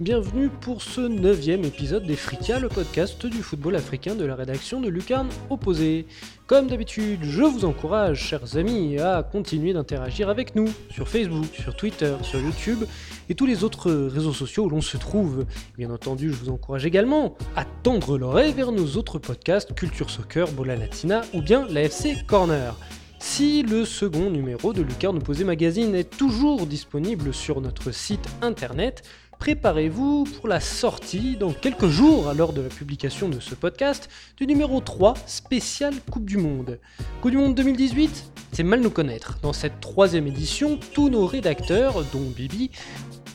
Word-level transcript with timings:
Bienvenue 0.00 0.48
pour 0.48 0.82
ce 0.82 1.00
neuvième 1.00 1.64
épisode 1.64 2.04
des 2.04 2.16
Fricas, 2.16 2.60
le 2.60 2.68
podcast 2.68 3.26
du 3.26 3.42
football 3.42 3.76
africain 3.76 4.14
de 4.14 4.24
la 4.24 4.34
rédaction 4.34 4.80
de 4.80 4.88
Lucarne 4.88 5.28
Opposé. 5.50 6.06
Comme 6.46 6.68
d'habitude, 6.68 7.20
je 7.22 7.42
vous 7.42 7.64
encourage, 7.64 8.22
chers 8.22 8.56
amis, 8.56 8.98
à 8.98 9.22
continuer 9.22 9.72
d'interagir 9.72 10.28
avec 10.28 10.54
nous 10.54 10.68
sur 10.90 11.08
Facebook, 11.08 11.46
sur 11.52 11.76
Twitter, 11.76 12.14
sur 12.22 12.40
YouTube 12.40 12.84
et 13.28 13.34
tous 13.34 13.46
les 13.46 13.64
autres 13.64 13.90
réseaux 13.90 14.32
sociaux 14.32 14.64
où 14.64 14.70
l'on 14.70 14.80
se 14.80 14.96
trouve. 14.96 15.44
Bien 15.76 15.90
entendu, 15.90 16.32
je 16.32 16.36
vous 16.36 16.50
encourage 16.50 16.86
également 16.86 17.36
à 17.56 17.64
tendre 17.64 18.18
l'oreille 18.18 18.52
vers 18.52 18.72
nos 18.72 18.96
autres 18.96 19.18
podcasts 19.18 19.74
Culture 19.74 20.10
Soccer, 20.10 20.50
Bola 20.52 20.76
Latina 20.76 21.22
ou 21.34 21.42
bien 21.42 21.66
la 21.68 21.82
FC 21.82 22.16
Corner. 22.26 22.74
Si 23.20 23.62
le 23.62 23.84
second 23.84 24.30
numéro 24.30 24.72
de 24.72 24.80
Lucarne 24.80 25.16
Opposé 25.16 25.42
Magazine 25.42 25.94
est 25.96 26.16
toujours 26.16 26.66
disponible 26.66 27.34
sur 27.34 27.60
notre 27.60 27.90
site 27.90 28.24
internet, 28.42 29.02
préparez-vous 29.38 30.24
pour 30.24 30.48
la 30.48 30.60
sortie 30.60 31.36
dans 31.36 31.52
quelques 31.52 31.88
jours, 31.88 32.28
à 32.28 32.34
l'heure 32.34 32.52
de 32.52 32.60
la 32.60 32.68
publication 32.68 33.28
de 33.28 33.40
ce 33.40 33.54
podcast, 33.54 34.08
du 34.36 34.46
numéro 34.46 34.80
3 34.80 35.14
spécial 35.26 35.94
Coupe 36.10 36.24
du 36.24 36.36
Monde. 36.36 36.78
Coupe 37.20 37.30
du 37.30 37.36
Monde 37.36 37.54
2018 37.54 38.32
C'est 38.52 38.62
mal 38.62 38.80
nous 38.80 38.90
connaître. 38.90 39.38
Dans 39.40 39.52
cette 39.52 39.80
troisième 39.80 40.26
édition, 40.26 40.78
tous 40.92 41.08
nos 41.08 41.26
rédacteurs, 41.26 42.04
dont 42.12 42.24
Bibi, 42.36 42.70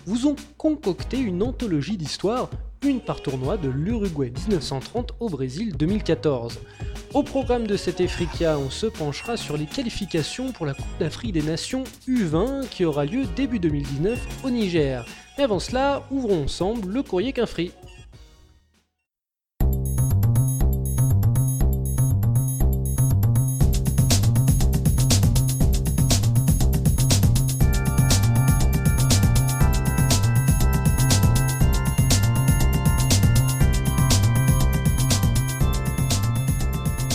vous 0.06 0.28
ont 0.28 0.36
concocté 0.58 1.18
une 1.18 1.42
anthologie 1.42 1.98
d'histoires, 1.98 2.50
une 2.84 3.00
par 3.00 3.22
tournoi 3.22 3.58
de 3.58 3.70
l'Uruguay 3.70 4.32
1930 4.48 5.14
au 5.20 5.30
Brésil 5.30 5.76
2014. 5.78 6.60
Au 7.14 7.24
programme 7.24 7.66
de 7.68 7.78
cet 7.78 8.02
Efrica, 8.02 8.58
on 8.58 8.70
se 8.70 8.88
penchera 8.88 9.38
sur 9.38 9.56
les 9.56 9.66
qualifications 9.66 10.52
pour 10.52 10.66
la 10.66 10.74
Coupe 10.74 10.86
d'Afrique 11.00 11.34
des 11.34 11.44
Nations 11.44 11.84
U20 12.08 12.68
qui 12.68 12.86
aura 12.86 13.06
lieu 13.06 13.26
début 13.36 13.60
2019 13.60 14.44
au 14.44 14.50
Niger. 14.50 15.06
Mais 15.38 15.46
avant 15.46 15.60
cela, 15.60 16.04
ouvrons 16.12 16.44
ensemble 16.44 16.92
le 16.92 17.04
courrier 17.04 17.32
qu'un 17.32 17.46
free. 17.46 17.72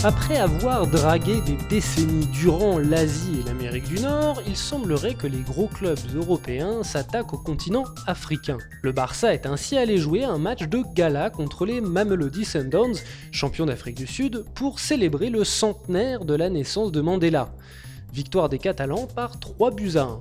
Après 0.05 0.37
avoir 0.37 0.87
dragué 0.87 1.41
des 1.41 1.57
décennies 1.69 2.27
durant 2.27 2.77
l'Asie 2.77 3.41
et 3.41 3.43
l'Amérique 3.43 3.89
du 3.89 3.99
Nord, 3.99 4.41
il 4.47 4.55
semblerait 4.55 5.13
que 5.13 5.27
les 5.27 5.41
gros 5.41 5.67
clubs 5.67 5.99
européens 6.15 6.83
s'attaquent 6.83 7.33
au 7.33 7.37
continent 7.37 7.83
africain. 8.07 8.57
Le 8.81 8.93
Barça 8.93 9.33
est 9.33 9.45
ainsi 9.45 9.77
allé 9.77 9.97
jouer 9.97 10.23
un 10.23 10.37
match 10.37 10.69
de 10.69 10.83
gala 10.95 11.29
contre 11.29 11.65
les 11.65 11.81
Mamelody 11.81 12.45
Sundowns, 12.45 12.95
champions 13.33 13.65
d'Afrique 13.65 13.97
du 13.97 14.07
Sud, 14.07 14.45
pour 14.55 14.79
célébrer 14.79 15.29
le 15.29 15.43
centenaire 15.43 16.23
de 16.23 16.33
la 16.33 16.49
naissance 16.49 16.93
de 16.93 17.01
Mandela. 17.01 17.51
Victoire 18.13 18.47
des 18.47 18.57
Catalans 18.57 19.05
par 19.05 19.37
3 19.37 19.71
buts 19.71 19.97
à 19.97 20.03
1. 20.03 20.19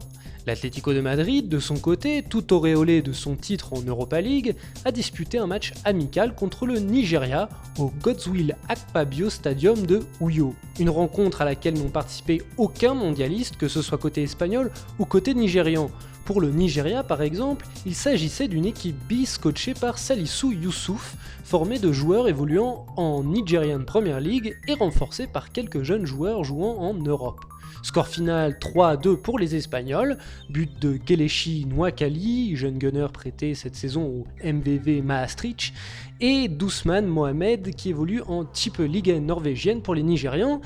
L'Atlético 0.48 0.94
de 0.94 1.03
Madrid, 1.03 1.47
de 1.47 1.59
son 1.59 1.76
côté, 1.76 2.25
tout 2.26 2.54
auréolé 2.54 3.03
de 3.03 3.12
son 3.12 3.36
titre 3.36 3.75
en 3.75 3.82
Europa 3.82 4.19
League, 4.22 4.56
a 4.86 4.92
disputé 4.92 5.36
un 5.36 5.47
match 5.47 5.75
amical 5.84 6.34
contre 6.34 6.64
le 6.64 6.78
Nigeria 6.78 7.50
au 7.78 7.92
Godswill 8.03 8.56
Akpabio 8.66 9.28
Stadium 9.28 9.84
de 9.84 10.00
Uyo. 10.22 10.54
Une 10.81 10.88
rencontre 10.88 11.42
à 11.42 11.44
laquelle 11.44 11.75
n'ont 11.75 11.91
participé 11.91 12.41
aucun 12.56 12.94
mondialiste, 12.94 13.59
que 13.59 13.69
ce 13.69 13.82
soit 13.82 13.98
côté 13.98 14.22
espagnol 14.22 14.70
ou 14.98 15.04
côté 15.04 15.34
nigérian. 15.34 15.91
Pour 16.25 16.41
le 16.41 16.48
Nigeria, 16.50 17.03
par 17.03 17.20
exemple, 17.20 17.66
il 17.84 17.94
s'agissait 17.94 18.48
d'une 18.48 18.65
équipe 18.65 18.97
bis 19.06 19.36
coachée 19.36 19.75
par 19.75 19.98
Salisu 19.98 20.54
Youssouf, 20.54 21.16
formée 21.44 21.78
de 21.78 21.92
joueurs 21.92 22.26
évoluant 22.26 22.86
en 22.97 23.22
Nigerian 23.22 23.84
Premier 23.84 24.19
League 24.19 24.56
et 24.66 24.72
renforcée 24.72 25.26
par 25.26 25.53
quelques 25.53 25.82
jeunes 25.82 26.06
joueurs 26.06 26.42
jouant 26.42 26.78
en 26.78 26.94
Europe. 26.94 27.44
Score 27.83 28.09
final 28.09 28.59
3 28.59 28.89
à 28.89 28.97
2 28.97 29.16
pour 29.16 29.39
les 29.39 29.55
Espagnols, 29.55 30.19
but 30.50 30.71
de 30.81 30.99
Geleshi 31.06 31.66
Nwakali, 31.66 32.56
jeune 32.56 32.78
gunner 32.78 33.06
prêté 33.12 33.55
cette 33.55 33.77
saison 33.77 34.03
au 34.05 34.27
MVV 34.44 35.03
Maastricht, 35.03 35.72
et 36.21 36.49
Dousman 36.49 37.06
Mohamed 37.06 37.75
qui 37.75 37.91
évolue 37.91 38.22
en 38.27 38.44
type 38.44 38.78
Ligue 38.78 39.21
norvégienne 39.22 39.83
pour 39.83 39.94
les 39.94 40.03
Nigérians. 40.03 40.61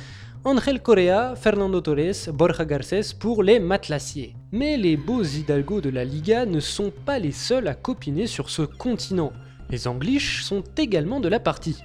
Angel 0.44 0.82
Correa, 0.82 1.36
Fernando 1.36 1.80
Torres, 1.80 2.32
Borja 2.34 2.64
Garcés 2.64 3.14
pour 3.18 3.44
les 3.44 3.60
Matelassiers. 3.60 4.34
Mais 4.50 4.76
les 4.76 4.96
beaux 4.96 5.22
Hidalgo 5.22 5.80
de 5.80 5.88
la 5.88 6.04
Liga 6.04 6.46
ne 6.46 6.58
sont 6.58 6.90
pas 7.04 7.20
les 7.20 7.30
seuls 7.30 7.68
à 7.68 7.74
copiner 7.74 8.26
sur 8.26 8.50
ce 8.50 8.62
continent. 8.62 9.32
Les 9.70 9.86
Anglish 9.86 10.42
sont 10.42 10.64
également 10.76 11.20
de 11.20 11.28
la 11.28 11.38
partie. 11.38 11.84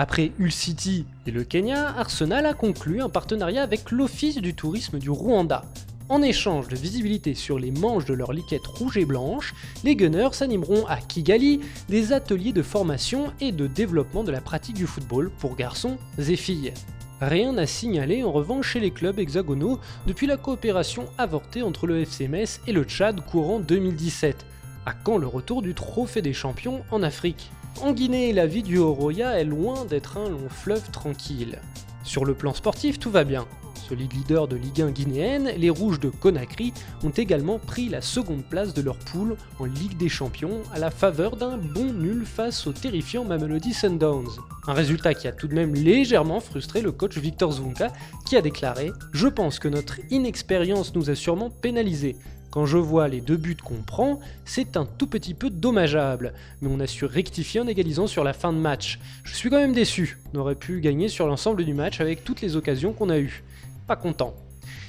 Après 0.00 0.30
Hull 0.38 0.52
City 0.52 1.06
et 1.26 1.32
le 1.32 1.42
Kenya, 1.42 1.88
Arsenal 1.98 2.46
a 2.46 2.54
conclu 2.54 3.02
un 3.02 3.08
partenariat 3.08 3.64
avec 3.64 3.90
l'Office 3.90 4.36
du 4.36 4.54
tourisme 4.54 5.00
du 5.00 5.10
Rwanda. 5.10 5.64
En 6.08 6.22
échange 6.22 6.68
de 6.68 6.76
visibilité 6.76 7.34
sur 7.34 7.58
les 7.58 7.72
manches 7.72 8.04
de 8.04 8.14
leur 8.14 8.32
liquette 8.32 8.64
rouge 8.64 8.96
et 8.96 9.04
blanche, 9.04 9.56
les 9.82 9.96
Gunners 9.96 10.34
s'animeront 10.34 10.86
à 10.86 10.98
Kigali 10.98 11.58
des 11.88 12.12
ateliers 12.12 12.52
de 12.52 12.62
formation 12.62 13.32
et 13.40 13.50
de 13.50 13.66
développement 13.66 14.22
de 14.22 14.30
la 14.30 14.40
pratique 14.40 14.76
du 14.76 14.86
football 14.86 15.32
pour 15.40 15.56
garçons 15.56 15.98
et 16.16 16.36
filles. 16.36 16.74
Rien 17.20 17.58
à 17.58 17.66
signaler 17.66 18.22
en 18.22 18.30
revanche 18.30 18.68
chez 18.68 18.80
les 18.80 18.92
clubs 18.92 19.18
hexagonaux 19.18 19.80
depuis 20.06 20.28
la 20.28 20.36
coopération 20.36 21.06
avortée 21.18 21.62
entre 21.62 21.88
le 21.88 22.02
FCMS 22.02 22.60
et 22.68 22.72
le 22.72 22.84
Tchad 22.84 23.20
courant 23.26 23.58
2017. 23.58 24.46
À 24.86 24.92
quand 24.92 25.18
le 25.18 25.26
retour 25.26 25.60
du 25.60 25.74
trophée 25.74 26.22
des 26.22 26.32
champions 26.32 26.82
en 26.92 27.02
Afrique? 27.02 27.50
En 27.80 27.92
Guinée, 27.92 28.32
la 28.32 28.46
vie 28.46 28.62
du 28.62 28.78
Horoya 28.78 29.40
est 29.40 29.44
loin 29.44 29.84
d'être 29.84 30.16
un 30.18 30.28
long 30.28 30.48
fleuve 30.48 30.90
tranquille. 30.90 31.58
Sur 32.02 32.24
le 32.24 32.34
plan 32.34 32.52
sportif, 32.54 32.98
tout 32.98 33.10
va 33.10 33.24
bien. 33.24 33.46
Solide 33.88 34.12
leader 34.12 34.48
de 34.48 34.56
Ligue 34.56 34.82
1 34.82 34.90
guinéenne, 34.90 35.52
les 35.56 35.70
Rouges 35.70 35.98
de 35.98 36.10
Conakry 36.10 36.74
ont 37.04 37.10
également 37.10 37.58
pris 37.58 37.88
la 37.88 38.02
seconde 38.02 38.44
place 38.44 38.74
de 38.74 38.82
leur 38.82 38.98
poule 38.98 39.36
en 39.58 39.64
Ligue 39.64 39.96
des 39.96 40.10
Champions 40.10 40.62
à 40.74 40.78
la 40.78 40.90
faveur 40.90 41.36
d'un 41.36 41.56
bon 41.56 41.92
nul 41.92 42.26
face 42.26 42.66
au 42.66 42.72
terrifiant 42.72 43.24
Mamelody 43.24 43.72
Sundowns. 43.72 44.28
Un 44.66 44.74
résultat 44.74 45.14
qui 45.14 45.26
a 45.26 45.32
tout 45.32 45.48
de 45.48 45.54
même 45.54 45.74
légèrement 45.74 46.40
frustré 46.40 46.82
le 46.82 46.92
coach 46.92 47.16
Victor 47.16 47.52
Zvonka 47.52 47.90
qui 48.26 48.36
a 48.36 48.42
déclaré 48.42 48.92
Je 49.12 49.28
pense 49.28 49.58
que 49.58 49.68
notre 49.68 50.00
inexpérience 50.10 50.94
nous 50.94 51.08
a 51.08 51.14
sûrement 51.14 51.48
pénalisés. 51.48 52.16
Quand 52.50 52.64
je 52.64 52.78
vois 52.78 53.08
les 53.08 53.20
deux 53.20 53.36
buts 53.36 53.56
qu'on 53.62 53.82
prend, 53.82 54.20
c'est 54.44 54.76
un 54.76 54.86
tout 54.86 55.06
petit 55.06 55.34
peu 55.34 55.50
dommageable, 55.50 56.32
mais 56.62 56.70
on 56.72 56.80
a 56.80 56.86
su 56.86 57.04
rectifier 57.04 57.60
en 57.60 57.66
égalisant 57.66 58.06
sur 58.06 58.24
la 58.24 58.32
fin 58.32 58.52
de 58.52 58.58
match. 58.58 58.98
Je 59.24 59.34
suis 59.34 59.50
quand 59.50 59.58
même 59.58 59.74
déçu, 59.74 60.18
on 60.32 60.38
aurait 60.38 60.54
pu 60.54 60.80
gagner 60.80 61.08
sur 61.08 61.26
l'ensemble 61.26 61.64
du 61.64 61.74
match 61.74 62.00
avec 62.00 62.24
toutes 62.24 62.40
les 62.40 62.56
occasions 62.56 62.92
qu'on 62.92 63.10
a 63.10 63.18
eues. 63.18 63.44
Pas 63.86 63.96
content. 63.96 64.34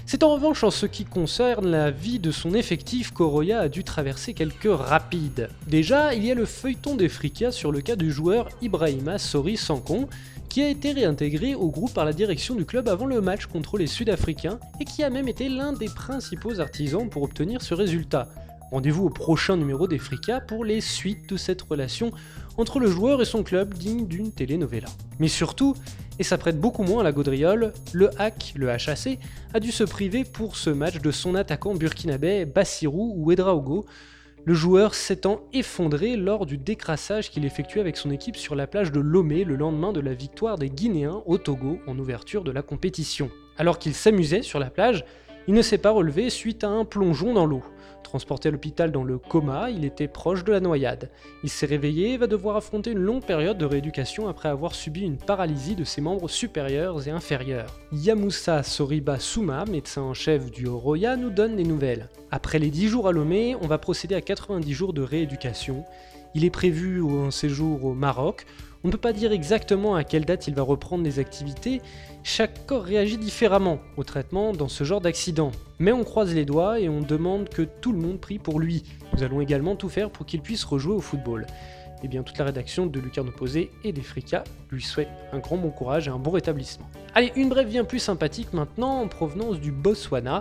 C'est 0.06 0.24
en 0.24 0.34
revanche 0.34 0.64
en 0.64 0.72
ce 0.72 0.88
qui 0.88 1.06
concerne 1.06 1.70
la 1.70 1.92
vie 1.92 2.18
de 2.18 2.32
son 2.32 2.56
effectif 2.56 3.12
qu'Oroya 3.12 3.60
a 3.60 3.70
dû 3.70 3.84
traverser 3.84 4.34
quelques 4.34 4.68
rapides. 4.68 5.50
Déjà, 5.68 6.16
il 6.16 6.26
y 6.26 6.32
a 6.32 6.34
le 6.34 6.46
feuilleton 6.46 6.96
des 6.96 7.10
fricas 7.10 7.52
sur 7.52 7.72
le 7.72 7.82
cas 7.82 7.96
du 7.96 8.12
joueur 8.12 8.50
Ibrahima 8.64 9.20
Sori 9.20 9.56
Sankon, 9.56 10.10
qui 10.50 10.64
a 10.64 10.70
été 10.70 10.92
réintégré 10.92 11.54
au 11.54 11.70
groupe 11.70 11.94
par 11.94 12.06
la 12.06 12.14
direction 12.14 12.56
du 12.56 12.66
club 12.66 12.90
avant 12.90 13.06
le 13.06 13.22
match 13.22 13.46
contre 13.46 13.78
les 13.78 13.86
Sud-Africains 13.86 14.60
et 14.80 14.86
qui 14.86 15.04
a 15.04 15.10
même 15.10 15.28
été 15.28 15.48
l'un 15.48 15.74
des 15.74 15.88
principaux 15.88 16.60
artisans 16.60 17.08
pour 17.08 17.22
obtenir 17.22 17.62
ce 17.62 17.76
résultat. 17.76 18.28
Rendez-vous 18.72 19.06
au 19.06 19.10
prochain 19.10 19.58
numéro 19.58 19.88
des 19.88 20.00
Fricas 20.00 20.42
pour 20.42 20.66
les 20.66 20.82
suites 20.82 21.30
de 21.30 21.38
cette 21.38 21.62
relation 21.62 22.12
entre 22.58 22.80
le 22.80 22.88
joueur 22.88 23.22
et 23.22 23.26
son 23.26 23.44
club 23.44 23.76
digne 23.76 24.08
d'une 24.08 24.32
telenovela. 24.32 24.90
Mais 25.20 25.28
surtout, 25.28 25.76
et 26.20 26.24
ça 26.24 26.38
prête 26.38 26.60
beaucoup 26.60 26.84
moins 26.84 27.02
à 27.02 27.04
la 27.04 27.12
gaudriole, 27.12 27.72
le 27.94 28.10
hack, 28.20 28.54
le 28.56 28.70
HAC, 28.70 29.20
a 29.54 29.60
dû 29.60 29.72
se 29.72 29.84
priver 29.84 30.24
pour 30.24 30.56
ce 30.56 30.70
match 30.70 31.00
de 31.00 31.12
son 31.12 31.36
attaquant 31.36 31.76
burkinabé 31.76 32.46
Bassirou 32.46 33.14
ou 33.18 33.32
Edraogo, 33.32 33.86
le 34.50 34.56
joueur 34.56 34.96
s'étant 34.96 35.44
effondré 35.54 36.16
lors 36.16 36.48
du 36.48 36.58
décrassage 36.58 37.30
qu'il 37.30 37.46
effectuait 37.46 37.82
avec 37.82 37.98
son 37.98 38.10
équipe 38.10 38.36
sur 38.36 38.56
la 38.56 38.66
plage 38.66 38.92
de 38.92 39.00
Lomé 39.00 39.44
le 39.44 39.56
lendemain 39.56 39.94
de 39.94 40.00
la 40.00 40.16
victoire 40.16 40.58
des 40.58 40.72
Guinéens 40.72 41.22
au 41.28 41.38
Togo 41.38 41.78
en 41.86 42.00
ouverture 42.00 42.44
de 42.44 42.50
la 42.50 42.64
compétition. 42.64 43.30
Alors 43.60 43.78
qu'il 43.78 43.94
s'amusait 43.94 44.42
sur 44.42 44.58
la 44.58 44.72
plage, 44.72 45.06
il 45.48 45.54
ne 45.54 45.62
s'est 45.62 45.78
pas 45.78 45.92
relevé 45.92 46.32
suite 46.32 46.64
à 46.64 46.70
un 46.70 46.84
plongeon 46.84 47.36
dans 47.36 47.46
l'eau. 47.46 47.62
Transporté 48.04 48.50
à 48.50 48.52
l'hôpital 48.52 48.92
dans 48.92 49.04
le 49.04 49.18
coma, 49.18 49.70
il 49.70 49.86
était 49.86 50.08
proche 50.08 50.44
de 50.44 50.52
la 50.52 50.60
noyade. 50.60 51.10
Il 51.44 51.50
s'est 51.50 51.66
réveillé 51.66 52.14
et 52.14 52.18
va 52.18 52.28
devoir 52.28 52.56
affronter 52.56 52.92
une 52.92 53.00
longue 53.00 53.24
période 53.24 53.58
de 53.58 53.66
rééducation 53.66 54.28
après 54.28 54.50
avoir 54.50 54.74
subi 54.74 55.02
une 55.02 55.18
paralysie 55.18 55.76
de 55.76 55.84
ses 55.84 56.02
membres 56.02 56.30
supérieurs 56.30 57.08
et 57.08 57.12
inférieurs. 57.12 57.80
Yamoussa 57.92 58.64
Soriba 58.64 59.20
Souma, 59.20 59.66
médecin 59.66 60.02
en 60.02 60.14
chef 60.14 60.50
du 60.50 60.68
Oroya, 60.68 61.18
nous 61.18 61.30
donne 61.30 61.56
des 61.56 61.64
nouvelles. 61.64 62.10
Après 62.32 62.60
les 62.60 62.70
10 62.70 62.88
jours 62.88 63.08
à 63.08 63.12
Lomé, 63.12 63.56
on 63.62 63.68
va 63.68 63.78
procéder 63.78 64.16
à 64.16 64.22
90 64.22 64.74
jours 64.74 64.94
de 64.94 65.02
rééducation. 65.02 65.84
Il 66.36 66.46
est 66.46 66.52
prévu 66.52 67.04
un 67.04 67.32
séjour 67.32 67.86
au 67.86 67.94
Maroc, 67.94 68.46
On 68.84 68.88
ne 68.88 68.94
peut 68.94 68.98
pas 68.98 69.12
dire 69.12 69.34
exactement 69.34 69.96
à 69.96 70.06
quelle 70.06 70.24
date 70.24 70.48
il 70.48 70.56
va 70.56 70.62
reprendre 70.62 71.04
les 71.04 71.20
activités, 71.20 71.82
chaque 72.24 72.66
corps 72.66 72.84
réagit 72.84 73.18
différemment 73.18 73.80
au 73.98 74.06
traitement 74.06 74.54
dans 74.54 74.70
ce 74.70 74.86
genre 74.86 75.02
d'accident. 75.02 75.52
Mais 75.80 75.92
on 75.92 76.06
croise 76.06 76.34
les 76.34 76.46
doigts 76.46 76.80
et 76.80 76.88
on 76.88 77.02
demande 77.02 77.50
que 77.50 77.64
tout 77.64 77.92
le 77.92 78.00
monde 78.00 78.22
prie 78.22 78.40
pour 78.40 78.58
lui. 78.58 78.84
Nous 79.14 79.24
allons 79.24 79.42
également 79.42 79.76
tout 79.76 79.90
faire 79.90 80.10
pour 80.10 80.26
qu'il 80.26 80.42
puisse 80.42 80.64
rejouer 80.64 80.94
au 80.94 81.02
football. 81.02 81.46
Et 82.02 82.06
eh 82.06 82.08
bien 82.08 82.24
toute 82.24 82.38
la 82.38 82.46
rédaction 82.46 82.86
de 82.86 82.98
Lucarne 83.02 83.28
Opposé 83.28 83.70
et 83.84 83.92
des 83.92 84.02
Fricas 84.02 84.46
lui 84.72 84.82
souhaite 84.82 85.10
un 85.34 85.40
grand 85.40 85.58
bon 85.58 85.72
courage 85.72 86.08
et 86.08 86.12
un 86.12 86.18
bon 86.18 86.32
rétablissement. 86.32 86.90
Allez, 87.14 87.34
une 87.36 87.50
brève 87.50 87.68
bien 87.68 87.84
plus 87.84 88.00
sympathique 88.00 88.54
maintenant 88.54 89.02
en 89.02 89.10
provenance 89.10 89.60
du 89.60 89.74
Botswana. 89.74 90.40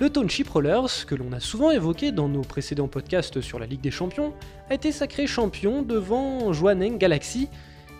Le 0.00 0.08
Township 0.08 0.48
Rollers, 0.48 1.04
que 1.06 1.14
l'on 1.14 1.32
a 1.32 1.40
souvent 1.40 1.70
évoqué 1.70 2.10
dans 2.10 2.28
nos 2.28 2.40
précédents 2.40 2.88
podcasts 2.88 3.42
sur 3.42 3.58
la 3.58 3.66
Ligue 3.66 3.82
des 3.82 3.90
Champions, 3.90 4.32
a 4.70 4.74
été 4.74 4.90
sacré 4.90 5.26
champion 5.26 5.82
devant 5.82 6.54
Joaneng 6.54 6.96
Galaxy, 6.96 7.50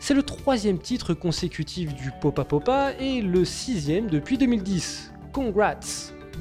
c'est 0.06 0.12
le 0.12 0.22
troisième 0.22 0.78
titre 0.78 1.14
consécutif 1.14 1.94
du 1.94 2.10
Popa 2.20 2.44
Popa 2.44 2.92
et 3.00 3.22
le 3.22 3.46
sixième 3.46 4.08
depuis 4.08 4.36
2010. 4.36 5.14
Congrats 5.32 5.80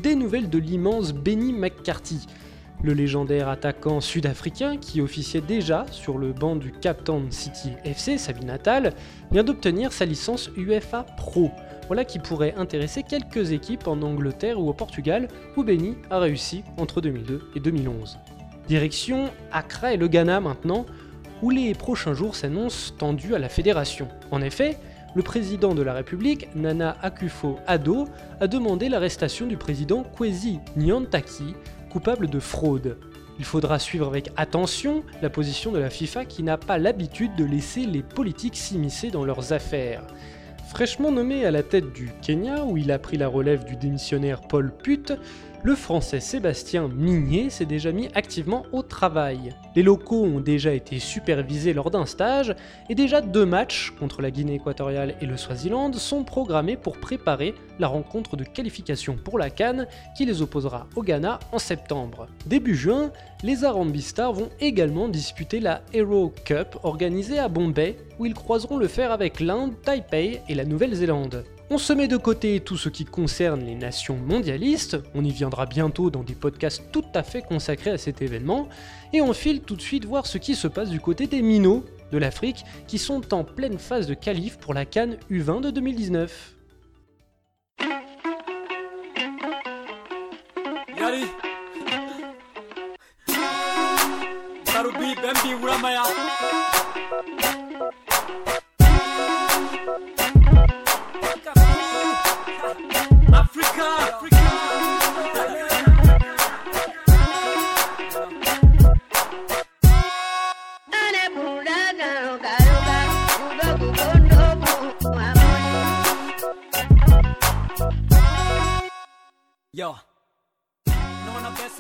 Des 0.01 0.15
nouvelles 0.15 0.49
de 0.49 0.57
l'immense 0.57 1.13
Benny 1.13 1.53
McCarthy, 1.53 2.27
le 2.83 2.91
légendaire 2.91 3.47
attaquant 3.47 4.01
sud-africain 4.01 4.75
qui 4.75 4.99
officiait 4.99 5.39
déjà 5.39 5.85
sur 5.91 6.17
le 6.17 6.33
banc 6.33 6.57
du 6.57 6.73
Captain 6.73 7.21
City 7.29 7.71
FC, 7.85 8.17
sa 8.17 8.33
ville 8.33 8.47
natale, 8.47 8.91
vient 9.31 9.45
d'obtenir 9.45 9.93
sa 9.93 10.03
licence 10.03 10.49
UFA 10.57 11.03
Pro. 11.15 11.49
Voilà 11.87 12.03
qui 12.03 12.19
pourrait 12.19 12.55
intéresser 12.57 13.03
quelques 13.03 13.53
équipes 13.53 13.87
en 13.87 14.01
Angleterre 14.01 14.59
ou 14.59 14.67
au 14.67 14.73
Portugal, 14.73 15.29
où 15.55 15.63
Benny 15.63 15.95
a 16.09 16.19
réussi 16.19 16.65
entre 16.75 16.99
2002 16.99 17.49
et 17.55 17.61
2011. 17.61 18.19
Direction 18.67 19.29
Accra 19.53 19.93
et 19.93 19.97
le 19.97 20.09
Ghana 20.09 20.41
maintenant, 20.41 20.85
où 21.41 21.49
les 21.49 21.73
prochains 21.73 22.13
jours 22.13 22.35
s'annoncent 22.35 22.93
tendus 22.97 23.35
à 23.35 23.39
la 23.39 23.49
fédération. 23.49 24.07
En 24.31 24.41
effet, 24.41 24.77
le 25.15 25.21
président 25.21 25.75
de 25.75 25.81
la 25.81 25.93
République, 25.93 26.47
Nana 26.55 26.97
Akufo-Addo, 27.01 28.07
a 28.39 28.47
demandé 28.47 28.89
l'arrestation 28.89 29.45
du 29.45 29.57
président 29.57 30.03
Kwesi 30.03 30.59
Nyantaki, 30.75 31.55
coupable 31.91 32.27
de 32.29 32.39
fraude. 32.39 32.97
Il 33.39 33.45
faudra 33.45 33.79
suivre 33.79 34.07
avec 34.07 34.31
attention 34.37 35.03
la 35.21 35.29
position 35.29 35.71
de 35.71 35.79
la 35.79 35.89
FIFA 35.89 36.25
qui 36.25 36.43
n'a 36.43 36.57
pas 36.57 36.77
l'habitude 36.77 37.35
de 37.35 37.45
laisser 37.45 37.85
les 37.85 38.03
politiques 38.03 38.57
s'immiscer 38.57 39.09
dans 39.09 39.25
leurs 39.25 39.53
affaires. 39.53 40.03
Fraîchement 40.69 41.11
nommé 41.11 41.45
à 41.45 41.51
la 41.51 41.61
tête 41.61 41.93
du 41.93 42.11
Kenya, 42.21 42.63
où 42.63 42.77
il 42.77 42.91
a 42.91 42.97
pris 42.97 43.17
la 43.17 43.27
relève 43.27 43.65
du 43.65 43.75
démissionnaire 43.75 44.41
Paul 44.41 44.71
Putt, 44.71 45.13
le 45.63 45.75
français 45.75 46.19
Sébastien 46.19 46.89
Migné 46.89 47.49
s'est 47.49 47.65
déjà 47.65 47.93
mis 47.93 48.09
activement 48.15 48.65
au 48.73 48.83
travail. 48.83 49.55
Les 49.75 49.83
locaux 49.83 50.25
ont 50.25 50.41
déjà 50.41 50.73
été 50.73 50.99
supervisés 50.99 51.71
lors 51.71 51.89
d'un 51.89 52.05
stage 52.05 52.53
et 52.89 52.95
déjà 52.95 53.21
deux 53.21 53.45
matchs 53.45 53.93
contre 53.97 54.21
la 54.21 54.29
Guinée 54.29 54.55
équatoriale 54.55 55.15
et 55.21 55.25
le 55.25 55.37
Swaziland 55.37 55.93
sont 55.93 56.25
programmés 56.25 56.75
pour 56.75 56.97
préparer 56.97 57.55
la 57.79 57.87
rencontre 57.87 58.35
de 58.35 58.43
qualification 58.43 59.15
pour 59.15 59.39
la 59.39 59.49
Cannes 59.49 59.87
qui 60.17 60.25
les 60.25 60.41
opposera 60.41 60.87
au 60.97 61.01
Ghana 61.01 61.39
en 61.53 61.59
septembre. 61.59 62.27
Début 62.45 62.75
juin, 62.75 63.11
les 63.41 63.63
Arambi 63.63 64.01
Stars 64.01 64.33
vont 64.33 64.49
également 64.59 65.07
disputer 65.07 65.61
la 65.61 65.81
Hero 65.93 66.33
Cup 66.43 66.77
organisée 66.83 67.39
à 67.39 67.47
Bombay 67.47 67.97
où 68.19 68.25
ils 68.25 68.33
croiseront 68.33 68.77
le 68.77 68.87
fer 68.89 69.13
avec 69.13 69.39
l'Inde, 69.39 69.73
Taipei 69.81 70.41
et 70.49 70.55
la 70.55 70.65
Nouvelle-Zélande. 70.65 71.45
On 71.73 71.79
se 71.79 71.91
met 71.91 72.07
de 72.07 72.17
côté 72.17 72.59
tout 72.59 72.77
ce 72.77 72.87
qui 72.87 73.03
concerne 73.03 73.65
les 73.65 73.73
nations 73.73 74.15
mondialistes, 74.15 74.97
on 75.15 75.25
y 75.25 75.31
viendra 75.31 75.65
bientôt 75.65 76.11
dans 76.11 76.21
des 76.21 76.35
podcasts 76.35 76.83
tout 76.91 77.03
à 77.15 77.23
fait 77.23 77.41
consacrés 77.41 77.89
à 77.89 77.97
cet 77.97 78.21
événement, 78.21 78.69
et 79.11 79.23
on 79.23 79.33
file 79.33 79.61
tout 79.61 79.75
de 79.75 79.81
suite 79.81 80.05
voir 80.05 80.27
ce 80.27 80.37
qui 80.37 80.53
se 80.53 80.67
passe 80.67 80.91
du 80.91 80.99
côté 80.99 81.25
des 81.25 81.41
minots 81.41 81.83
de 82.11 82.19
l'Afrique 82.19 82.63
qui 82.85 82.99
sont 82.99 83.33
en 83.33 83.43
pleine 83.43 83.79
phase 83.79 84.05
de 84.05 84.13
qualif 84.13 84.59
pour 84.59 84.75
la 84.75 84.85
Cannes 84.85 85.17
U20 85.31 85.61
de 85.61 85.71
2019. 85.71 86.53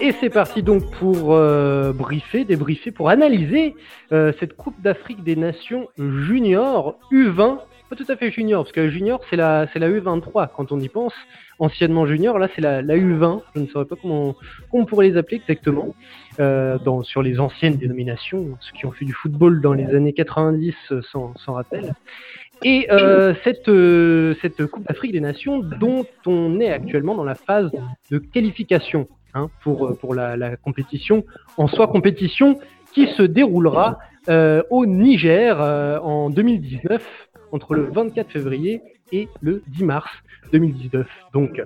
Et 0.03 0.11
c'est 0.19 0.29
parti 0.29 0.63
donc 0.63 0.83
pour 0.99 1.33
euh, 1.33 1.93
briefer, 1.93 2.43
débriefer, 2.43 2.91
pour 2.91 3.07
analyser 3.07 3.73
euh, 4.11 4.33
cette 4.37 4.57
Coupe 4.57 4.81
d'Afrique 4.81 5.23
des 5.23 5.37
Nations 5.37 5.87
junior 5.97 6.99
U20. 7.09 7.59
Tout 7.95 8.05
à 8.07 8.15
fait 8.15 8.31
junior, 8.31 8.63
parce 8.63 8.71
que 8.71 8.89
junior 8.89 9.21
c'est 9.29 9.35
la, 9.35 9.67
c'est 9.71 9.79
la 9.79 9.89
U23 9.89 10.49
quand 10.55 10.71
on 10.71 10.79
y 10.79 10.89
pense. 10.89 11.13
Anciennement 11.59 12.07
junior, 12.07 12.39
là 12.39 12.47
c'est 12.55 12.61
la, 12.61 12.81
la, 12.81 12.95
U20. 12.95 13.41
Je 13.55 13.61
ne 13.61 13.67
saurais 13.67 13.85
pas 13.85 13.95
comment, 14.01 14.35
on 14.71 14.85
pourrait 14.85 15.09
les 15.09 15.17
appeler 15.17 15.37
exactement. 15.37 15.93
Euh, 16.39 16.79
dans, 16.79 17.03
sur 17.03 17.21
les 17.21 17.39
anciennes 17.39 17.77
dénominations, 17.77 18.57
ceux 18.59 18.71
qui 18.75 18.87
ont 18.87 18.91
fait 18.91 19.05
du 19.05 19.13
football 19.13 19.61
dans 19.61 19.73
les 19.73 19.93
années 19.93 20.13
90 20.13 20.73
sans, 21.11 21.35
sans 21.35 21.53
rappel. 21.53 21.93
Et 22.63 22.87
euh, 22.91 23.35
cette, 23.43 23.69
euh, 23.69 24.33
cette 24.41 24.65
Coupe 24.65 24.87
d'Afrique 24.87 25.11
des 25.11 25.19
Nations 25.19 25.59
dont 25.59 26.05
on 26.25 26.59
est 26.59 26.71
actuellement 26.71 27.13
dans 27.13 27.23
la 27.23 27.35
phase 27.35 27.69
de 28.09 28.17
qualification. 28.17 29.07
Hein, 29.35 29.49
pour, 29.63 29.97
pour 29.97 30.13
la, 30.13 30.55
compétition 30.57 31.25
en 31.57 31.67
soi, 31.67 31.87
compétition 31.87 32.59
qui 32.93 33.07
se 33.07 33.23
déroulera 33.23 33.97
au 34.69 34.85
Niger 34.85 35.59
en 35.59 36.29
2019, 36.29 37.29
entre 37.53 37.75
le 37.75 37.83
24 37.83 38.29
février 38.29 38.81
et 39.13 39.29
le 39.39 39.63
10 39.67 39.85
mars 39.85 40.11
2019. 40.51 41.07
Donc, 41.33 41.61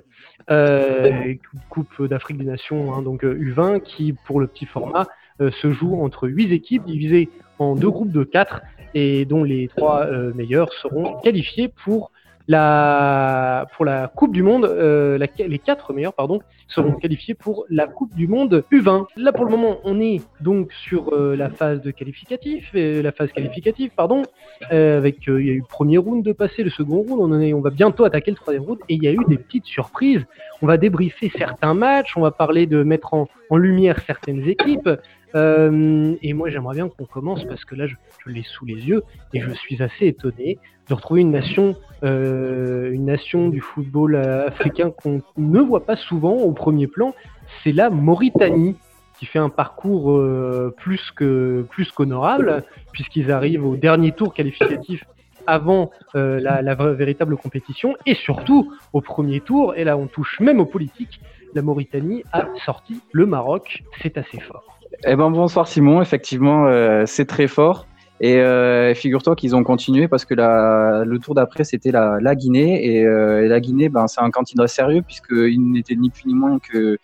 euh, 0.50 1.34
Coupe 1.68 2.04
d'Afrique 2.04 2.38
des 2.38 2.44
Nations, 2.44 2.94
hein, 2.94 3.02
donc 3.02 3.24
U20, 3.24 3.80
qui 3.80 4.12
pour 4.12 4.38
le 4.38 4.46
petit 4.46 4.66
format 4.66 5.08
se 5.40 5.72
joue 5.72 6.00
entre 6.00 6.28
8 6.28 6.52
équipes 6.52 6.84
divisées 6.84 7.28
en 7.58 7.74
deux 7.74 7.90
groupes 7.90 8.12
de 8.12 8.24
4 8.24 8.60
et 8.94 9.24
dont 9.24 9.44
les 9.44 9.68
trois 9.68 10.06
meilleurs 10.34 10.72
seront 10.72 11.20
qualifiés 11.20 11.68
pour 11.68 12.10
la, 12.48 13.66
pour 13.76 13.84
la 13.84 14.08
Coupe 14.08 14.32
du 14.32 14.42
Monde, 14.42 14.64
euh, 14.64 15.18
les 15.38 15.58
quatre 15.58 15.92
meilleurs 15.92 16.14
pardon, 16.14 16.40
seront 16.66 16.92
qualifiés 16.92 17.34
pour 17.34 17.66
la 17.68 17.86
Coupe 17.86 18.14
du 18.14 18.26
Monde 18.26 18.64
U20. 18.72 19.06
Là 19.16 19.32
pour 19.32 19.44
le 19.44 19.50
moment, 19.50 19.78
on 19.84 20.00
est 20.00 20.22
donc 20.40 20.72
sur 20.72 21.12
euh, 21.12 21.36
la 21.36 21.50
phase 21.50 21.82
de 21.82 21.90
qualificatif, 21.90 22.70
euh, 22.74 23.02
la 23.02 23.12
phase 23.12 23.30
qualificative 23.32 23.90
pardon, 23.94 24.22
avec 24.70 25.26
il 25.26 25.46
y 25.46 25.50
a 25.50 25.52
eu 25.52 25.58
le 25.58 25.68
premier 25.68 25.98
round 25.98 26.24
de 26.24 26.32
passer, 26.32 26.62
le 26.62 26.70
second 26.70 27.02
round, 27.02 27.32
on, 27.32 27.40
est, 27.40 27.52
on 27.52 27.60
va 27.60 27.70
bientôt 27.70 28.04
attaquer 28.04 28.30
le 28.30 28.36
troisième 28.36 28.64
round 28.64 28.78
et 28.88 28.94
il 28.94 29.04
y 29.04 29.08
a 29.08 29.12
eu 29.12 29.24
des 29.28 29.36
petites 29.36 29.66
surprises. 29.66 30.24
On 30.62 30.66
va 30.66 30.78
débriefer 30.78 31.30
certains 31.36 31.74
matchs, 31.74 32.16
on 32.16 32.22
va 32.22 32.30
parler 32.30 32.66
de 32.66 32.82
mettre 32.82 33.12
en, 33.12 33.28
en 33.50 33.56
lumière 33.56 34.00
certaines 34.06 34.48
équipes. 34.48 34.88
Et 35.34 36.32
moi, 36.32 36.50
j'aimerais 36.50 36.74
bien 36.74 36.88
qu'on 36.88 37.04
commence 37.04 37.44
parce 37.44 37.64
que 37.64 37.74
là, 37.74 37.86
je, 37.86 37.94
l'ai 38.26 38.42
sous 38.42 38.64
les 38.66 38.74
yeux 38.74 39.02
et 39.32 39.40
je 39.40 39.50
suis 39.52 39.82
assez 39.82 40.06
étonné 40.06 40.58
de 40.88 40.94
retrouver 40.94 41.20
une 41.20 41.30
nation, 41.30 41.76
euh, 42.02 42.90
une 42.90 43.06
nation 43.06 43.48
du 43.48 43.60
football 43.60 44.16
africain 44.16 44.90
qu'on 44.90 45.22
ne 45.36 45.60
voit 45.60 45.84
pas 45.84 45.96
souvent 45.96 46.34
au 46.34 46.52
premier 46.52 46.86
plan, 46.86 47.14
c'est 47.62 47.72
la 47.72 47.90
Mauritanie 47.90 48.76
qui 49.18 49.26
fait 49.26 49.38
un 49.38 49.48
parcours 49.48 50.12
euh, 50.12 50.72
plus 50.76 51.10
que 51.10 51.66
plus 51.70 51.90
qu'honorable 51.90 52.62
puisqu'ils 52.92 53.32
arrivent 53.32 53.66
au 53.66 53.76
dernier 53.76 54.12
tour 54.12 54.32
qualificatif 54.32 55.02
avant 55.44 55.90
euh, 56.14 56.38
la, 56.38 56.62
la 56.62 56.74
véritable 56.74 57.36
compétition 57.36 57.96
et 58.06 58.14
surtout 58.14 58.72
au 58.92 59.00
premier 59.00 59.40
tour 59.40 59.74
et 59.74 59.82
là 59.82 59.96
on 59.96 60.06
touche 60.06 60.38
même 60.38 60.60
aux 60.60 60.66
politiques 60.66 61.20
la 61.54 61.62
Mauritanie 61.62 62.24
a 62.32 62.46
sorti 62.64 63.00
le 63.12 63.26
Maroc. 63.26 63.82
C'est 64.02 64.18
assez 64.18 64.40
fort 64.40 64.77
eh 65.04 65.16
ben 65.16 65.30
bonsoir 65.30 65.68
Simon 65.68 66.02
effectivement 66.02 66.66
euh, 66.66 67.04
c'est 67.06 67.26
très 67.26 67.46
fort 67.46 67.86
et 68.20 68.40
euh, 68.40 68.94
figure-toi 68.94 69.36
qu'ils 69.36 69.54
ont 69.54 69.62
continué 69.62 70.08
parce 70.08 70.24
que 70.24 70.34
le 70.34 71.18
tour 71.18 71.36
d'après, 71.36 71.62
c'était 71.62 71.92
la, 71.92 72.34
Guinée. 72.34 72.84
Et, 72.84 73.06
euh, 73.06 73.46
la 73.46 73.60
Guinée, 73.60 73.88
ben, 73.88 74.08
c'est 74.08 74.20
un 74.20 74.32
candidat 74.32 74.66
sérieux 74.66 75.02
puisqu'ils 75.02 75.70
n'étaient 75.70 75.94
ni 75.94 76.10
plus 76.10 76.26
ni 76.26 76.34
moins 76.34 76.58
que 76.58 76.98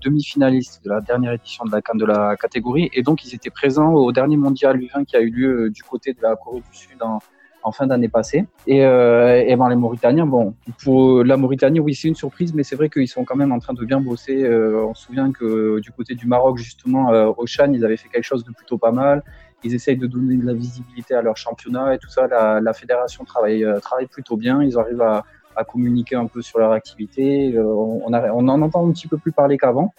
demi-finalistes 0.00 0.84
de 0.84 0.90
la 0.90 1.00
dernière 1.00 1.32
édition 1.32 1.64
de 1.64 1.72
la 1.72 1.80
de 1.92 2.04
la 2.04 2.36
catégorie. 2.36 2.88
Et 2.92 3.02
donc, 3.02 3.24
ils 3.24 3.34
étaient 3.34 3.50
présents 3.50 3.92
au 3.94 4.12
dernier 4.12 4.36
mondial 4.36 4.78
U20 4.78 5.06
qui 5.06 5.16
a 5.16 5.20
eu 5.20 5.30
lieu 5.30 5.70
du 5.70 5.82
côté 5.82 6.12
de 6.12 6.22
la 6.22 6.36
Corée 6.36 6.60
du 6.60 6.78
Sud 6.78 7.02
en, 7.02 7.18
en 7.62 7.72
fin 7.72 7.86
d'année 7.86 8.08
passée. 8.08 8.46
Et, 8.66 8.78
et 8.78 9.56
ben, 9.56 9.68
les 9.68 9.76
Mauritaniens, 9.76 10.26
bon, 10.26 10.54
pour 10.82 11.24
la 11.24 11.36
Mauritanie, 11.36 11.80
oui, 11.80 11.94
c'est 11.94 12.08
une 12.08 12.14
surprise, 12.14 12.54
mais 12.54 12.62
c'est 12.62 12.76
vrai 12.76 12.88
qu'ils 12.88 13.08
sont 13.08 13.24
quand 13.24 13.36
même 13.36 13.52
en 13.52 13.58
train 13.58 13.74
de 13.74 13.84
bien 13.84 14.00
bosser. 14.00 14.48
on 14.48 14.94
se 14.94 15.04
souvient 15.06 15.32
que 15.32 15.80
du 15.80 15.90
côté 15.90 16.14
du 16.14 16.26
Maroc, 16.26 16.58
justement, 16.58 17.10
au 17.36 17.46
Chan, 17.46 17.70
ils 17.72 17.84
avaient 17.84 17.96
fait 17.96 18.08
quelque 18.08 18.24
chose 18.24 18.44
de 18.44 18.52
plutôt 18.52 18.78
pas 18.78 18.92
mal. 18.92 19.22
Ils 19.64 19.74
essayent 19.74 19.96
de 19.96 20.06
donner 20.06 20.36
de 20.36 20.46
la 20.46 20.54
visibilité 20.54 21.14
à 21.14 21.22
leur 21.22 21.36
championnat 21.36 21.94
et 21.94 21.98
tout 21.98 22.10
ça. 22.10 22.26
La, 22.28 22.60
la 22.60 22.72
fédération 22.72 23.24
travaille, 23.24 23.66
travaille 23.82 24.06
plutôt 24.06 24.36
bien. 24.36 24.62
Ils 24.62 24.78
arrivent 24.78 25.02
à, 25.02 25.24
à 25.56 25.64
communiquer 25.64 26.14
un 26.16 26.26
peu 26.26 26.42
sur 26.42 26.58
leur 26.60 26.72
activité. 26.72 27.58
on, 27.58 28.02
on, 28.06 28.12
on 28.12 28.48
en 28.48 28.62
entend 28.62 28.88
un 28.88 28.92
petit 28.92 29.08
peu 29.08 29.18
plus 29.18 29.32
parler 29.32 29.58
qu'avant. 29.58 29.92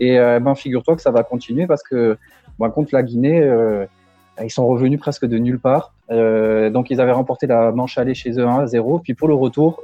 Et 0.00 0.18
euh, 0.18 0.40
ben, 0.40 0.54
figure-toi 0.54 0.96
que 0.96 1.02
ça 1.02 1.10
va 1.10 1.22
continuer 1.22 1.66
parce 1.66 1.82
que 1.82 2.18
ben, 2.58 2.70
contre 2.70 2.90
la 2.92 3.02
Guinée, 3.02 3.42
euh, 3.42 3.86
ils 4.42 4.50
sont 4.50 4.66
revenus 4.66 4.98
presque 4.98 5.26
de 5.26 5.38
nulle 5.38 5.58
part. 5.58 5.92
Euh, 6.10 6.70
donc 6.70 6.90
ils 6.90 7.00
avaient 7.00 7.12
remporté 7.12 7.46
la 7.46 7.72
manche 7.72 7.98
aller 7.98 8.14
chez 8.14 8.30
eux 8.32 8.46
1 8.46 8.60
à 8.60 8.66
0. 8.66 9.00
Puis 9.00 9.14
pour 9.14 9.28
le 9.28 9.34
retour, 9.34 9.82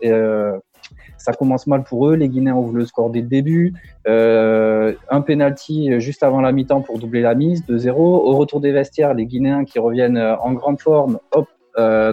ça 1.17 1.33
commence 1.33 1.67
mal 1.67 1.85
pour 1.85 2.09
eux. 2.09 2.15
Les 2.15 2.29
Guinéens 2.29 2.55
ouvrent 2.55 2.77
le 2.77 2.87
score 2.87 3.11
dès 3.11 3.21
le 3.21 3.29
début. 3.29 3.75
un 4.07 5.21
penalty 5.21 6.01
juste 6.01 6.23
avant 6.23 6.41
la 6.41 6.53
mi-temps 6.53 6.81
pour 6.81 6.99
doubler 6.99 7.23
la 7.23 7.35
mise, 7.35 7.65
2-0. 7.67 7.91
Au 7.97 8.37
retour 8.37 8.61
des 8.61 8.73
vestiaires, 8.73 9.15
les 9.15 9.27
Guinéens 9.27 9.65
qui 9.65 9.79
reviennent 9.79 10.19
en 10.19 10.53
grande 10.53 10.81
forme, 10.81 11.19
hop, 11.33 11.49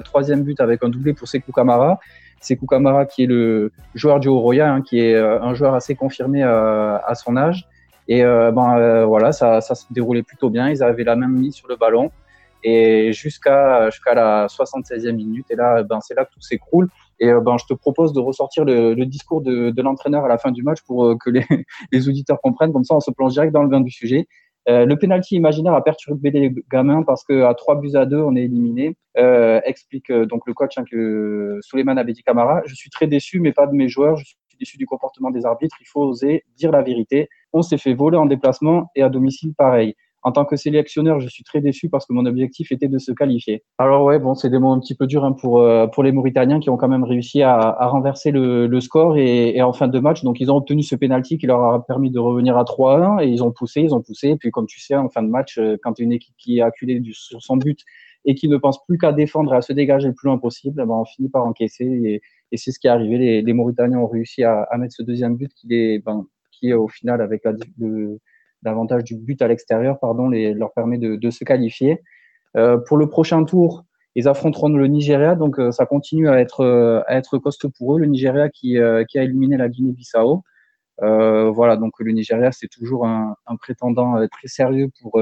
troisième 0.03 0.43
but 0.43 0.59
avec 0.59 0.83
un 0.83 0.89
doublé 0.89 1.13
pour 1.13 1.27
Sekou 1.27 1.51
Kamara. 1.51 1.99
Sekou 2.41 2.65
Kamara 2.67 3.05
qui 3.05 3.23
est 3.23 3.27
le 3.27 3.71
joueur 3.95 4.19
du 4.19 4.29
Royal, 4.29 4.69
hein, 4.69 4.81
qui 4.81 4.99
est 4.99 5.15
un 5.17 5.53
joueur 5.53 5.75
assez 5.75 5.95
confirmé 5.95 6.43
à 6.43 7.13
son 7.15 7.35
âge. 7.37 7.67
Et 8.09 8.23
euh, 8.23 8.51
ben, 8.51 8.77
euh, 8.77 9.05
voilà, 9.05 9.31
ça, 9.31 9.61
ça 9.61 9.75
se 9.75 9.85
déroulait 9.91 10.23
plutôt 10.23 10.49
bien. 10.49 10.67
Ils 10.69 10.83
avaient 10.83 11.03
la 11.03 11.15
même 11.15 11.31
mise 11.31 11.53
sur 11.53 11.67
le 11.67 11.75
ballon. 11.75 12.11
Et 12.63 13.13
jusqu'à 13.13 13.89
jusqu'à 13.89 14.13
la 14.13 14.47
76e 14.47 15.11
minute. 15.11 15.45
Et 15.49 15.55
là, 15.55 15.83
ben, 15.83 15.99
c'est 16.01 16.13
là 16.13 16.25
que 16.25 16.31
tout 16.33 16.41
s'écroule. 16.41 16.89
Et 17.19 17.29
euh, 17.29 17.41
ben, 17.41 17.57
je 17.57 17.65
te 17.65 17.73
propose 17.73 18.13
de 18.13 18.19
ressortir 18.19 18.65
le, 18.65 18.95
discours 19.05 19.41
de, 19.41 19.81
l'entraîneur 19.81 20.25
à 20.25 20.27
la 20.27 20.37
fin 20.37 20.51
du 20.51 20.63
match 20.63 20.79
pour 20.85 21.17
que 21.17 21.29
les, 21.29 21.45
les, 21.91 22.09
auditeurs 22.09 22.39
comprennent. 22.41 22.73
Comme 22.73 22.83
ça, 22.83 22.95
on 22.95 22.99
se 22.99 23.11
plonge 23.11 23.33
direct 23.33 23.53
dans 23.53 23.63
le 23.63 23.69
vin 23.69 23.81
du 23.81 23.91
sujet. 23.91 24.27
Euh, 24.67 24.85
le 24.85 24.97
penalty 24.97 25.35
imaginaire 25.35 25.73
a 25.73 25.83
perturbé 25.83 26.29
les 26.31 26.53
gamins 26.71 27.03
parce 27.03 27.23
qu'à 27.23 27.53
3 27.53 27.79
buts 27.79 27.95
à 27.95 28.05
2, 28.05 28.17
on 28.17 28.35
est 28.35 28.43
éliminé. 28.43 28.95
Euh, 29.17 29.59
explique 29.65 30.11
donc 30.11 30.45
le 30.45 30.53
coach 30.53 30.77
hein, 30.77 30.83
que 30.89 31.57
Suleiman 31.61 31.97
Abedi 31.97 32.23
Kamara. 32.23 32.61
Je 32.65 32.75
suis 32.75 32.89
très 32.89 33.07
déçu, 33.07 33.39
mais 33.39 33.51
pas 33.51 33.67
de 33.67 33.73
mes 33.73 33.87
joueurs. 33.87 34.17
Je 34.17 34.25
suis 34.25 34.37
déçu 34.59 34.77
du 34.77 34.85
comportement 34.85 35.31
des 35.31 35.45
arbitres. 35.45 35.77
Il 35.81 35.87
faut 35.87 36.01
oser 36.01 36.43
dire 36.55 36.71
la 36.71 36.81
vérité. 36.81 37.29
On 37.53 37.61
s'est 37.61 37.77
fait 37.77 37.93
voler 37.93 38.17
en 38.17 38.25
déplacement 38.25 38.91
et 38.95 39.01
à 39.01 39.09
domicile 39.09 39.53
pareil. 39.55 39.95
En 40.23 40.31
tant 40.33 40.43
que 40.43 40.57
sélectionneur, 40.57 41.21
je 41.21 41.29
suis 41.29 41.43
très 41.43 41.61
déçu 41.61 41.89
parce 41.89 42.05
que 42.05 42.11
mon 42.13 42.25
objectif 42.25 42.71
était 42.71 42.89
de 42.89 42.97
se 42.97 43.11
qualifier. 43.13 43.63
Alors 43.77 44.03
ouais, 44.03 44.19
bon, 44.19 44.35
c'est 44.35 44.49
des 44.49 44.59
mots 44.59 44.71
un 44.71 44.79
petit 44.79 44.95
peu 44.95 45.07
durs 45.07 45.23
hein, 45.23 45.31
pour 45.31 45.61
euh, 45.61 45.87
pour 45.87 46.03
les 46.03 46.11
Mauritaniens 46.11 46.59
qui 46.59 46.69
ont 46.69 46.75
quand 46.77 46.89
même 46.89 47.05
réussi 47.05 47.41
à, 47.41 47.57
à 47.57 47.87
renverser 47.87 48.31
le, 48.31 48.67
le 48.67 48.81
score 48.81 49.17
et, 49.17 49.55
et, 49.55 49.61
en 49.61 49.71
fin 49.71 49.87
de 49.87 49.99
match, 49.99 50.23
donc 50.23 50.41
ils 50.41 50.51
ont 50.51 50.57
obtenu 50.57 50.83
ce 50.83 50.95
penalty 50.95 51.37
qui 51.37 51.47
leur 51.47 51.63
a 51.63 51.85
permis 51.85 52.11
de 52.11 52.19
revenir 52.19 52.57
à 52.57 52.63
3-1 52.63 53.23
et 53.23 53.27
ils 53.27 53.43
ont 53.43 53.51
poussé, 53.51 53.81
ils 53.81 53.95
ont 53.95 54.01
poussé. 54.01 54.29
Et 54.29 54.35
puis 54.35 54.51
comme 54.51 54.67
tu 54.67 54.79
sais, 54.81 54.95
en 54.95 55.09
fin 55.09 55.23
de 55.23 55.29
match, 55.29 55.57
euh, 55.57 55.77
quand 55.81 55.97
une 55.99 56.11
équipe 56.11 56.35
qui 56.37 56.57
est 56.57 56.61
acculée 56.61 56.99
du, 56.99 57.13
sur 57.13 57.41
son 57.41 57.55
but 57.55 57.79
et 58.25 58.35
qui 58.35 58.49
ne 58.49 58.57
pense 58.57 58.83
plus 58.85 58.97
qu'à 58.97 59.13
défendre 59.13 59.53
et 59.53 59.57
à 59.57 59.61
se 59.61 59.71
dégager 59.71 60.09
le 60.09 60.13
plus 60.13 60.27
loin 60.27 60.37
possible, 60.37 60.85
ben, 60.85 60.93
on 60.93 61.05
finit 61.05 61.29
par 61.29 61.45
encaisser 61.45 61.85
et, 61.85 62.21
et 62.51 62.57
c'est 62.57 62.71
ce 62.71 62.79
qui 62.79 62.87
est 62.87 62.89
arrivé. 62.89 63.17
Les, 63.17 63.41
les, 63.41 63.53
Mauritaniens 63.53 63.99
ont 63.99 64.07
réussi 64.07 64.43
à, 64.43 64.63
à 64.63 64.77
mettre 64.77 64.93
ce 64.95 65.03
deuxième 65.03 65.37
but 65.37 65.51
qui 65.53 65.73
est 65.73 65.99
ben, 65.99 66.25
qui 66.51 66.73
au 66.73 66.89
final 66.89 67.21
avec 67.21 67.43
l'avantage 68.63 69.03
du 69.03 69.15
but 69.15 69.41
à 69.41 69.47
l'extérieur, 69.47 69.99
pardon, 69.99 70.29
les, 70.29 70.53
leur 70.53 70.73
permet 70.73 70.97
de, 70.97 71.29
se 71.29 71.43
qualifier. 71.43 72.01
Euh, 72.57 72.77
pour 72.77 72.97
le 72.97 73.07
prochain 73.07 73.43
tour, 73.43 73.85
ils 74.15 74.27
affronteront 74.27 74.69
le 74.69 74.87
Nigeria, 74.87 75.35
donc 75.35 75.59
euh, 75.59 75.71
ça 75.71 75.85
continue 75.85 76.29
à 76.29 76.39
être 76.39 76.61
euh, 76.61 77.01
être 77.07 77.37
costaud 77.37 77.69
pour 77.69 77.95
eux. 77.95 77.99
Le 77.99 78.05
Nigeria 78.05 78.49
qui 78.49 78.77
euh, 78.77 79.03
qui 79.07 79.19
a 79.19 79.23
éliminé 79.23 79.57
la 79.57 79.69
Guinée-Bissau. 79.69 80.43
voilà, 80.99 81.77
donc 81.77 81.93
le 81.99 82.11
Nigeria 82.11 82.51
c'est 82.51 82.67
toujours 82.67 83.05
un, 83.05 83.35
prétendant 83.59 84.15
très 84.27 84.47
sérieux 84.47 84.89
pour 85.01 85.21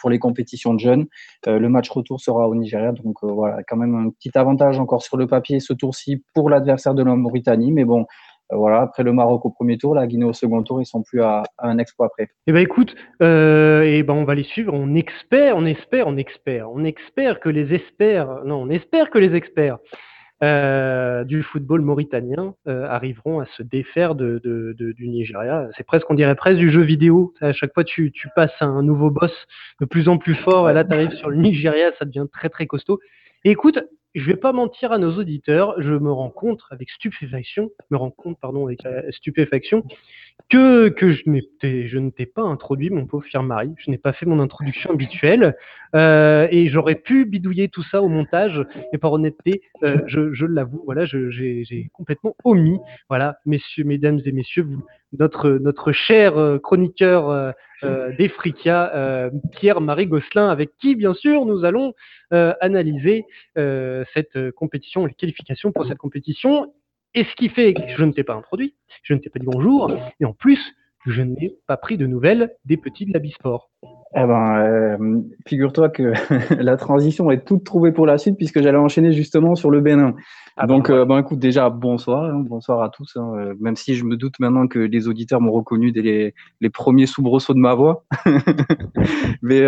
pour 0.00 0.10
les 0.10 0.18
compétitions 0.18 0.74
de 0.74 0.80
jeunes. 0.80 1.06
le 1.46 1.68
match 1.68 1.88
retour 1.90 2.20
sera 2.20 2.48
au 2.48 2.54
Nigeria, 2.56 2.90
donc 2.92 3.22
voilà, 3.22 3.62
quand 3.68 3.76
même 3.76 3.94
un 3.94 4.10
petit 4.10 4.36
avantage 4.36 4.80
encore 4.80 5.02
sur 5.02 5.16
le 5.16 5.26
papier 5.28 5.60
ce 5.60 5.72
tour-ci 5.72 6.24
pour 6.34 6.50
l'adversaire 6.50 6.94
de 6.94 7.04
la 7.04 7.14
Mauritanie, 7.14 7.70
mais 7.70 7.84
bon, 7.84 8.06
voilà, 8.50 8.82
après 8.82 9.02
le 9.02 9.12
Maroc 9.12 9.44
au 9.44 9.50
premier 9.50 9.78
tour, 9.78 9.94
la 9.94 10.06
Guinée 10.06 10.24
au 10.24 10.32
second 10.32 10.62
tour, 10.62 10.80
ils 10.80 10.86
sont 10.86 11.02
plus 11.02 11.22
à, 11.22 11.42
un 11.58 11.78
exploit 11.78 12.10
près. 12.10 12.28
Eh 12.46 12.52
ben 12.52 12.60
écoute, 12.60 12.94
euh, 13.22 13.82
et 13.82 14.02
ben 14.02 14.14
on 14.14 14.24
va 14.24 14.34
les 14.34 14.44
suivre. 14.44 14.74
On 14.74 14.94
espère, 14.94 15.56
on 15.56 15.64
espère, 15.64 16.06
on 16.06 16.16
espère, 16.16 16.70
on 16.70 16.84
espère 16.84 17.40
que 17.40 17.48
les 17.48 17.72
experts, 17.72 18.44
non, 18.44 18.62
on 18.62 18.70
espère 18.70 19.10
que 19.10 19.18
les 19.18 19.34
experts 19.34 19.78
euh, 20.42 21.22
du 21.22 21.42
football 21.44 21.82
mauritanien 21.82 22.54
euh, 22.66 22.84
arriveront 22.88 23.38
à 23.38 23.46
se 23.56 23.62
défaire 23.62 24.16
de, 24.16 24.40
du 24.42 25.08
Nigeria. 25.08 25.68
C'est 25.76 25.86
presque, 25.86 26.10
on 26.10 26.14
dirait 26.14 26.34
presque 26.34 26.58
du 26.58 26.70
jeu 26.70 26.82
vidéo. 26.82 27.32
À 27.40 27.52
chaque 27.52 27.72
fois, 27.72 27.84
tu, 27.84 28.10
tu 28.10 28.28
passes 28.34 28.50
à 28.60 28.66
un 28.66 28.82
nouveau 28.82 29.10
boss 29.10 29.32
de 29.80 29.86
plus 29.86 30.08
en 30.08 30.18
plus 30.18 30.34
fort, 30.34 30.68
et 30.68 30.72
là, 30.72 30.84
tu 30.84 30.92
arrives 30.92 31.12
sur 31.12 31.30
le 31.30 31.36
Nigeria, 31.36 31.92
ça 31.98 32.04
devient 32.04 32.26
très 32.32 32.48
très 32.48 32.66
costaud. 32.66 32.98
Et 33.44 33.50
écoute, 33.50 33.78
je 34.14 34.24
vais 34.24 34.36
pas 34.36 34.52
mentir 34.52 34.92
à 34.92 34.98
nos 34.98 35.16
auditeurs, 35.18 35.80
je 35.80 35.92
me 35.92 36.12
rends 36.12 36.30
compte 36.30 36.60
avec 36.70 36.90
stupéfaction, 36.90 37.70
me 37.90 37.96
rends 37.96 38.10
compte 38.10 38.38
pardon 38.40 38.66
avec 38.66 38.84
euh, 38.84 39.10
stupéfaction 39.10 39.84
que 40.52 40.92
je 41.00 41.22
je 41.86 41.98
ne 41.98 42.10
t'ai 42.10 42.26
pas 42.26 42.42
introduit 42.42 42.90
mon 42.90 43.06
pauvre 43.06 43.24
fier 43.24 43.42
Marie, 43.42 43.72
je 43.78 43.90
n'ai 43.90 43.96
pas 43.96 44.12
fait 44.12 44.26
mon 44.26 44.38
introduction 44.38 44.90
habituelle 44.90 45.56
euh, 45.94 46.46
et 46.50 46.68
j'aurais 46.68 46.94
pu 46.94 47.24
bidouiller 47.24 47.68
tout 47.68 47.82
ça 47.82 48.02
au 48.02 48.08
montage 48.08 48.62
et 48.92 48.98
par 48.98 49.12
honnêteté, 49.12 49.62
euh, 49.82 49.98
je, 50.06 50.44
l'avoue, 50.44 50.82
voilà, 50.84 51.06
j'ai 51.06 51.90
complètement 51.94 52.34
omis, 52.44 52.78
voilà, 53.08 53.38
messieurs, 53.46 53.84
mesdames 53.84 54.20
et 54.24 54.32
messieurs, 54.32 54.62
vous, 54.62 54.84
notre 55.18 55.50
notre 55.50 55.92
cher 55.92 56.36
euh, 56.36 56.58
chroniqueur 56.58 57.28
euh, 57.30 57.52
d'Efrica, 58.16 59.30
Pierre-Marie 59.52 60.06
Gosselin, 60.06 60.48
avec 60.48 60.70
qui 60.78 60.94
bien 60.94 61.14
sûr 61.14 61.44
nous 61.46 61.64
allons 61.64 61.94
analyser 62.30 63.24
cette 63.56 64.52
compétition, 64.52 65.04
les 65.04 65.14
qualifications 65.14 65.72
pour 65.72 65.86
cette 65.86 65.98
compétition. 65.98 66.72
Et 67.14 67.24
ce 67.24 67.34
qui 67.36 67.48
fait 67.48 67.74
que 67.74 67.82
je 67.96 68.04
ne 68.04 68.12
t'ai 68.12 68.24
pas 68.24 68.34
introduit, 68.34 68.74
je 69.02 69.12
ne 69.14 69.18
t'ai 69.18 69.28
pas 69.28 69.38
dit 69.38 69.46
bonjour, 69.46 69.90
et 70.18 70.24
en 70.24 70.32
plus, 70.32 70.60
je 71.06 71.22
n'ai 71.22 71.54
pas 71.66 71.76
pris 71.76 71.96
de 71.96 72.06
nouvelles 72.06 72.54
des 72.64 72.76
petits 72.76 73.04
de 73.04 73.12
la 73.12 73.18
Bisport. 73.18 73.70
Eh 74.14 74.26
ben, 74.26 74.58
euh, 74.58 75.22
figure-toi 75.46 75.88
que 75.88 76.12
la 76.62 76.76
transition 76.76 77.30
est 77.30 77.46
toute 77.46 77.64
trouvée 77.64 77.92
pour 77.92 78.04
la 78.04 78.18
suite 78.18 78.36
puisque 78.36 78.60
j'allais 78.60 78.76
enchaîner 78.76 79.12
justement 79.12 79.54
sur 79.54 79.70
le 79.70 79.80
Bénin. 79.80 80.14
Ah 80.58 80.66
ben 80.66 80.74
Donc, 80.74 80.88
ben, 80.88 80.96
euh, 80.98 81.04
ben, 81.06 81.18
écoute, 81.18 81.38
déjà, 81.38 81.70
bonsoir, 81.70 82.24
hein, 82.24 82.44
bonsoir 82.46 82.82
à 82.82 82.90
tous. 82.90 83.16
Hein, 83.16 83.32
euh, 83.38 83.54
même 83.58 83.74
si 83.74 83.94
je 83.94 84.04
me 84.04 84.18
doute 84.18 84.38
maintenant 84.38 84.68
que 84.68 84.78
les 84.78 85.08
auditeurs 85.08 85.40
m'ont 85.40 85.52
reconnu 85.52 85.92
dès 85.92 86.02
les, 86.02 86.34
les, 86.60 86.68
premiers 86.68 87.06
soubresauts 87.06 87.54
de 87.54 87.58
ma 87.58 87.72
voix. 87.72 88.04
Mais 89.42 89.62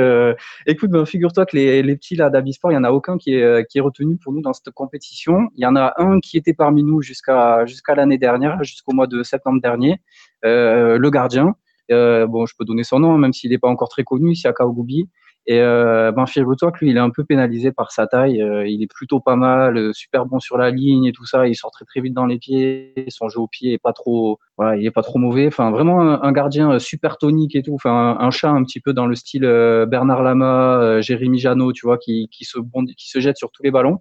écoute, 0.66 0.90
ben, 0.90 1.06
figure-toi 1.06 1.46
que 1.46 1.56
les, 1.56 1.82
les, 1.82 1.96
petits 1.96 2.16
là 2.16 2.28
d'Abisport, 2.28 2.70
il 2.70 2.74
y 2.74 2.78
en 2.78 2.84
a 2.84 2.90
aucun 2.90 3.16
qui 3.16 3.34
est, 3.34 3.66
qui 3.70 3.78
est 3.78 3.80
retenu 3.80 4.18
pour 4.18 4.34
nous 4.34 4.42
dans 4.42 4.52
cette 4.52 4.70
compétition. 4.72 5.48
Il 5.56 5.62
y 5.62 5.66
en 5.66 5.74
a 5.74 5.94
un 5.96 6.20
qui 6.20 6.36
était 6.36 6.54
parmi 6.54 6.82
nous 6.82 7.00
jusqu'à 7.00 7.64
jusqu'à 7.64 7.94
l'année 7.94 8.18
dernière, 8.18 8.62
jusqu'au 8.62 8.92
mois 8.92 9.06
de 9.06 9.22
septembre 9.22 9.62
dernier, 9.62 10.00
le 10.42 11.08
gardien. 11.08 11.54
Euh, 11.91 12.26
bon, 12.26 12.47
je 12.47 12.55
peux 12.59 12.64
donner 12.64 12.85
son 12.85 13.00
nom, 13.00 13.19
même 13.19 13.33
s'il 13.33 13.50
n'est 13.50 13.59
pas 13.59 13.69
encore 13.69 13.88
très 13.88 14.05
connu, 14.05 14.33
ici 14.33 14.49
à 14.49 14.53
Kaogoubi. 14.53 15.09
Et 15.47 15.61
euh, 15.61 16.11
ben, 16.11 16.25
figure-toi 16.26 16.73
que 16.73 16.79
lui, 16.81 16.91
il 16.91 16.97
est 16.97 17.00
un 17.00 17.11
peu 17.11 17.23
pénalisé 17.23 17.71
par 17.71 17.93
sa 17.93 18.07
taille. 18.07 18.41
Euh, 18.41 18.67
il 18.67 18.83
est 18.83 18.87
plutôt 18.87 19.21
pas 19.21 19.37
mal, 19.37 19.76
euh, 19.76 19.93
super 19.93 20.25
bon 20.25 20.41
sur 20.41 20.57
la 20.57 20.71
ligne 20.71 21.05
et 21.05 21.12
tout 21.12 21.26
ça. 21.26 21.47
Il 21.47 21.55
sort 21.55 21.71
très 21.71 21.85
très 21.85 22.00
vite 22.00 22.14
dans 22.14 22.25
les 22.25 22.38
pieds. 22.38 22.95
Son 23.09 23.29
jeu 23.29 23.41
au 23.41 23.47
pied 23.47 23.75
est 23.75 23.79
pas 23.79 23.93
trop, 23.93 24.38
voilà, 24.57 24.76
il 24.76 24.87
est 24.87 24.91
pas 24.91 25.03
trop 25.03 25.19
mauvais. 25.19 25.47
Enfin, 25.47 25.71
vraiment 25.71 26.00
un, 26.00 26.33
gardien 26.33 26.79
super 26.79 27.19
tonique 27.19 27.55
et 27.57 27.62
tout. 27.62 27.75
Enfin, 27.75 28.17
un, 28.19 28.31
chat 28.31 28.50
un 28.50 28.64
petit 28.64 28.81
peu 28.81 28.95
dans 28.95 29.07
le 29.07 29.14
style 29.14 29.43
Bernard 29.43 30.23
Lama, 30.23 31.00
Jérémy 31.03 31.38
Janot, 31.38 31.73
tu 31.73 31.87
vois, 31.87 31.99
qui, 31.99 32.29
qui 32.31 32.45
se 32.45 32.59
qui 32.97 33.11
se 33.11 33.21
jette 33.21 33.37
sur 33.37 33.50
tous 33.50 33.62
les 33.62 33.71
ballons. 33.71 33.99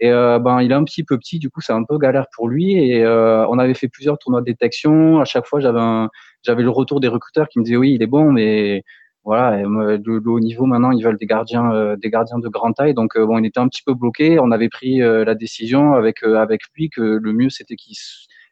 Et 0.00 0.10
ben, 0.10 0.60
il 0.60 0.70
est 0.70 0.74
un 0.74 0.84
petit 0.84 1.04
peu 1.04 1.16
petit, 1.18 1.38
du 1.38 1.50
coup, 1.50 1.60
c'est 1.60 1.72
un 1.72 1.84
peu 1.84 1.96
galère 1.98 2.26
pour 2.36 2.48
lui. 2.48 2.74
Et 2.74 3.06
on 3.06 3.58
avait 3.58 3.74
fait 3.74 3.88
plusieurs 3.88 4.18
tournois 4.18 4.40
de 4.40 4.46
détection. 4.46 5.20
À 5.20 5.24
chaque 5.24 5.46
fois, 5.46 5.60
j'avais 5.60 5.80
un, 5.80 6.10
j'avais 6.44 6.62
le 6.62 6.70
retour 6.70 7.00
des 7.00 7.08
recruteurs 7.08 7.48
qui 7.48 7.58
me 7.58 7.64
disaient 7.64 7.76
oui, 7.76 7.94
il 7.94 8.02
est 8.02 8.06
bon, 8.06 8.32
mais 8.32 8.82
voilà, 9.24 9.62
de, 9.62 10.28
haut 10.28 10.40
niveau 10.40 10.66
maintenant, 10.66 10.90
ils 10.90 11.02
veulent 11.02 11.16
des 11.18 11.26
gardiens, 11.26 11.72
euh, 11.72 11.96
des 11.96 12.10
gardiens 12.10 12.38
de 12.38 12.48
grande 12.48 12.74
taille. 12.74 12.94
Donc 12.94 13.18
bon, 13.18 13.38
il 13.38 13.46
était 13.46 13.60
un 13.60 13.68
petit 13.68 13.82
peu 13.82 13.94
bloqué. 13.94 14.38
On 14.38 14.50
avait 14.50 14.68
pris 14.68 14.98
la 14.98 15.34
décision 15.34 15.94
avec 15.94 16.22
avec 16.22 16.60
lui 16.74 16.90
que 16.90 17.00
le 17.00 17.32
mieux 17.32 17.50
c'était 17.50 17.76
qu'il 17.76 17.96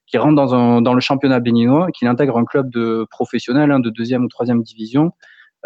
qu'il 0.07 0.21
rentre 0.21 0.37
dans 0.37 0.55
un 0.55 0.83
dans 0.83 0.95
le 0.95 1.01
championnat 1.01 1.41
béninois, 1.41 1.89
qu'il 1.93 2.09
intègre 2.09 2.39
un 2.39 2.45
club 2.45 2.71
de 2.71 3.07
professionnels 3.11 3.71
hein, 3.71 3.81
de 3.81 3.91
deuxième 3.91 4.25
ou 4.25 4.29
troisième 4.29 4.63
division 4.63 5.13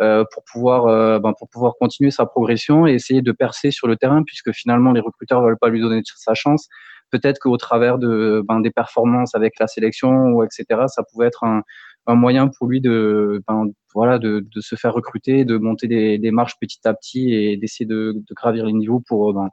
euh, 0.01 0.25
pour 0.31 0.45
pouvoir 0.45 0.87
euh, 0.87 1.19
ben, 1.19 1.33
pour 1.39 1.49
pouvoir 1.49 1.73
continuer 1.81 2.11
sa 2.11 2.27
progression 2.27 2.87
et 2.87 2.93
essayer 2.93 3.23
de 3.23 3.33
percer 3.33 3.71
sur 3.71 3.89
le 3.89 3.97
terrain 3.97 4.23
puisque 4.25 4.53
finalement 4.53 4.93
les 4.93 5.01
recruteurs 5.01 5.43
veulent 5.43 5.57
pas 5.59 5.71
lui 5.71 5.81
donner 5.81 6.03
sa 6.05 6.35
chance 6.35 6.69
peut-être 7.11 7.39
qu'au 7.39 7.57
travers 7.57 7.97
de 7.97 8.43
ben, 8.47 8.61
des 8.61 8.71
performances 8.71 9.35
avec 9.35 9.59
la 9.59 9.67
sélection 9.67 10.11
ou 10.35 10.45
etc 10.45 10.83
ça 10.89 11.03
pouvait 11.11 11.29
être 11.29 11.45
un, 11.45 11.63
un 12.07 12.15
moyen 12.15 12.49
pour 12.49 12.67
lui 12.69 12.81
de 12.81 13.43
ben, 13.49 13.67
voilà 13.95 14.19
de, 14.19 14.41
de, 14.55 14.61
se 14.61 14.77
faire 14.77 14.95
recruter 14.95 15.45
de 15.45 15.59
monter 15.59 15.87
des, 15.89 16.31
marches 16.31 16.59
petit 16.61 16.81
à 16.85 16.95
petit 16.95 17.33
et 17.33 17.57
d'essayer 17.57 17.87
de, 17.87 18.15
gravir 18.35 18.67
les 18.67 18.73
niveaux 18.73 19.03
pour 19.07 19.33
ben, 19.35 19.49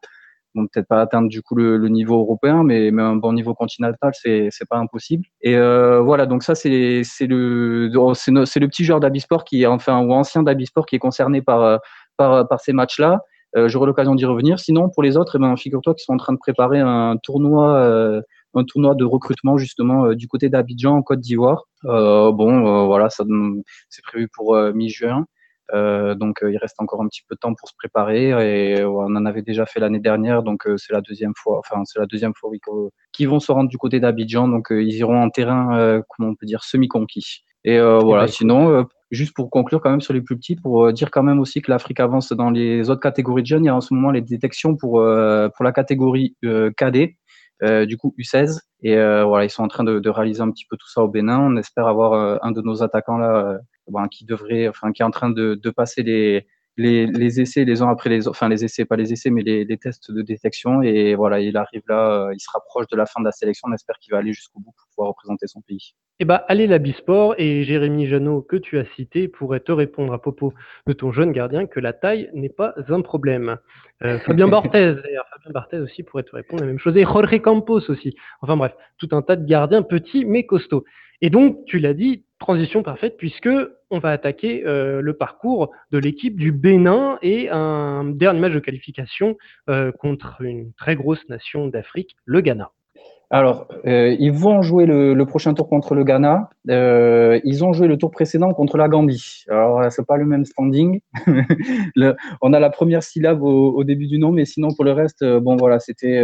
vont 0.56 0.68
peut-être 0.68 0.88
pas 0.88 1.02
atteindre 1.02 1.30
du 1.30 1.42
coup 1.42 1.56
le, 1.56 1.78
niveau 1.88 2.20
européen, 2.20 2.64
mais, 2.64 2.92
mais, 2.92 3.02
un 3.02 3.16
bon 3.16 3.34
niveau 3.34 3.56
continental, 3.56 4.12
c'est 4.14 4.50
c'est 4.52 4.68
pas 4.68 4.78
impossible. 4.78 5.26
Et 5.42 5.58
euh, 5.58 6.00
voilà, 6.02 6.26
donc 6.26 6.44
ça 6.44 6.56
c'est 6.56 7.02
c'est 7.04 7.28
le 7.28 7.90
c'est 8.16 8.60
le 8.60 8.68
petit 8.68 8.84
joueur 8.84 9.00
d'Abisport 9.00 9.46
qui 9.46 9.66
enfin 9.66 10.00
ou 10.02 10.14
ancien 10.14 10.44
d'Abisport 10.44 10.86
qui 10.86 10.96
est 10.96 11.00
concerné 11.00 11.42
par 11.42 11.80
par 12.18 12.48
par 12.48 12.60
ces 12.60 12.74
matchs-là. 12.74 13.22
Euh, 13.56 13.68
J'aurai 13.68 13.86
l'occasion 13.88 14.16
d'y 14.16 14.26
revenir. 14.26 14.60
Sinon, 14.60 14.90
pour 14.90 15.04
les 15.04 15.18
autres, 15.18 15.36
eh 15.36 15.40
ben, 15.40 15.56
figure-toi 15.56 15.94
qu'ils 15.94 16.04
sont 16.04 16.14
en 16.14 16.18
train 16.18 16.34
de 16.34 16.40
préparer 16.40 16.80
un 16.80 17.18
tournoi, 17.22 17.76
euh, 17.78 18.22
un 18.54 18.64
tournoi 18.64 18.96
de 18.96 19.06
recrutement 19.06 19.58
justement 19.58 20.06
euh, 20.06 20.16
du 20.16 20.28
côté 20.28 20.50
d'Abidjan 20.50 20.96
en 20.96 21.02
Côte 21.02 21.20
d'Ivoire. 21.20 21.66
Euh, 21.86 22.32
bon, 22.32 22.86
voilà, 22.86 23.10
ça 23.10 23.24
c'est 23.90 24.04
prévu 24.04 24.28
pour 24.34 24.58
mi-juin. 24.74 25.26
Euh, 25.74 26.14
donc 26.14 26.44
il 26.44 26.58
reste 26.58 26.76
encore 26.80 27.02
un 27.02 27.08
petit 27.08 27.22
peu 27.28 27.36
de 27.36 27.40
temps 27.40 27.54
pour 27.54 27.68
se 27.68 27.74
préparer. 27.78 28.30
Et 28.30 28.84
on 28.86 29.00
en 29.00 29.26
avait 29.26 29.42
déjà 29.42 29.66
fait 29.66 29.80
l'année 29.80 30.00
dernière. 30.00 30.44
Donc 30.44 30.68
c'est 30.78 30.94
la 30.94 31.02
deuxième 31.02 31.34
fois 31.36 31.60
enfin 31.60 31.84
c'est 31.86 32.00
la 32.00 32.06
deuxième 32.06 32.34
fois 32.36 32.50
qu'ils 33.12 33.30
vont 33.30 33.40
se 33.40 33.52
rendre 33.52 33.70
du 33.70 33.78
côté 33.78 34.00
d'Abidjan. 34.00 34.48
Donc 34.48 34.68
ils 34.72 34.96
iront 34.96 35.22
en 35.22 35.30
terrain 35.30 36.02
comment 36.10 36.30
on 36.30 36.36
peut 36.36 36.46
dire 36.46 36.64
semi 36.64 36.88
conquis 36.88 37.44
et 37.66 37.80
voilà. 37.80 38.28
sinon 38.28 38.86
juste 39.10 39.36
pour 39.36 39.50
conclure 39.50 39.80
quand 39.80 39.92
même 39.92 40.02
sur 40.02 40.14
les 40.14 40.22
plus 40.22 40.36
petits, 40.36 40.56
pour 40.56 40.92
dire 40.92 41.12
quand 41.12 41.24
même 41.24 41.40
aussi 41.40 41.62
que 41.62 41.70
l'Afrique 41.70 42.00
avance 42.00 42.34
dans 42.34 42.50
les 42.50 42.90
autres 42.90 43.02
catégories 43.02 43.44
de 43.44 43.48
jeunes. 43.48 43.64
Il 43.64 43.68
y 43.68 43.70
a 43.70 43.76
en 43.76 43.82
ce 43.82 43.94
moment 43.94 44.12
les 44.12 44.22
détections 44.22 44.76
pour, 44.76 44.94
pour 44.94 45.66
la 45.66 45.72
catégorie 45.72 46.36
KD, 46.42 47.16
du 47.62 47.98
coup 47.98 48.14
U16. 48.18 48.60
Et 48.82 48.96
voilà, 48.96 49.46
ils 49.46 49.50
sont 49.50 49.64
en 49.64 49.68
train 49.68 49.84
de, 49.84 50.10
réaliser 50.10 50.42
un 50.42 50.52
petit 50.52 50.66
peu 50.70 50.78
tout 50.78 50.90
ça 50.90 51.02
au 51.02 51.08
Bénin. 51.08 51.40
On 51.40 51.58
espère 51.58 51.88
avoir 51.88 52.44
un 52.44 52.52
de 52.52 52.62
nos 52.62 52.84
attaquants 52.84 53.18
là 53.18 53.60
ben, 53.88 54.08
qui 54.08 54.26
devrait, 54.26 54.68
enfin, 54.68 54.92
qui 54.92 55.02
est 55.02 55.06
en 55.06 55.12
train 55.12 55.30
de, 55.30 55.70
passer 55.76 56.04
les, 56.04 56.48
les, 56.78 57.08
les, 57.08 57.42
essais 57.42 57.66
les 57.66 57.82
uns 57.82 57.90
après 57.90 58.10
les 58.10 58.28
autres, 58.28 58.38
enfin 58.38 58.50
les 58.50 58.64
essais, 58.66 58.86
pas 58.86 58.96
les 58.96 59.14
essais, 59.14 59.30
mais 59.30 59.44
les, 59.44 59.66
les, 59.66 59.78
tests 59.78 60.12
de 60.12 60.22
détection. 60.22 60.82
Et 60.82 61.16
voilà, 61.16 61.40
il 61.40 61.56
arrive 61.58 61.84
là, 61.88 62.30
il 62.34 62.40
se 62.40 62.50
rapproche 62.52 62.88
de 62.88 62.98
la 62.98 63.06
fin 63.06 63.20
de 63.22 63.26
la 63.26 63.32
sélection. 63.32 63.68
On 63.70 63.74
espère 63.74 63.98
qu'il 64.00 64.12
va 64.12 64.20
aller 64.20 64.34
jusqu'au 64.34 64.60
bout 64.60 64.72
pour 64.72 64.88
pouvoir 64.96 65.10
représenter 65.10 65.48
son 65.48 65.62
pays. 65.62 65.96
Eh 66.20 66.26
ben, 66.26 66.42
allez 66.48 66.68
la 66.68 66.78
Bisport 66.78 67.34
et 67.40 67.64
Jérémy 67.64 68.06
Janot 68.06 68.44
que 68.44 68.56
tu 68.56 68.78
as 68.78 68.86
cité 68.96 69.28
pourrait 69.28 69.62
te 69.62 69.72
répondre 69.72 70.14
à 70.14 70.22
propos 70.22 70.54
de 70.86 70.94
ton 70.94 71.12
jeune 71.12 71.32
gardien 71.32 71.66
que 71.66 71.80
la 71.80 71.92
taille 71.92 72.30
n'est 72.34 72.50
pas 72.50 72.76
un 72.88 73.02
problème. 73.02 73.58
Euh, 74.04 74.20
Fabien 74.26 74.48
Barthez, 74.48 74.96
d'ailleurs, 75.04 75.26
Fabien 75.34 75.52
Barthez 75.52 75.80
aussi 75.80 76.04
pourrait 76.04 76.24
te 76.24 76.36
répondre 76.36 76.62
la 76.62 76.68
même 76.68 76.78
chose 76.78 76.96
et 76.98 77.04
Jorge 77.04 77.42
Campos 77.42 77.90
aussi. 77.90 78.16
Enfin 78.42 78.56
bref, 78.56 78.74
tout 79.00 79.10
un 79.12 79.24
tas 79.24 79.36
de 79.36 79.46
gardiens 79.46 79.82
petits 79.82 80.24
mais 80.24 80.46
costauds. 80.46 80.86
Et 81.22 81.32
donc, 81.32 81.66
tu 81.66 81.80
l'as 81.80 81.96
dit, 81.96 82.26
transition 82.38 82.84
parfaite 82.84 83.18
puisque 83.18 83.50
on 83.90 83.98
va 83.98 84.12
attaquer 84.12 84.68
euh, 84.68 85.02
le 85.02 85.14
parcours 85.14 85.72
de 85.92 85.98
l'équipe 85.98 86.36
du 86.36 86.52
Bénin 86.52 87.18
et 87.24 87.50
un 87.50 88.04
dernier 88.04 88.40
match 88.40 88.54
de 88.54 88.60
qualification 88.60 89.38
euh, 89.70 89.92
contre 89.92 90.42
une 90.42 90.74
très 90.74 90.96
grosse 90.96 91.28
nation 91.28 91.68
d'Afrique, 91.68 92.16
le 92.26 92.42
Ghana. 92.42 92.72
Alors, 93.30 93.68
euh, 93.88 94.16
ils 94.20 94.32
vont 94.32 94.62
jouer 94.62 94.86
le, 94.86 95.22
prochain 95.26 95.56
tour 95.56 95.68
contre 95.68 95.96
le 95.96 96.04
Ghana. 96.04 96.50
ils 96.68 97.64
ont 97.64 97.74
joué 97.74 97.88
le 97.88 97.98
tour 97.98 98.12
précédent 98.12 98.54
contre 98.54 98.78
la 98.78 98.88
Gambie. 98.88 99.44
Alors, 99.50 99.92
c'est 99.92 100.06
pas 100.06 100.18
le 100.18 100.26
même 100.26 100.46
standing. 100.46 101.00
on 102.42 102.54
a 102.54 102.60
la 102.60 102.70
première 102.70 103.02
syllabe 103.02 103.42
au, 103.42 103.84
début 103.84 104.08
du 104.08 104.20
nom, 104.20 104.32
mais 104.32 104.46
sinon 104.46 104.70
pour 104.76 104.86
le 104.86 104.92
reste, 104.92 105.26
bon 105.26 105.56
voilà, 105.56 105.80
c'était 105.80 106.24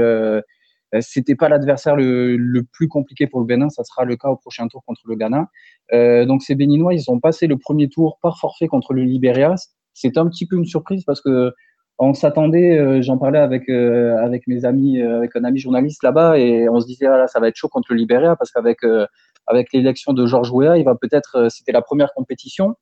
euh, 0.95 1.01
c'était 1.01 1.35
pas 1.35 1.49
l'adversaire 1.49 1.95
le, 1.95 2.35
le, 2.35 2.63
plus 2.63 2.87
compliqué 2.87 3.27
pour 3.27 3.39
le 3.39 3.45
Bénin, 3.45 3.69
ça 3.69 3.83
sera 3.83 4.05
le 4.05 4.15
cas 4.15 4.29
au 4.29 4.35
prochain 4.35 4.67
tour 4.67 4.83
contre 4.85 5.01
le 5.05 5.15
Ghana. 5.15 5.47
Euh, 5.93 6.25
donc 6.25 6.41
ces 6.43 6.55
Béninois, 6.55 6.93
ils 6.93 7.09
ont 7.11 7.19
passé 7.19 7.47
le 7.47 7.57
premier 7.57 7.89
tour 7.89 8.17
par 8.21 8.39
forfait 8.39 8.67
contre 8.67 8.93
le 8.93 9.03
Libéria. 9.03 9.55
C'est 9.93 10.17
un 10.17 10.27
petit 10.27 10.47
peu 10.47 10.55
une 10.55 10.65
surprise 10.65 11.03
parce 11.05 11.21
que 11.21 11.53
on 11.99 12.13
s'attendait, 12.13 12.77
euh, 12.77 13.01
j'en 13.01 13.17
parlais 13.17 13.39
avec 13.39 13.69
euh, 13.69 14.17
avec 14.17 14.47
mes 14.47 14.65
amis, 14.65 15.01
avec 15.01 15.35
un 15.35 15.43
ami 15.43 15.59
journaliste 15.59 16.03
là-bas, 16.03 16.37
et 16.39 16.69
on 16.69 16.79
se 16.79 16.87
disait 16.87 17.07
ah 17.07 17.17
là 17.17 17.27
ça 17.27 17.39
va 17.39 17.49
être 17.49 17.55
chaud 17.55 17.67
contre 17.67 17.93
le 17.93 17.97
Libéria 17.97 18.35
parce 18.35 18.51
qu'avec 18.51 18.79
avec 19.47 19.73
l'élection 19.73 20.13
de 20.13 20.25
Georges 20.25 20.51
Weah, 20.51 20.77
il 20.77 20.85
va 20.85 20.95
peut-être, 20.95 21.47
c'était 21.49 21.71
la 21.71 21.81
première 21.81 22.13
compétition. 22.13 22.75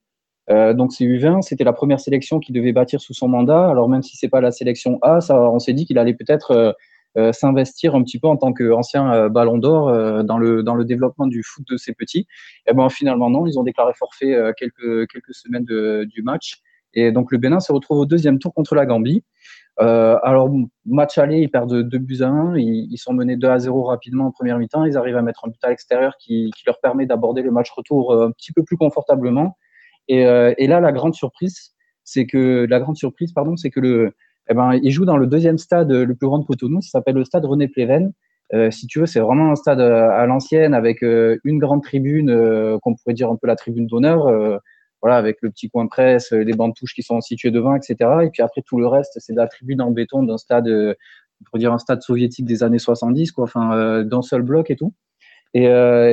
donc 0.49 0.93
c'est 0.93 1.05
U20, 1.05 1.41
c'était 1.41 1.63
la 1.63 1.73
première 1.73 1.99
sélection 1.99 2.39
qu'il 2.39 2.55
devait 2.55 2.73
bâtir 2.73 3.01
sous 3.01 3.13
son 3.13 3.27
mandat. 3.27 3.69
Alors 3.69 3.89
même 3.89 4.03
si 4.03 4.17
c'est 4.17 4.29
pas 4.29 4.41
la 4.41 4.51
sélection 4.51 4.99
A, 5.01 5.21
ça, 5.21 5.39
on 5.39 5.59
s'est 5.59 5.73
dit 5.73 5.85
qu'il 5.85 5.97
allait 5.97 6.13
peut-être 6.13 6.75
euh, 7.17 7.31
s'investir 7.31 7.95
un 7.95 8.03
petit 8.03 8.19
peu 8.19 8.27
en 8.27 8.37
tant 8.37 8.53
qu'ancien 8.53 9.11
euh, 9.11 9.29
ballon 9.29 9.57
d'or 9.57 9.89
euh, 9.89 10.21
dans, 10.21 10.37
le, 10.37 10.61
dans 10.61 10.75
le 10.75 10.85
développement 10.85 11.25
du 11.25 11.41
foot 11.41 11.65
de 11.67 11.75
ces 11.75 11.93
petits. 11.93 12.27
Et 12.67 12.73
ben 12.73 12.89
finalement 12.89 13.31
non, 13.31 13.47
ils 13.47 13.57
ont 13.57 13.63
déclaré 13.63 13.93
forfait 13.95 14.37
quelques, 14.55 15.07
quelques 15.09 15.33
semaines 15.33 15.65
de, 15.65 16.05
du 16.07 16.21
match. 16.21 16.61
Et 16.97 17.11
donc 17.11 17.31
le 17.31 17.37
Bénin 17.37 17.59
se 17.59 17.71
retrouve 17.71 17.99
au 17.99 18.05
deuxième 18.05 18.39
tour 18.39 18.53
contre 18.53 18.75
la 18.75 18.85
Gambie. 18.85 19.23
Euh, 19.79 20.17
alors, 20.23 20.49
match 20.85 21.19
aller, 21.19 21.39
ils 21.39 21.49
perdent 21.51 21.83
2 21.83 21.97
buts 21.99 22.21
à 22.21 22.27
1. 22.27 22.57
Ils, 22.57 22.87
ils, 22.91 22.97
sont 22.97 23.13
menés 23.13 23.35
2 23.35 23.47
à 23.47 23.59
0 23.59 23.83
rapidement 23.83 24.25
en 24.25 24.31
première 24.31 24.57
mi-temps. 24.57 24.83
Ils 24.85 24.97
arrivent 24.97 25.17
à 25.17 25.21
mettre 25.21 25.45
un 25.45 25.49
but 25.49 25.63
à 25.63 25.69
l'extérieur 25.69 26.15
qui, 26.17 26.51
leur 26.65 26.79
permet 26.79 27.05
d'aborder 27.05 27.43
le 27.43 27.51
match 27.51 27.69
retour 27.69 28.13
un 28.19 28.31
petit 28.31 28.51
peu 28.51 28.63
plus 28.63 28.77
confortablement. 28.77 29.55
Et, 30.07 30.25
euh, 30.25 30.53
et 30.57 30.65
là, 30.65 30.79
la 30.79 30.91
grande 30.91 31.13
surprise, 31.13 31.75
c'est 32.03 32.25
que 32.25 32.65
la 32.67 32.79
grande 32.79 32.97
surprise, 32.97 33.31
pardon, 33.31 33.55
c'est 33.57 33.69
que 33.69 33.79
le, 33.79 34.15
eh 34.49 34.53
ben, 34.55 34.79
il 34.81 34.91
joue 34.91 35.05
dans 35.05 35.17
le 35.17 35.27
deuxième 35.27 35.59
stade 35.59 35.91
le 35.91 36.15
plus 36.15 36.27
grand 36.27 36.39
de 36.39 36.45
Cotonou, 36.45 36.81
ça 36.81 36.89
s'appelle 36.89 37.15
le 37.15 37.25
stade 37.25 37.45
René 37.45 37.67
Pleven. 37.67 38.13
Euh, 38.53 38.71
si 38.71 38.87
tu 38.87 38.99
veux, 38.99 39.05
c'est 39.05 39.19
vraiment 39.19 39.51
un 39.51 39.55
stade 39.55 39.81
euh, 39.81 40.09
à 40.09 40.25
l'ancienne 40.25 40.73
avec 40.73 41.03
euh, 41.03 41.37
une 41.43 41.59
grande 41.59 41.83
tribune, 41.83 42.29
euh, 42.29 42.77
qu'on 42.81 42.95
pourrait 42.95 43.13
dire 43.13 43.29
un 43.29 43.35
peu 43.35 43.47
la 43.47 43.55
tribune 43.55 43.87
d'honneur, 43.87 44.27
voilà, 45.01 45.17
avec 45.17 45.37
le 45.41 45.51
petit 45.51 45.69
coin 45.69 45.87
presse, 45.87 46.31
les 46.31 46.53
bancs 46.53 46.69
de 46.69 46.79
touche 46.79 46.93
qui 46.93 47.03
sont 47.03 47.21
situés 47.21 47.51
devant, 47.51 47.75
etc. 47.75 47.95
Et 48.23 48.29
puis 48.29 48.41
après 48.41 48.61
tout 48.61 48.77
le 48.77 48.87
reste, 48.87 49.17
c'est 49.19 49.33
de 49.33 49.37
la 49.37 49.47
tribune 49.47 49.81
en 49.81 49.91
béton 49.91 50.23
d'un 50.23 50.37
stade, 50.37 50.67
on 50.67 51.43
pourrait 51.45 51.59
dire 51.59 51.73
un 51.73 51.77
stade 51.77 52.01
soviétique 52.01 52.45
des 52.45 52.63
années 52.63 52.79
70, 52.79 53.31
quoi, 53.31 53.43
enfin 53.43 54.03
d'un 54.03 54.21
seul 54.21 54.41
bloc 54.41 54.71
et 54.71 54.75
tout. 54.75 54.93
Et, 55.53 55.67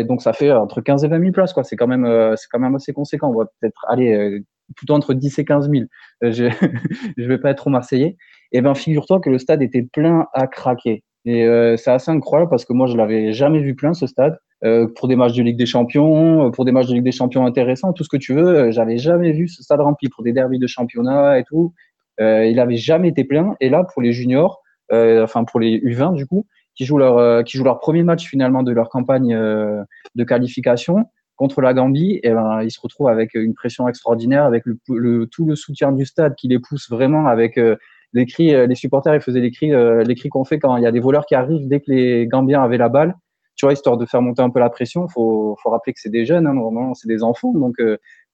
donc 0.04 0.22
ça 0.22 0.32
fait 0.32 0.52
entre 0.52 0.80
15 0.80 1.04
et 1.04 1.08
20 1.08 1.20
000 1.20 1.32
places, 1.32 1.52
quoi. 1.52 1.64
C'est 1.64 1.76
quand 1.76 1.86
même, 1.86 2.06
c'est 2.36 2.48
quand 2.50 2.60
même 2.60 2.74
assez 2.74 2.92
conséquent. 2.92 3.30
On 3.30 3.38
va 3.38 3.46
peut-être 3.60 3.84
aller 3.88 4.42
plutôt 4.76 4.94
entre 4.94 5.14
10 5.14 5.38
et 5.38 5.44
15 5.44 5.70
000. 5.70 5.84
Euh, 6.22 6.32
je 6.32 6.44
ne 7.16 7.26
vais 7.26 7.38
pas 7.38 7.50
être 7.50 7.58
trop 7.58 7.70
marseillais. 7.70 8.16
Et 8.52 8.58
eh 8.58 8.60
ben, 8.60 8.74
figure-toi 8.74 9.20
que 9.20 9.30
le 9.30 9.38
stade 9.38 9.62
était 9.62 9.82
plein 9.82 10.28
à 10.32 10.46
craquer. 10.46 11.02
Et 11.24 11.44
euh, 11.46 11.76
c'est 11.76 11.90
assez 11.90 12.10
incroyable 12.10 12.50
parce 12.50 12.64
que 12.64 12.72
moi, 12.72 12.86
je 12.86 12.96
l'avais 12.96 13.32
jamais 13.32 13.60
vu 13.60 13.74
plein 13.74 13.94
ce 13.94 14.06
stade. 14.06 14.38
Euh, 14.64 14.86
pour 14.96 15.08
des 15.08 15.16
matchs 15.16 15.34
de 15.34 15.42
Ligue 15.42 15.58
des 15.58 15.66
Champions, 15.66 16.50
pour 16.50 16.64
des 16.64 16.72
matchs 16.72 16.88
de 16.88 16.94
Ligue 16.94 17.04
des 17.04 17.12
Champions 17.12 17.44
intéressants, 17.44 17.92
tout 17.92 18.04
ce 18.04 18.08
que 18.08 18.16
tu 18.16 18.34
veux, 18.34 18.70
j'avais 18.70 18.96
jamais 18.96 19.32
vu 19.32 19.48
ce 19.48 19.62
stade 19.62 19.80
rempli 19.80 20.08
pour 20.08 20.24
des 20.24 20.32
derbies 20.32 20.58
de 20.58 20.66
championnat 20.66 21.38
et 21.38 21.44
tout. 21.44 21.74
il 22.18 22.58
avait 22.58 22.76
jamais 22.76 23.08
été 23.08 23.24
plein. 23.24 23.56
Et 23.60 23.68
là, 23.68 23.84
pour 23.84 24.00
les 24.00 24.12
juniors, 24.12 24.62
enfin 24.90 25.44
pour 25.44 25.60
les 25.60 25.78
U20 25.80 26.14
du 26.14 26.26
coup, 26.26 26.46
qui 26.76 26.86
jouent 26.86 26.98
leur 26.98 27.44
qui 27.44 27.58
jouent 27.58 27.64
leur 27.64 27.78
premier 27.78 28.02
match 28.04 28.26
finalement 28.26 28.62
de 28.62 28.72
leur 28.72 28.88
campagne 28.88 29.36
de 29.36 30.24
qualification, 30.24 31.08
contre 31.36 31.60
la 31.60 31.74
Gambie, 31.74 32.12
et 32.22 32.28
eh 32.28 32.30
ben, 32.30 32.62
ils 32.62 32.70
se 32.70 32.80
retrouvent 32.80 33.08
avec 33.08 33.34
une 33.34 33.54
pression 33.54 33.88
extraordinaire, 33.88 34.44
avec 34.44 34.64
le, 34.66 35.26
tout 35.26 35.46
le 35.46 35.56
soutien 35.56 35.92
du 35.92 36.06
stade 36.06 36.34
qui 36.36 36.48
les 36.48 36.58
pousse 36.58 36.88
vraiment 36.88 37.26
avec 37.26 37.58
euh, 37.58 37.76
les 38.14 38.26
cris, 38.26 38.54
euh, 38.54 38.66
les 38.66 38.76
supporters, 38.76 39.14
ils 39.14 39.20
faisaient 39.20 39.40
les 39.40 39.50
cris, 39.50 39.72
euh, 39.72 40.02
les 40.04 40.14
cris 40.14 40.28
qu'on 40.28 40.44
fait 40.44 40.58
quand 40.58 40.76
il 40.76 40.82
y 40.82 40.86
a 40.86 40.92
des 40.92 41.00
voleurs 41.00 41.26
qui 41.26 41.34
arrivent 41.34 41.68
dès 41.68 41.80
que 41.80 41.90
les 41.90 42.26
Gambiens 42.26 42.62
avaient 42.62 42.78
la 42.78 42.88
balle, 42.88 43.14
tu 43.56 43.66
vois, 43.66 43.72
histoire 43.72 43.96
de 43.96 44.06
faire 44.06 44.22
monter 44.22 44.40
un 44.40 44.50
peu 44.50 44.60
la 44.60 44.70
pression. 44.70 45.08
Faut, 45.08 45.56
faut 45.62 45.70
rappeler 45.70 45.92
que 45.92 46.00
c'est 46.00 46.10
des 46.10 46.24
jeunes, 46.24 46.46
hein, 46.46 46.54
normalement, 46.54 46.94
c'est 46.94 47.08
des 47.08 47.22
enfants, 47.22 47.52
donc 47.52 47.74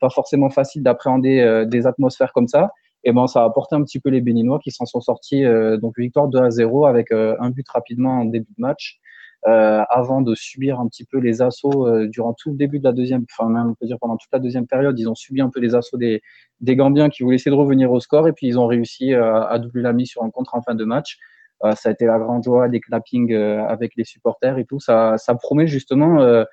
pas 0.01 0.11
forcément 0.11 0.51
facile 0.51 0.83
d'appréhender 0.83 1.65
des 1.67 1.87
atmosphères 1.87 2.33
comme 2.33 2.49
ça. 2.49 2.71
Et 3.05 3.13
ben, 3.13 3.27
ça 3.27 3.43
a 3.43 3.47
apporté 3.47 3.75
un 3.75 3.83
petit 3.83 3.99
peu 3.99 4.11
les 4.11 4.21
Béninois 4.21 4.59
qui 4.63 4.71
s'en 4.71 4.87
sont 4.87 5.01
sortis, 5.01 5.45
donc 5.81 5.99
victoire 5.99 6.29
2 6.29 6.39
à 6.39 6.51
0 6.51 6.87
avec 6.87 7.13
un 7.13 7.51
but 7.51 7.69
rapidement 7.69 8.21
en 8.21 8.25
début 8.25 8.53
de 8.57 8.61
match. 8.63 8.99
Euh, 9.47 9.83
avant 9.89 10.21
de 10.21 10.35
subir 10.35 10.81
un 10.81 10.87
petit 10.87 11.07
peu 11.07 11.17
les 11.17 11.41
assauts 11.41 11.89
euh, 11.89 12.07
durant 12.07 12.35
tout 12.35 12.51
le 12.51 12.57
début 12.57 12.79
de 12.79 12.85
la 12.85 12.93
deuxième, 12.93 13.25
enfin 13.33 13.49
même 13.49 13.71
on 13.71 13.75
peut 13.75 13.87
dire 13.87 13.99
pendant 13.99 14.19
toute 14.19 14.31
la 14.35 14.39
deuxième 14.39 14.67
période, 14.67 14.99
ils 14.99 15.09
ont 15.09 15.15
subi 15.15 15.41
un 15.41 15.49
peu 15.49 15.61
les 15.61 15.75
assauts 15.75 15.97
des, 15.97 16.21
des 16.61 16.77
Gambiens 16.77 17.09
qui 17.09 17.23
voulaient 17.23 17.37
essayer 17.37 17.51
de 17.51 17.57
revenir 17.57 17.91
au 17.91 18.01
score 18.01 18.29
et 18.29 18.33
puis 18.35 18.49
ils 18.49 18.59
ont 18.59 18.67
réussi 18.67 19.15
euh, 19.15 19.43
à 19.47 19.59
doubler 19.59 19.81
la 19.81 19.95
mise 19.95 20.09
sur 20.09 20.23
un 20.25 20.31
contre 20.31 20.55
en 20.57 20.61
fin 20.61 20.75
de 20.75 20.85
match. 20.85 21.17
ça 21.63 21.89
a 21.89 21.93
été 21.93 22.05
la 22.05 22.19
grande 22.19 22.45
joie, 22.45 22.69
des 22.69 22.81
clappings 22.81 23.35
avec 23.35 23.93
les 23.97 24.05
supporters 24.05 24.59
et 24.59 24.67
tout. 24.67 24.79
Ça, 24.79 25.17
ça 25.17 25.35
promet 25.35 25.67
justement, 25.67 26.45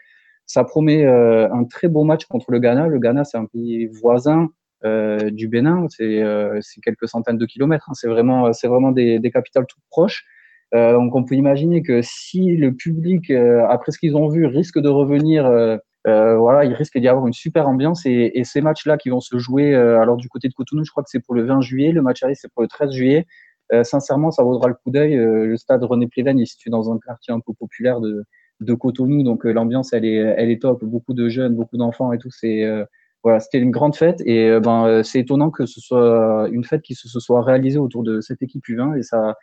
ça 0.46 0.64
promet 0.64 1.06
un 1.06 1.64
très 1.66 1.88
beau 1.88 2.04
match 2.04 2.26
contre 2.26 2.52
le 2.52 2.60
Ghana. 2.60 2.88
Le 2.88 3.00
Ghana, 3.00 3.24
c'est 3.24 3.38
un 3.38 3.46
pays 3.46 3.88
voisin 3.88 4.50
du 4.84 5.48
Bénin, 5.48 5.88
c'est 5.90 6.82
quelques 6.84 7.08
centaines 7.08 7.38
de 7.38 7.46
kilomètres. 7.46 7.90
Hein. 7.90 7.94
C'est 7.96 8.10
vraiment, 8.10 8.52
c'est 8.52 8.68
vraiment 8.68 8.92
des, 8.92 9.20
des 9.20 9.32
capitales 9.32 9.66
toutes 9.66 9.84
proches. 9.90 10.26
Euh, 10.76 10.94
donc 10.94 11.16
on 11.16 11.24
peut 11.24 11.36
imaginer 11.36 11.82
que 11.82 12.02
si 12.02 12.56
le 12.58 12.74
public, 12.74 13.30
euh, 13.30 13.66
après 13.70 13.92
ce 13.92 14.00
qu'ils 14.00 14.16
ont 14.18 14.28
vu, 14.28 14.46
risque 14.46 14.80
de 14.80 14.90
revenir, 14.90 15.46
euh, 15.46 15.78
voilà, 16.06 16.66
il 16.66 16.74
risque 16.74 16.98
d'y 16.98 17.08
avoir 17.08 17.28
une 17.28 17.34
super 17.34 17.68
ambiance. 17.68 18.06
Et, 18.06 18.32
et 18.36 18.44
ces 18.44 18.62
matchs-là 18.62 18.98
qui 18.98 19.10
vont 19.10 19.20
se 19.20 19.38
jouer, 19.38 19.76
alors 19.76 20.18
du 20.18 20.30
côté 20.30 20.48
de 20.48 20.54
Cotonou, 20.54 20.84
je 20.84 20.92
crois 20.92 21.04
que 21.04 21.10
c'est 21.10 21.20
pour 21.24 21.36
le 21.36 21.44
20 21.44 21.62
juillet, 21.62 21.92
le 21.92 22.02
match 22.02 22.24
aller 22.24 22.36
c'est 22.36 22.52
pour 22.52 22.62
le 22.62 22.68
13 22.68 22.92
juillet. 22.92 23.26
sincèrement, 23.84 24.32
ça 24.32 24.44
vaudra 24.44 24.68
le 24.70 24.76
coup 24.76 24.92
d'œil. 24.92 25.16
le 25.16 25.58
stade 25.58 25.84
René 25.84 26.08
Pléven 26.08 26.40
est 26.40 26.46
situé 26.46 26.70
dans 26.70 26.92
un 26.92 26.98
quartier 27.00 27.34
un 27.34 27.42
peu 27.42 27.54
populaire 27.54 28.00
de, 28.00 28.24
de 28.62 28.74
Cotonou, 28.74 29.24
donc 29.24 29.44
l'ambiance 29.44 29.94
elle 29.94 30.06
est, 30.06 30.16
elle 30.16 30.50
est 30.50 30.62
top. 30.62 30.84
Beaucoup 30.86 31.14
de 31.14 31.28
jeunes, 31.30 31.56
beaucoup 31.56 31.78
d'enfants 31.78 32.14
et 32.14 32.18
tout. 32.20 32.32
C'est 32.32 32.64
voilà, 33.24 33.42
c'était 33.42 33.60
une 33.60 33.72
grande 33.72 33.96
fête 33.96 34.22
et 34.26 34.58
ben 34.62 35.04
c'est 35.04 35.20
étonnant 35.20 35.50
que 35.50 35.66
ce 35.66 35.82
soit 35.82 36.48
une 36.52 36.64
fête 36.64 36.84
qui 36.84 36.96
se, 36.96 37.10
se 37.10 37.20
soit 37.20 37.42
réalisée 37.42 37.80
autour 37.80 38.04
de 38.04 38.22
cette 38.22 38.42
équipe 38.42 38.64
U20 38.66 38.98
et 38.98 39.04
ça 39.04 39.36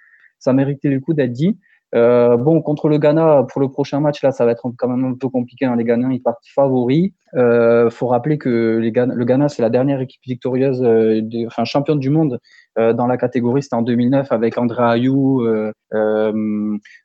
ça 0.44 0.52
méritait 0.52 0.90
le 0.90 1.00
coup 1.00 1.14
d'être 1.14 1.33
dit. 1.33 1.59
Euh, 1.94 2.37
bon, 2.37 2.61
contre 2.61 2.88
le 2.88 2.98
Ghana, 2.98 3.46
pour 3.48 3.61
le 3.61 3.68
prochain 3.68 4.00
match, 4.00 4.20
là, 4.22 4.33
ça 4.33 4.44
va 4.44 4.50
être 4.50 4.68
quand 4.76 4.88
même 4.88 5.04
un 5.04 5.14
peu 5.14 5.28
compliqué. 5.28 5.64
Hein. 5.64 5.76
Les 5.76 5.85
Ghanais, 5.85 6.16
ils 6.16 6.20
partent 6.20 6.44
favoris. 6.54 7.12
Euh, 7.35 7.88
faut 7.88 8.09
rappeler 8.09 8.37
que 8.37 8.48
le 8.48 9.24
Ghana, 9.24 9.48
c'est 9.48 9.62
la 9.62 9.70
dernière 9.70 10.00
équipe 10.00 10.20
victorieuse, 10.26 10.83
euh, 10.83 11.20
enfin 11.46 11.64
championne 11.64 12.00
du 12.00 12.11
monde 12.11 12.40
dans 12.76 13.07
la 13.07 13.16
catégorie. 13.16 13.62
C'était 13.62 13.76
en 13.76 13.83
2009 13.83 14.33
avec 14.33 14.59
André 14.59 14.83
Ayou, 14.83 15.46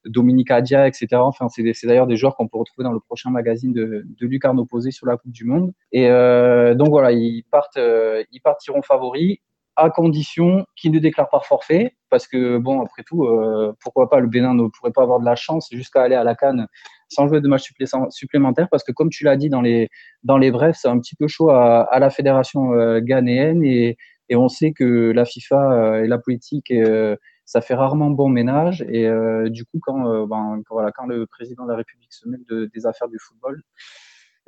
Dominique 0.05 0.49
Adia, 0.49 0.87
etc. 0.87 1.07
Enfin, 1.13 1.47
c'est 1.49 1.85
d'ailleurs 1.85 2.07
des 2.07 2.15
joueurs 2.15 2.35
qu'on 2.35 2.47
peut 2.47 2.57
retrouver 2.57 2.83
dans 2.83 2.91
le 2.91 2.99
prochain 2.99 3.29
magazine 3.29 3.71
de, 3.71 4.03
de 4.19 4.27
Lucarne 4.27 4.59
opposé 4.59 4.89
sur 4.89 5.05
la 5.05 5.17
Coupe 5.17 5.31
du 5.31 5.45
Monde. 5.45 5.71
Et 5.91 6.09
donc 6.09 6.89
voilà, 6.89 7.11
ils 7.11 7.43
ils 8.31 8.41
partiront 8.41 8.81
favoris 8.81 9.37
à 9.79 9.89
condition 9.89 10.65
qu'il 10.75 10.91
ne 10.91 10.99
déclare 10.99 11.29
pas 11.29 11.39
forfait, 11.39 11.95
parce 12.09 12.27
que 12.27 12.57
bon, 12.57 12.81
après 12.81 13.03
tout, 13.03 13.23
euh, 13.25 13.73
pourquoi 13.81 14.09
pas 14.09 14.19
le 14.19 14.27
Bénin 14.27 14.53
ne 14.53 14.67
pourrait 14.67 14.91
pas 14.91 15.03
avoir 15.03 15.19
de 15.19 15.25
la 15.25 15.35
chance 15.35 15.69
jusqu'à 15.71 16.01
aller 16.03 16.15
à 16.15 16.23
la 16.23 16.35
Cannes 16.35 16.67
sans 17.09 17.27
jouer 17.27 17.41
de 17.41 17.47
match 17.47 17.71
supplémentaire, 18.09 18.67
parce 18.69 18.83
que 18.83 18.91
comme 18.91 19.09
tu 19.09 19.23
l'as 19.23 19.35
dit 19.35 19.49
dans 19.49 19.61
les 19.61 19.89
dans 20.23 20.37
les 20.37 20.51
brefs, 20.51 20.77
c'est 20.81 20.87
un 20.87 20.99
petit 20.99 21.15
peu 21.15 21.27
chaud 21.27 21.49
à, 21.49 21.97
la 21.99 22.09
fédération 22.09 22.73
euh, 22.73 22.99
ghanéenne 22.99 23.63
et, 23.63 23.97
on 24.31 24.47
sait 24.47 24.73
que 24.73 25.11
la 25.11 25.25
FIFA 25.25 25.71
euh, 25.71 26.03
et 26.03 26.07
la 26.07 26.19
politique 26.19 26.71
ça 27.45 27.61
fait 27.61 27.73
rarement 27.73 28.11
bon 28.11 28.29
ménage 28.29 28.85
et 28.87 29.09
du 29.49 29.65
coup 29.65 29.79
quand, 29.81 30.27
ben, 30.27 30.61
quand, 30.67 31.07
le 31.07 31.25
président 31.25 31.63
de 31.63 31.71
la 31.71 31.77
République 31.77 32.13
se 32.13 32.29
mêle 32.29 32.43
de, 32.47 32.69
des 32.71 32.85
affaires 32.85 33.07
du 33.07 33.17
football, 33.19 33.63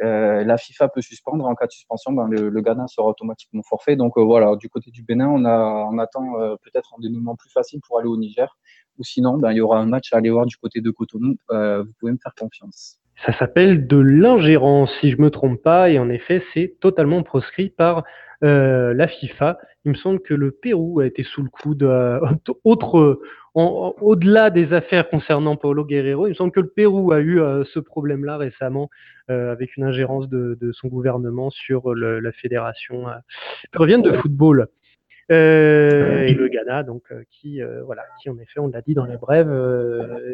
euh, 0.03 0.43
la 0.43 0.57
FIFA 0.57 0.89
peut 0.89 1.01
suspendre. 1.01 1.45
En 1.45 1.55
cas 1.55 1.67
de 1.67 1.71
suspension, 1.71 2.11
ben, 2.11 2.27
le, 2.27 2.61
Ghana 2.61 2.87
sera 2.87 3.07
automatiquement 3.07 3.61
forfait. 3.63 3.95
Donc 3.95 4.17
euh, 4.17 4.23
voilà, 4.23 4.55
du 4.55 4.69
côté 4.69 4.91
du 4.91 5.03
Bénin, 5.03 5.27
on, 5.29 5.97
attend 5.99 6.39
euh, 6.39 6.55
peut-être 6.63 6.93
un 6.97 7.01
dénouement 7.01 7.35
plus 7.35 7.51
facile 7.51 7.79
pour 7.85 7.99
aller 7.99 8.07
au 8.07 8.17
Niger. 8.17 8.57
Ou 8.97 9.03
sinon, 9.03 9.37
ben, 9.37 9.51
il 9.51 9.57
y 9.57 9.61
aura 9.61 9.79
un 9.79 9.85
match 9.85 10.13
à 10.13 10.17
aller 10.17 10.29
voir 10.29 10.45
du 10.45 10.57
côté 10.57 10.81
de 10.81 10.91
Cotonou. 10.91 11.35
vous 11.49 11.93
pouvez 11.99 12.11
me 12.11 12.17
faire 12.21 12.33
confiance. 12.37 12.97
Ça 13.25 13.37
s'appelle 13.37 13.87
de 13.87 13.97
l'ingérence, 13.97 14.91
si 14.99 15.11
je 15.11 15.21
me 15.21 15.29
trompe 15.29 15.61
pas, 15.61 15.89
et 15.89 15.99
en 15.99 16.09
effet, 16.09 16.43
c'est 16.53 16.77
totalement 16.79 17.21
proscrit 17.23 17.69
par 17.69 18.03
la 18.41 19.07
FIFA. 19.07 19.59
Il 19.85 19.91
me 19.91 19.95
semble 19.95 20.19
que 20.19 20.33
le 20.33 20.51
Pérou 20.51 20.99
a 20.99 21.05
été 21.05 21.23
sous 21.23 21.43
le 21.43 21.49
coup 21.49 21.75
d'autres 21.75 23.21
au-delà 23.53 24.49
des 24.49 24.73
affaires 24.73 25.09
concernant 25.09 25.55
Paulo 25.57 25.83
Guerrero, 25.83 26.27
il 26.27 26.29
me 26.29 26.35
semble 26.35 26.51
que 26.51 26.61
le 26.61 26.69
Pérou 26.69 27.11
a 27.11 27.19
eu 27.19 27.41
euh, 27.41 27.63
ce 27.73 27.79
problème-là 27.79 28.37
récemment 28.37 28.89
euh, 29.29 29.51
avec 29.51 29.75
une 29.75 29.83
ingérence 29.83 30.29
de, 30.29 30.57
son 30.73 30.87
gouvernement 30.87 31.49
sur 31.49 31.93
la 31.93 32.31
fédération 32.31 33.09
euh, 33.09 33.13
peruvienne 33.71 34.01
de 34.01 34.13
football. 34.13 34.67
et 35.29 35.33
le 35.33 36.47
Ghana, 36.47 36.83
donc, 36.83 37.03
qui, 37.29 37.61
voilà, 37.85 38.03
qui 38.21 38.29
en 38.29 38.37
effet, 38.39 38.59
on 38.59 38.67
l'a 38.67 38.81
dit 38.81 38.93
dans 38.93 39.05
la 39.05 39.17
brève, 39.17 39.49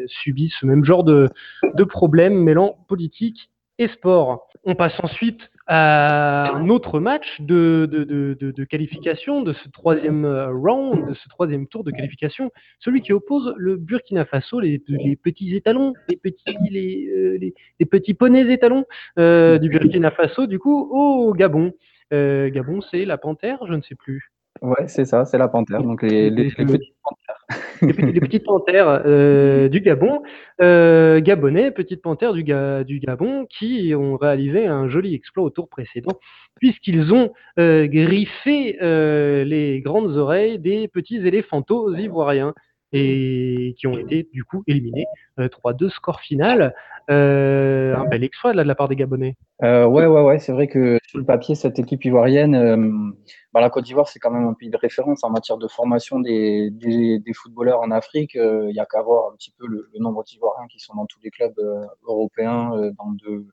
subit 0.06 0.52
ce 0.58 0.66
même 0.66 0.84
genre 0.84 1.04
de, 1.04 1.28
de 1.74 1.84
problème 1.84 2.34
mêlant 2.34 2.84
politique 2.88 3.50
et 3.78 3.88
sport. 3.88 4.48
On 4.64 4.74
passe 4.74 4.98
ensuite 5.00 5.50
un 5.68 6.68
autre 6.70 6.98
match 6.98 7.40
de, 7.40 7.86
de, 7.90 8.04
de, 8.04 8.50
de, 8.50 8.64
qualification 8.64 9.42
de 9.42 9.52
ce 9.52 9.68
troisième 9.68 10.24
euh, 10.24 10.50
round, 10.50 11.08
de 11.08 11.14
ce 11.14 11.28
troisième 11.28 11.66
tour 11.66 11.84
de 11.84 11.90
qualification, 11.90 12.50
celui 12.78 13.02
qui 13.02 13.12
oppose 13.12 13.52
le 13.56 13.76
Burkina 13.76 14.24
Faso, 14.24 14.60
les, 14.60 14.82
les 14.88 15.16
petits 15.16 15.54
étalons, 15.54 15.92
les 16.08 16.16
petits, 16.16 16.56
les, 16.70 17.06
euh, 17.14 17.38
les, 17.78 17.86
petits 17.86 18.14
poneys 18.14 18.50
étalons 18.50 18.86
euh, 19.18 19.58
du 19.58 19.68
Burkina 19.68 20.10
Faso, 20.10 20.46
du 20.46 20.58
coup, 20.58 20.88
au 20.90 21.34
Gabon. 21.34 21.72
Euh, 22.14 22.48
Gabon, 22.48 22.80
c'est 22.80 23.04
la 23.04 23.18
panthère, 23.18 23.58
je 23.66 23.74
ne 23.74 23.82
sais 23.82 23.94
plus. 23.94 24.32
Ouais, 24.62 24.88
c'est 24.88 25.04
ça, 25.04 25.26
c'est 25.26 25.38
la 25.38 25.48
panthère. 25.48 25.82
Donc 25.82 26.02
les, 26.02 26.30
les, 26.30 26.44
les 26.44 26.50
petites 26.50 26.96
panthères. 27.02 27.46
Les, 27.82 28.20
petites 28.20 28.44
panthères 28.44 29.02
euh, 29.06 29.68
du 29.68 29.80
Gabon, 29.80 30.22
euh, 30.60 31.20
gabonais, 31.20 31.70
petites 31.70 32.02
panthères 32.02 32.32
du, 32.32 32.44
Gabon, 32.44 33.46
qui 33.46 33.94
ont 33.94 34.16
réalisé 34.16 34.66
un 34.66 34.88
joli 34.88 35.14
exploit 35.14 35.44
au 35.44 35.50
tour 35.50 35.68
précédent, 35.68 36.18
puisqu'ils 36.56 37.12
ont 37.12 37.32
euh, 37.58 37.86
griffé 37.86 38.76
les 38.80 39.80
grandes 39.80 40.16
oreilles 40.16 40.58
des 40.58 40.88
petits 40.88 41.16
éléphantos 41.16 41.94
ivoiriens 41.94 42.54
et 42.92 43.74
qui 43.78 43.86
ont 43.86 43.98
été 43.98 44.28
du 44.32 44.44
coup 44.44 44.62
éliminés 44.66 45.06
3-2 45.38 45.84
euh, 45.84 45.88
score 45.88 46.20
final. 46.20 46.74
Euh, 47.10 47.96
un 47.96 48.04
bel 48.04 48.22
exploit 48.22 48.52
là, 48.52 48.62
de 48.62 48.68
la 48.68 48.74
part 48.74 48.88
des 48.88 48.96
Gabonais. 48.96 49.36
Euh, 49.62 49.86
ouais, 49.86 50.06
ouais, 50.06 50.22
ouais. 50.22 50.38
C'est 50.38 50.52
vrai 50.52 50.68
que 50.68 50.98
sur 51.06 51.18
le 51.18 51.24
papier, 51.24 51.54
cette 51.54 51.78
équipe 51.78 52.04
ivoirienne, 52.04 52.54
euh, 52.54 53.10
bah, 53.54 53.60
la 53.60 53.70
Côte 53.70 53.84
d'Ivoire, 53.84 54.08
c'est 54.08 54.18
quand 54.18 54.30
même 54.30 54.46
un 54.46 54.52
pays 54.52 54.68
de 54.68 54.76
référence 54.76 55.24
en 55.24 55.30
matière 55.30 55.56
de 55.56 55.68
formation 55.68 56.20
des, 56.20 56.68
des, 56.70 57.18
des 57.18 57.32
footballeurs 57.32 57.80
en 57.80 57.90
Afrique. 57.90 58.32
Il 58.34 58.74
y 58.74 58.80
a 58.80 58.84
qu'à 58.84 59.02
voir 59.02 59.32
un 59.32 59.36
petit 59.36 59.54
peu 59.58 59.66
le, 59.66 59.88
le 59.92 60.00
nombre 60.00 60.22
d'Ivoiriens 60.24 60.66
qui 60.68 60.80
sont 60.80 60.94
dans 60.94 61.06
tous 61.06 61.20
les 61.22 61.30
clubs 61.30 61.58
européens, 62.06 62.72
dans 62.98 63.12
de 63.12 63.46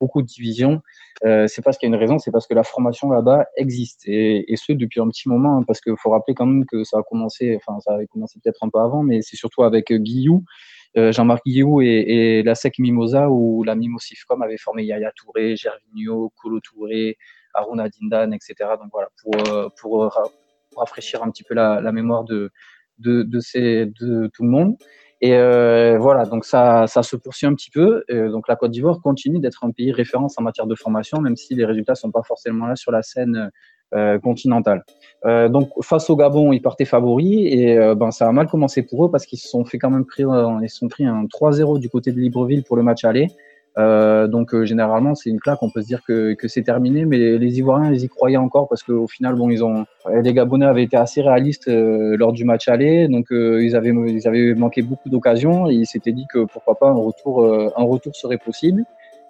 beaucoup 0.00 0.22
de 0.22 0.26
divisions. 0.26 0.80
Euh, 1.24 1.46
c'est 1.46 1.62
parce 1.62 1.78
qu'il 1.78 1.88
y 1.88 1.92
a 1.92 1.94
une 1.94 2.00
raison, 2.00 2.18
c'est 2.18 2.30
parce 2.30 2.46
que 2.46 2.54
la 2.54 2.62
formation 2.62 3.10
là-bas 3.10 3.46
existe 3.56 4.02
et, 4.06 4.44
ce 4.56 4.72
depuis 4.72 5.00
un 5.00 5.08
petit 5.08 5.28
moment. 5.28 5.58
Hein, 5.58 5.64
parce 5.66 5.80
qu'il 5.80 5.96
faut 5.98 6.10
rappeler 6.10 6.34
quand 6.34 6.46
même 6.46 6.64
que 6.66 6.84
ça 6.84 6.98
a 6.98 7.02
commencé, 7.02 7.56
enfin 7.56 7.80
ça 7.80 7.94
avait 7.94 8.06
commencé 8.06 8.38
peut-être 8.42 8.62
un 8.62 8.68
peu 8.68 8.78
avant, 8.78 9.02
mais 9.02 9.22
c'est 9.22 9.36
surtout 9.36 9.62
avec 9.62 9.92
Guillou, 9.92 10.44
euh, 10.96 11.12
Jean-Marc 11.12 11.44
Guillou 11.44 11.80
et, 11.80 12.42
la 12.44 12.54
SEC 12.54 12.78
Mimosa 12.78 13.28
où 13.30 13.64
la 13.64 13.74
Mimosifcom 13.74 14.40
avait 14.42 14.58
formé 14.58 14.84
Yaya 14.84 15.12
Touré, 15.16 15.56
Gervinho, 15.56 16.32
Kolo 16.36 16.60
Touré, 16.60 17.18
Aruna 17.54 17.88
Dindan, 17.88 18.32
etc. 18.32 18.54
Donc 18.80 18.90
voilà 18.92 19.08
pour 19.76 20.02
euh, 20.02 20.08
rafraîchir 20.76 21.22
un 21.22 21.30
petit 21.30 21.42
peu 21.42 21.54
la, 21.54 21.80
mémoire 21.92 22.24
de 22.24 22.50
de, 22.98 23.22
de 23.22 24.26
tout 24.28 24.42
le 24.42 24.48
monde. 24.48 24.76
Et 25.20 25.34
euh, 25.34 25.98
voilà, 25.98 26.26
donc 26.26 26.44
ça, 26.44 26.86
ça 26.86 27.02
se 27.02 27.16
poursuit 27.16 27.46
un 27.46 27.54
petit 27.54 27.70
peu. 27.70 28.04
Donc 28.08 28.48
la 28.48 28.56
Côte 28.56 28.70
d'Ivoire 28.70 29.00
continue 29.00 29.40
d'être 29.40 29.64
un 29.64 29.70
pays 29.70 29.92
référence 29.92 30.38
en 30.38 30.42
matière 30.42 30.66
de 30.66 30.74
formation, 30.74 31.20
même 31.20 31.36
si 31.36 31.54
les 31.54 31.64
résultats 31.64 31.94
sont 31.96 32.10
pas 32.10 32.22
forcément 32.22 32.66
là 32.66 32.76
sur 32.76 32.92
la 32.92 33.02
scène 33.02 33.50
euh, 33.94 34.18
continentale. 34.18 34.84
Euh, 35.24 35.48
donc 35.48 35.70
face 35.80 36.10
au 36.10 36.16
Gabon, 36.16 36.52
ils 36.52 36.60
partaient 36.60 36.84
favoris 36.84 37.50
et 37.50 37.78
euh, 37.78 37.94
ben 37.94 38.10
ça 38.10 38.28
a 38.28 38.32
mal 38.32 38.46
commencé 38.46 38.82
pour 38.82 39.06
eux 39.06 39.10
parce 39.10 39.24
qu'ils 39.24 39.38
se 39.38 39.48
sont 39.48 39.64
fait 39.64 39.78
quand 39.78 39.88
même 39.88 40.04
pris, 40.04 40.24
ils 40.24 40.68
sont 40.68 40.88
pris 40.88 41.06
un 41.06 41.24
3-0 41.24 41.80
du 41.80 41.88
côté 41.88 42.12
de 42.12 42.18
Libreville 42.18 42.64
pour 42.64 42.76
le 42.76 42.82
match 42.82 43.06
aller. 43.06 43.28
Euh, 43.78 44.26
donc 44.26 44.54
euh, 44.54 44.64
généralement 44.64 45.14
c'est 45.14 45.30
une 45.30 45.38
claque, 45.38 45.62
on 45.62 45.70
peut 45.70 45.82
se 45.82 45.86
dire 45.86 46.02
que, 46.02 46.36
c'est 46.48 46.62
terminé, 46.62 47.04
mais 47.04 47.38
les 47.38 47.58
Ivoiriens 47.58 47.92
ils 47.92 48.02
y 48.02 48.08
croyaient 48.08 48.36
encore 48.36 48.68
parce 48.68 48.82
qu'au 48.82 49.06
final 49.06 49.36
bon 49.36 49.50
ils 49.50 49.62
ont 49.62 49.86
les 50.22 50.34
Gabonais 50.34 50.66
avaient 50.66 50.82
été 50.82 50.96
assez 50.96 51.22
réalistes 51.22 51.68
euh, 51.68 52.16
lors 52.16 52.32
du 52.32 52.44
match 52.44 52.66
aller, 52.66 53.06
donc 53.06 53.26
ils 53.30 53.76
avaient 53.76 53.90
ils 53.90 54.26
avaient 54.26 54.54
manqué 54.54 54.82
beaucoup 54.82 55.08
d'occasions 55.08 55.68
ils 55.68 55.86
s'étaient 55.86 56.12
dit 56.12 56.26
que 56.28 56.44
pourquoi 56.44 56.76
pas 56.76 56.88
un 56.88 56.94
retour 56.94 57.44
un 57.44 57.84
retour 57.84 58.16
serait 58.16 58.38
possible. 58.38 58.84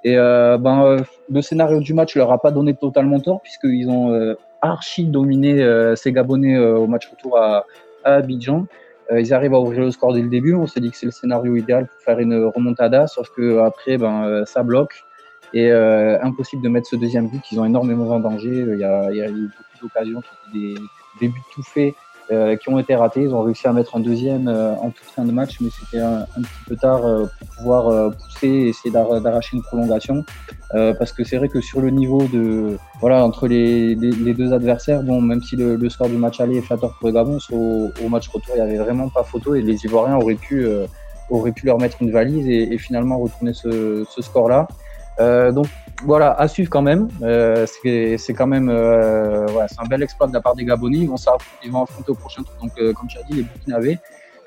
Et 0.05 0.15
ben 0.15 0.97
le 1.29 1.43
scénario 1.43 1.81
du 1.81 1.93
match 1.93 2.17
leur 2.17 2.31
a 2.33 2.39
pas 2.41 2.53
donné 2.53 2.73
totalement 2.73 3.21
tort 3.21 3.41
puisqu'ils 3.43 3.91
ont 3.91 4.37
archi 4.63 5.05
dominé 5.05 5.61
ces 5.97 6.13
Gabonais 6.13 6.59
au 6.59 6.87
match 6.87 7.11
retour 7.11 7.37
à 7.37 7.65
Abidjan. 8.05 8.67
Euh, 9.11 9.21
ils 9.21 9.33
arrivent 9.33 9.55
à 9.55 9.61
ouvrir 9.61 9.81
le 9.81 9.91
score 9.91 10.13
dès 10.13 10.23
le 10.23 10.29
début. 10.29 10.55
On 10.55 10.67
s'est 10.67 10.81
dit 10.81 10.91
que 10.91 10.97
c'est 10.97 11.07
le 11.07 11.13
scénario 11.13 11.57
idéal 11.57 11.87
pour 11.87 12.03
faire 12.03 12.19
une 12.19 12.45
remontada, 12.45 13.07
sauf 13.07 13.31
que 13.31 13.59
après, 13.59 13.97
ben, 13.97 14.25
euh, 14.25 14.45
ça 14.45 14.63
bloque 14.63 15.05
et 15.55 15.71
euh, 15.71 16.23
impossible 16.23 16.63
de 16.63 16.69
mettre 16.69 16.89
ce 16.89 16.97
deuxième 16.97 17.29
but. 17.29 17.43
Ils 17.51 17.59
ont 17.59 17.65
énormément 17.65 18.09
en 18.11 18.21
danger. 18.21 18.67
Il 18.69 18.79
y 18.79 18.85
a, 18.85 19.11
il 19.11 19.17
y 19.17 19.23
a 19.23 19.29
eu 19.29 19.49
beaucoup 19.49 19.79
d'occasions, 19.83 20.23
des, 20.53 20.75
des 21.21 21.29
buts 21.29 21.41
tout 21.55 21.63
faits 21.63 21.95
euh, 22.31 22.57
qui 22.57 22.69
ont 22.69 22.79
été 22.79 22.95
ratés. 22.95 23.23
Ils 23.23 23.35
ont 23.35 23.43
réussi 23.43 23.67
à 23.67 23.73
mettre 23.73 23.97
un 23.97 24.01
deuxième 24.01 24.49
euh, 24.49 24.75
en 24.75 24.91
toute 24.91 25.07
fin 25.07 25.25
de 25.25 25.33
match, 25.33 25.57
mais 25.61 25.71
c'était 25.71 26.03
un, 26.03 26.27
petit 26.37 26.65
peu 26.67 26.77
tard 26.77 27.07
euh, 27.07 27.27
pour 27.39 27.49
pouvoir 27.57 28.13
pousser 28.13 28.47
et 28.49 28.69
essayer 28.69 28.91
d'arracher 28.93 29.57
une 29.57 29.63
prolongation. 29.63 30.25
parce 30.73 31.13
que 31.13 31.25
c'est 31.25 31.39
vrai 31.39 31.49
que 31.49 31.61
sur 31.61 31.81
le 31.81 31.91
niveau 31.91 32.23
de 32.25 32.77
voilà 33.01 33.25
entre 33.25 33.49
les, 33.49 33.95
les, 33.95 34.11
les 34.11 34.35
deux 34.35 34.53
adversaires, 34.53 35.03
bon 35.03 35.23
même 35.23 35.43
si 35.43 35.57
le, 35.57 35.77
le, 35.77 35.89
score 35.89 36.09
du 36.09 36.17
match 36.17 36.41
aller 36.41 36.59
est 36.59 36.61
flatteur 36.61 36.95
pour 36.99 37.09
le 37.09 37.15
Gabon, 37.15 37.39
au, 37.51 37.91
au, 38.05 38.09
match 38.09 38.29
retour 38.29 38.55
il 38.57 38.59
y 38.59 38.61
avait 38.61 38.77
vraiment 38.77 39.09
pas 39.09 39.23
photo 39.23 39.55
et 39.55 39.63
les 39.63 39.85
Ivoiriens 39.87 40.17
auraient 40.17 40.35
pu 40.35 40.67
auraient 41.31 41.53
pu 41.53 41.67
leur 41.67 41.79
mettre 41.79 41.97
une 42.03 42.11
valise 42.11 42.47
et, 42.47 42.75
et 42.75 42.79
finalement 42.79 43.19
retourner 43.19 43.55
ce, 43.55 44.05
ce 44.09 44.23
score 44.23 44.49
là. 44.49 44.69
Euh, 45.21 45.53
donc 45.53 45.67
voilà, 46.05 46.33
à 46.33 46.47
suivre 46.49 46.71
quand 46.71 46.83
même. 46.83 47.09
Euh, 47.23 47.67
c'est 47.67 48.35
quand 48.35 48.47
même 48.47 48.69
euh, 48.69 49.47
c'est 49.69 49.81
un 49.81 49.87
bel 49.87 50.03
exploit 50.03 50.27
de 50.27 50.33
la 50.33 50.41
part 50.41 50.55
des 50.55 50.65
Gabonais. 50.65 50.99
Ils 50.99 51.09
vont, 51.09 51.17
ils 51.65 51.73
vont 51.73 51.83
affronter 51.83 52.11
au 52.11 52.15
prochain 52.15 52.43
tour. 52.43 52.55
Donc, 52.61 52.73
comme 52.95 53.09
tu 53.09 53.19
as 53.19 53.23
dit, 53.25 53.35
les 53.35 53.43
Burkinabés. 53.43 53.99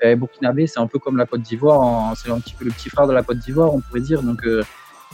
Les 0.02 0.16
Burkinabés, 0.16 0.66
c'est 0.66 0.80
un 0.80 0.86
peu 0.86 0.98
comme 0.98 1.16
la 1.16 1.26
Côte 1.26 1.42
d'Ivoire. 1.42 2.14
C'est 2.16 2.30
un 2.30 2.40
petit 2.40 2.54
peu 2.54 2.64
le 2.64 2.70
petit 2.70 2.88
frère 2.88 3.06
de 3.06 3.12
la 3.12 3.22
Côte 3.22 3.38
d'Ivoire, 3.38 3.74
on 3.74 3.80
pourrait 3.80 4.00
dire. 4.00 4.22
Donc 4.22 4.44
euh, 4.44 4.62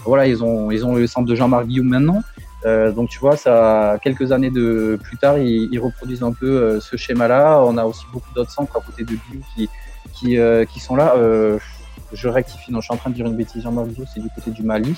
voilà, 0.05 0.27
ils 0.27 0.43
ont, 0.43 0.71
ils 0.71 0.87
ont 0.87 0.95
le 0.95 1.07
centre 1.07 1.27
de 1.27 1.35
Jean-Marc 1.35 1.67
Guillaume 1.67 1.89
maintenant. 1.89 2.23
Euh, 2.65 2.91
donc 2.91 3.09
tu 3.09 3.19
vois, 3.19 3.37
ça, 3.37 3.99
quelques 4.03 4.33
années 4.33 4.51
de 4.51 4.99
plus 5.03 5.17
tard, 5.17 5.39
ils, 5.39 5.69
ils 5.73 5.79
reproduisent 5.79 6.23
un 6.23 6.33
peu 6.33 6.81
ce 6.81 6.97
schéma-là. 6.97 7.61
On 7.65 7.77
a 7.77 7.85
aussi 7.85 8.05
beaucoup 8.13 8.33
d'autres 8.35 8.51
centres 8.51 8.77
à 8.77 8.81
côté 8.81 9.03
de 9.03 9.11
Guillaume 9.11 9.43
qui, 9.55 9.69
qui, 10.15 10.39
qui 10.73 10.81
sont 10.81 10.97
là 10.97 11.15
je 12.13 12.29
rectifie, 12.29 12.73
non, 12.73 12.81
je 12.81 12.87
suis 12.87 12.95
en 12.95 12.97
train 12.97 13.11
de 13.11 13.15
dire 13.15 13.27
une 13.27 13.37
bêtise, 13.37 13.63
Jean-Marc 13.63 13.89
c'est 14.13 14.21
du 14.21 14.29
côté 14.31 14.51
du 14.51 14.63
Mali. 14.63 14.95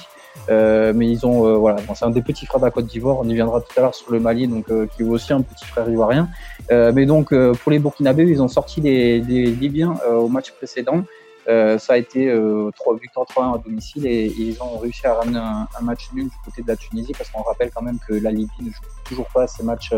Euh, 0.48 0.92
mais 0.94 1.10
ils 1.10 1.26
ont, 1.26 1.46
euh, 1.46 1.54
voilà, 1.54 1.78
c'est 1.94 2.04
un 2.04 2.10
des 2.10 2.22
petits 2.22 2.46
frères 2.46 2.60
de 2.60 2.66
la 2.66 2.70
Côte 2.70 2.86
d'Ivoire. 2.86 3.18
On 3.18 3.28
y 3.28 3.34
viendra 3.34 3.60
tout 3.60 3.72
à 3.76 3.80
l'heure 3.80 3.94
sur 3.94 4.12
le 4.12 4.20
Mali, 4.20 4.46
donc 4.46 4.66
qui 4.66 5.02
est 5.02 5.06
aussi 5.06 5.32
un 5.32 5.42
petit 5.42 5.64
frère 5.64 5.88
ivoirien. 5.88 6.28
mais 6.70 7.06
donc 7.06 7.34
pour 7.34 7.72
les 7.72 7.78
Burkinabés, 7.78 8.24
ils 8.24 8.42
ont 8.42 8.48
sorti 8.48 8.80
des, 8.80 9.20
des 9.20 9.46
Libyens 9.46 9.96
au 10.08 10.28
match 10.28 10.52
précédent. 10.52 11.02
ça 11.46 11.92
a 11.94 11.96
été 11.96 12.32
3 12.76 12.96
victoires 12.98 13.26
3-1 13.26 13.54
à 13.54 13.58
domicile 13.58 14.06
et, 14.06 14.26
ils 14.26 14.62
ont 14.62 14.78
réussi 14.78 15.06
à 15.06 15.14
ramener 15.14 15.38
un, 15.38 15.66
un, 15.78 15.82
match 15.82 16.08
nul 16.14 16.24
du 16.24 16.36
côté 16.44 16.62
de 16.62 16.68
la 16.68 16.76
Tunisie 16.76 17.12
parce 17.16 17.30
qu'on 17.30 17.42
rappelle 17.42 17.70
quand 17.74 17.82
même 17.82 17.98
que 18.06 18.14
la 18.14 18.30
Libye 18.30 18.62
ne 18.62 18.70
joue 18.70 18.80
toujours 19.04 19.28
pas 19.34 19.46
ces 19.46 19.64
matchs 19.64 19.92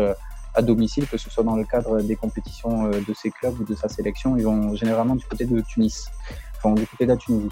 à 0.55 0.61
domicile, 0.61 1.07
que 1.07 1.17
ce 1.17 1.29
soit 1.29 1.43
dans 1.43 1.55
le 1.55 1.63
cadre 1.63 2.01
des 2.01 2.15
compétitions 2.15 2.85
euh, 2.85 3.01
de 3.07 3.13
ses 3.13 3.31
clubs 3.31 3.59
ou 3.59 3.63
de 3.63 3.75
sa 3.75 3.89
sélection. 3.89 4.37
Ils 4.37 4.43
vont 4.43 4.75
généralement 4.75 5.15
du 5.15 5.25
côté 5.25 5.45
de 5.45 5.61
Tunis, 5.61 6.07
du 6.71 6.87
côté 6.87 7.05
de 7.05 7.11
la 7.11 7.17
Tunisie. 7.17 7.49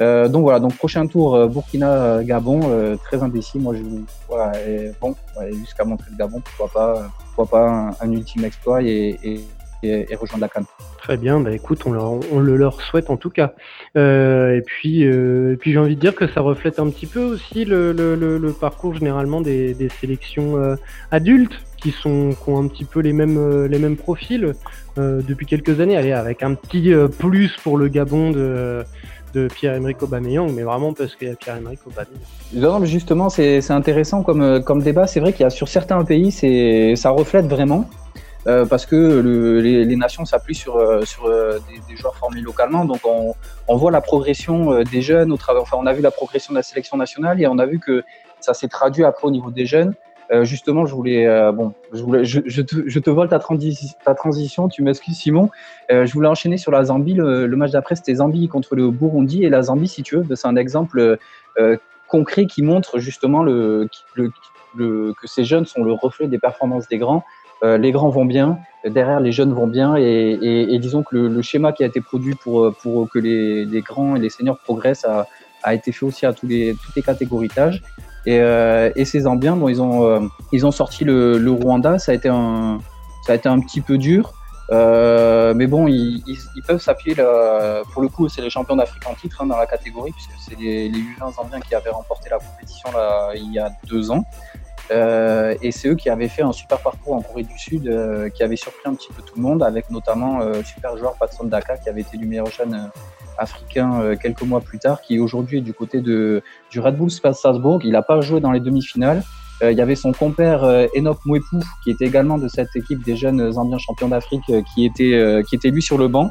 Euh, 0.00 0.28
donc 0.28 0.42
voilà, 0.42 0.58
donc 0.58 0.76
prochain 0.76 1.06
tour 1.06 1.36
euh, 1.36 1.46
Burkina-Gabon, 1.46 2.60
euh, 2.64 2.96
très 2.96 3.22
indécis. 3.22 3.58
Moi, 3.58 3.74
je 3.74 3.82
voilà, 4.28 4.52
et 4.60 4.90
bon, 5.00 5.14
jusqu'à 5.52 5.84
montrer 5.84 6.10
le 6.10 6.16
Gabon, 6.16 6.40
pourquoi 6.40 6.68
pas, 6.68 7.10
pourquoi 7.36 7.58
pas 7.58 7.96
un, 8.00 8.12
ultime 8.12 8.44
exploit 8.44 8.82
et, 8.82 9.40
rejoindre 10.18 10.40
la 10.40 10.48
Cannes. 10.48 10.64
Très 10.98 11.18
bien, 11.18 11.38
bah 11.40 11.52
écoute, 11.52 11.82
on, 11.84 11.92
le 12.40 12.56
leur 12.56 12.80
souhaite 12.80 13.10
en 13.10 13.18
tout 13.18 13.28
cas. 13.28 13.52
Et 13.94 14.62
puis, 14.64 15.02
et 15.02 15.56
puis 15.60 15.72
j'ai 15.72 15.78
envie 15.78 15.94
de 15.94 16.00
dire 16.00 16.14
que 16.14 16.26
ça 16.26 16.40
reflète 16.40 16.78
un 16.78 16.88
petit 16.88 17.04
peu 17.04 17.22
aussi 17.22 17.66
le, 17.66 17.92
le, 17.92 18.14
le, 18.14 18.52
parcours 18.54 18.94
généralement 18.94 19.42
des, 19.42 19.74
des 19.74 19.90
sélections 19.90 20.56
adultes 21.10 21.60
qui 21.84 21.90
sont 21.92 22.30
qui 22.30 22.48
ont 22.48 22.58
un 22.64 22.66
petit 22.66 22.86
peu 22.86 23.00
les 23.00 23.12
mêmes 23.12 23.36
euh, 23.36 23.68
les 23.68 23.78
mêmes 23.78 23.96
profils 23.96 24.54
euh, 24.96 25.20
depuis 25.20 25.44
quelques 25.44 25.80
années. 25.80 25.96
Avec 25.96 26.42
un 26.42 26.54
petit 26.54 26.92
euh, 26.92 27.08
plus 27.08 27.56
pour 27.62 27.76
le 27.76 27.88
Gabon 27.88 28.30
de 28.30 28.84
de 29.34 29.48
Pierre-Emerick 29.48 30.00
Aubameyang, 30.00 30.52
mais 30.54 30.62
vraiment 30.62 30.92
parce 30.94 31.16
qu'il 31.16 31.28
y 31.28 31.30
a 31.30 31.34
Pierre-Emerick 31.34 31.80
Aubameyang. 31.86 32.84
Justement, 32.84 33.28
c'est 33.28 33.70
intéressant 33.72 34.22
comme, 34.22 34.62
comme 34.62 34.80
débat. 34.80 35.08
C'est 35.08 35.18
vrai 35.18 35.32
qu'il 35.32 35.42
y 35.42 35.46
a 35.46 35.50
sur 35.50 35.66
certains 35.66 36.04
pays, 36.04 36.30
ça 36.96 37.10
reflète 37.10 37.46
vraiment. 37.46 37.90
parce 38.44 38.86
que 38.86 38.94
le, 38.94 39.60
les, 39.60 39.84
les, 39.84 39.96
nations 39.96 40.24
s'appuient 40.24 40.54
sur, 40.54 40.74
sur 41.04 41.28
des, 41.28 41.80
des, 41.88 41.96
joueurs 41.96 42.14
formés 42.14 42.42
localement. 42.42 42.84
Donc 42.84 43.00
on, 43.04 43.34
on 43.66 43.76
voit 43.76 43.90
la 43.90 44.00
progression 44.00 44.84
des 44.84 45.02
jeunes 45.02 45.32
au 45.32 45.36
travers. 45.36 45.62
Enfin, 45.62 45.78
on 45.80 45.86
a 45.86 45.92
vu 45.92 46.00
la 46.00 46.12
progression 46.12 46.52
de 46.52 46.58
la 46.58 46.62
sélection 46.62 46.96
nationale 46.96 47.42
et 47.42 47.48
on 47.48 47.58
a 47.58 47.66
vu 47.66 47.80
que 47.80 48.04
ça 48.38 48.54
s'est 48.54 48.68
traduit 48.68 49.02
après 49.02 49.26
au 49.26 49.32
niveau 49.32 49.50
des 49.50 49.66
jeunes. 49.66 49.94
Euh, 50.30 50.44
justement, 50.44 50.86
je 50.86 50.94
voulais, 50.94 51.26
euh, 51.26 51.52
bon, 51.52 51.74
je, 51.92 52.02
voulais, 52.02 52.24
je, 52.24 52.40
je, 52.46 52.62
te, 52.62 52.76
je 52.86 52.98
te 52.98 53.10
vole 53.10 53.28
ta, 53.28 53.38
ta 53.38 54.14
transition, 54.14 54.68
tu 54.68 54.82
m'excuses 54.82 55.16
Simon. 55.16 55.50
Euh, 55.90 56.06
je 56.06 56.12
voulais 56.12 56.28
enchaîner 56.28 56.56
sur 56.56 56.72
la 56.72 56.84
Zambie. 56.84 57.14
Le, 57.14 57.46
match 57.56 57.72
d'après, 57.72 57.96
c'était 57.96 58.14
Zambie 58.14 58.48
contre 58.48 58.74
le 58.74 58.90
Burundi. 58.90 59.44
Et 59.44 59.50
la 59.50 59.62
Zambie, 59.62 59.88
si 59.88 60.02
tu 60.02 60.16
veux, 60.16 60.34
c'est 60.34 60.48
un 60.48 60.56
exemple 60.56 61.18
concret 62.08 62.46
qui 62.46 62.62
montre 62.62 62.98
justement 62.98 63.42
le, 63.42 63.88
le, 64.14 65.12
que 65.20 65.26
ces 65.26 65.44
jeunes 65.44 65.66
sont 65.66 65.82
le 65.82 65.92
reflet 65.92 66.26
des 66.28 66.38
performances 66.38 66.88
des 66.88 66.98
grands. 66.98 67.24
les 67.62 67.92
grands 67.92 68.10
vont 68.10 68.24
bien, 68.24 68.58
derrière 68.84 69.20
les 69.20 69.32
jeunes 69.32 69.52
vont 69.52 69.66
bien. 69.66 69.96
Et, 69.96 70.02
et, 70.02 70.74
et 70.74 70.78
disons 70.78 71.02
que 71.02 71.16
le, 71.16 71.42
schéma 71.42 71.72
qui 71.72 71.82
a 71.84 71.86
été 71.86 72.00
produit 72.00 72.34
pour, 72.34 72.74
pour 72.82 73.08
que 73.08 73.18
les, 73.18 73.64
les, 73.64 73.80
grands 73.82 74.16
et 74.16 74.20
les 74.20 74.30
seniors 74.30 74.58
progressent 74.58 75.04
a, 75.04 75.26
a 75.62 75.74
été 75.74 75.92
fait 75.92 76.06
aussi 76.06 76.26
à 76.26 76.32
tous 76.32 76.46
les, 76.46 76.74
toutes 76.74 76.94
les 76.94 77.02
catégories 77.02 77.50
d'âge. 77.54 77.82
Et, 78.26 78.38
euh, 78.40 78.90
et 78.96 79.04
ces 79.04 79.20
Zambiens, 79.20 79.56
bon, 79.56 79.68
ils 79.68 79.82
ont, 79.82 80.04
euh, 80.04 80.20
ils 80.52 80.64
ont 80.66 80.70
sorti 80.70 81.04
le, 81.04 81.50
Rwanda. 81.50 81.98
Ça 81.98 82.12
a 82.12 82.14
été 82.14 82.28
un, 82.28 82.80
petit 83.60 83.80
peu 83.80 83.98
dur. 83.98 84.34
Euh, 84.72 85.52
mais 85.54 85.66
bon, 85.66 85.86
ils, 85.88 86.22
peuvent 86.66 86.80
s'appuyer. 86.80 87.16
Pour 87.92 88.02
le 88.02 88.08
coup, 88.08 88.28
c'est 88.28 88.42
les 88.42 88.50
champions 88.50 88.76
d'Afrique 88.76 89.06
en 89.06 89.14
titre 89.14 89.42
hein, 89.42 89.46
dans 89.46 89.58
la 89.58 89.66
catégorie, 89.66 90.12
puisque 90.12 90.32
c'est 90.38 90.58
les, 90.58 90.88
les 90.88 90.98
U20 90.98 91.34
Zambiens 91.34 91.60
qui 91.60 91.74
avaient 91.74 91.90
remporté 91.90 92.30
la 92.30 92.38
compétition 92.38 92.90
il 93.34 93.52
y 93.52 93.58
a 93.58 93.70
deux 93.86 94.10
ans. 94.10 94.24
Euh, 94.90 95.54
et 95.62 95.72
c'est 95.72 95.88
eux 95.88 95.94
qui 95.94 96.10
avaient 96.10 96.28
fait 96.28 96.42
un 96.42 96.52
super 96.52 96.78
parcours 96.78 97.14
en 97.14 97.22
Corée 97.22 97.42
du 97.42 97.58
Sud, 97.58 97.88
euh, 97.88 98.28
qui 98.28 98.42
avait 98.42 98.56
surpris 98.56 98.88
un 98.88 98.94
petit 98.94 99.12
peu 99.12 99.22
tout 99.22 99.34
le 99.36 99.42
monde, 99.42 99.62
avec 99.62 99.90
notamment 99.90 100.40
euh, 100.40 100.62
super 100.62 100.96
joueur 100.96 101.14
Patson 101.18 101.44
Daka, 101.44 101.78
qui 101.78 101.88
avait 101.88 102.02
été 102.02 102.16
du 102.16 102.26
meilleur 102.26 102.50
jeune 102.50 102.90
africain 103.36 104.14
quelques 104.20 104.42
mois 104.42 104.60
plus 104.60 104.78
tard, 104.78 105.00
qui 105.00 105.18
aujourd'hui 105.18 105.58
est 105.58 105.62
du 105.62 105.72
côté 105.72 106.00
de, 106.00 106.42
du 106.70 106.78
Red 106.78 106.96
Bull 106.96 107.10
Salzbourg. 107.10 107.80
Il 107.82 107.92
n'a 107.92 108.02
pas 108.02 108.20
joué 108.20 108.38
dans 108.40 108.52
les 108.52 108.60
demi-finales. 108.60 109.24
il 109.62 109.76
y 109.76 109.80
avait 109.80 109.96
son 109.96 110.12
compère 110.12 110.62
Enoch 110.96 111.18
Mwepu, 111.24 111.56
qui 111.82 111.90
était 111.90 112.04
également 112.04 112.38
de 112.38 112.46
cette 112.46 112.76
équipe 112.76 113.02
des 113.02 113.16
jeunes 113.16 113.50
Zambiens 113.50 113.78
champions 113.78 114.06
d'Afrique, 114.06 114.44
qui, 114.72 114.84
était, 114.84 115.42
qui 115.48 115.56
était 115.56 115.70
lui 115.70 115.82
sur 115.82 115.98
le 115.98 116.06
banc. 116.06 116.30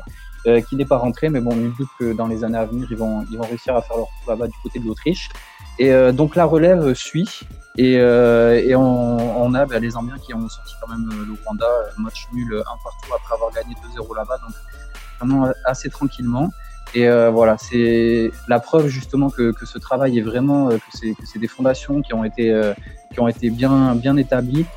qui 0.69 0.77
n'est 0.77 0.85
pas 0.85 0.97
rentré, 0.97 1.27
mais 1.27 1.41
bon, 1.41 1.53
nul 1.53 1.73
doute 1.77 1.89
que 1.99 2.13
dans 2.13 2.27
les 2.27 2.45
années 2.45 2.57
à 2.57 2.63
venir, 2.63 2.87
ils 2.89 2.95
vont, 2.95 3.25
ils 3.29 3.37
vont 3.37 3.47
réussir 3.47 3.75
à 3.75 3.81
faire 3.81 3.97
leur 3.97 4.07
tour 4.07 4.29
là-bas 4.29 4.47
du 4.47 4.55
côté 4.63 4.79
de 4.79 4.85
l'Autriche. 4.85 5.27
Et 5.79 5.91
donc 6.13 6.35
la 6.35 6.45
relève 6.45 6.93
suit. 6.93 7.45
Et, 7.77 7.97
euh, 7.97 8.61
et 8.63 8.75
on, 8.75 9.43
on, 9.43 9.53
a 9.55 9.65
bah, 9.65 9.79
les 9.79 9.91
Zambiens 9.91 10.17
qui 10.19 10.33
ont 10.33 10.47
sorti 10.47 10.75
quand 10.79 10.91
même 10.91 11.09
euh, 11.11 11.25
le 11.25 11.33
Rwanda, 11.43 11.65
euh, 11.65 11.89
match 11.97 12.27
nul 12.31 12.53
un 12.53 12.77
partout 12.83 13.13
après 13.15 13.33
avoir 13.33 13.51
gagné 13.51 13.73
2-0 13.97 14.15
là-bas, 14.15 14.37
donc 14.37 14.53
vraiment 15.19 15.51
assez 15.65 15.89
tranquillement. 15.89 16.49
Et 16.93 17.09
euh, 17.09 17.31
voilà, 17.31 17.57
c'est 17.57 18.29
la 18.47 18.59
preuve 18.59 18.87
justement 18.87 19.31
que, 19.31 19.51
que, 19.51 19.65
ce 19.65 19.79
travail 19.79 20.19
est 20.19 20.21
vraiment, 20.21 20.69
que 20.69 20.77
c'est 20.93 21.39
des 21.39 21.47
fondations 21.47 22.03
qui 22.03 22.13
ont 22.13 22.23
été, 22.23 22.71
qui 23.11 23.19
ont 23.19 23.27
été 23.27 23.49
bien, 23.49 23.95
bien 23.95 24.15
établies. 24.15 24.67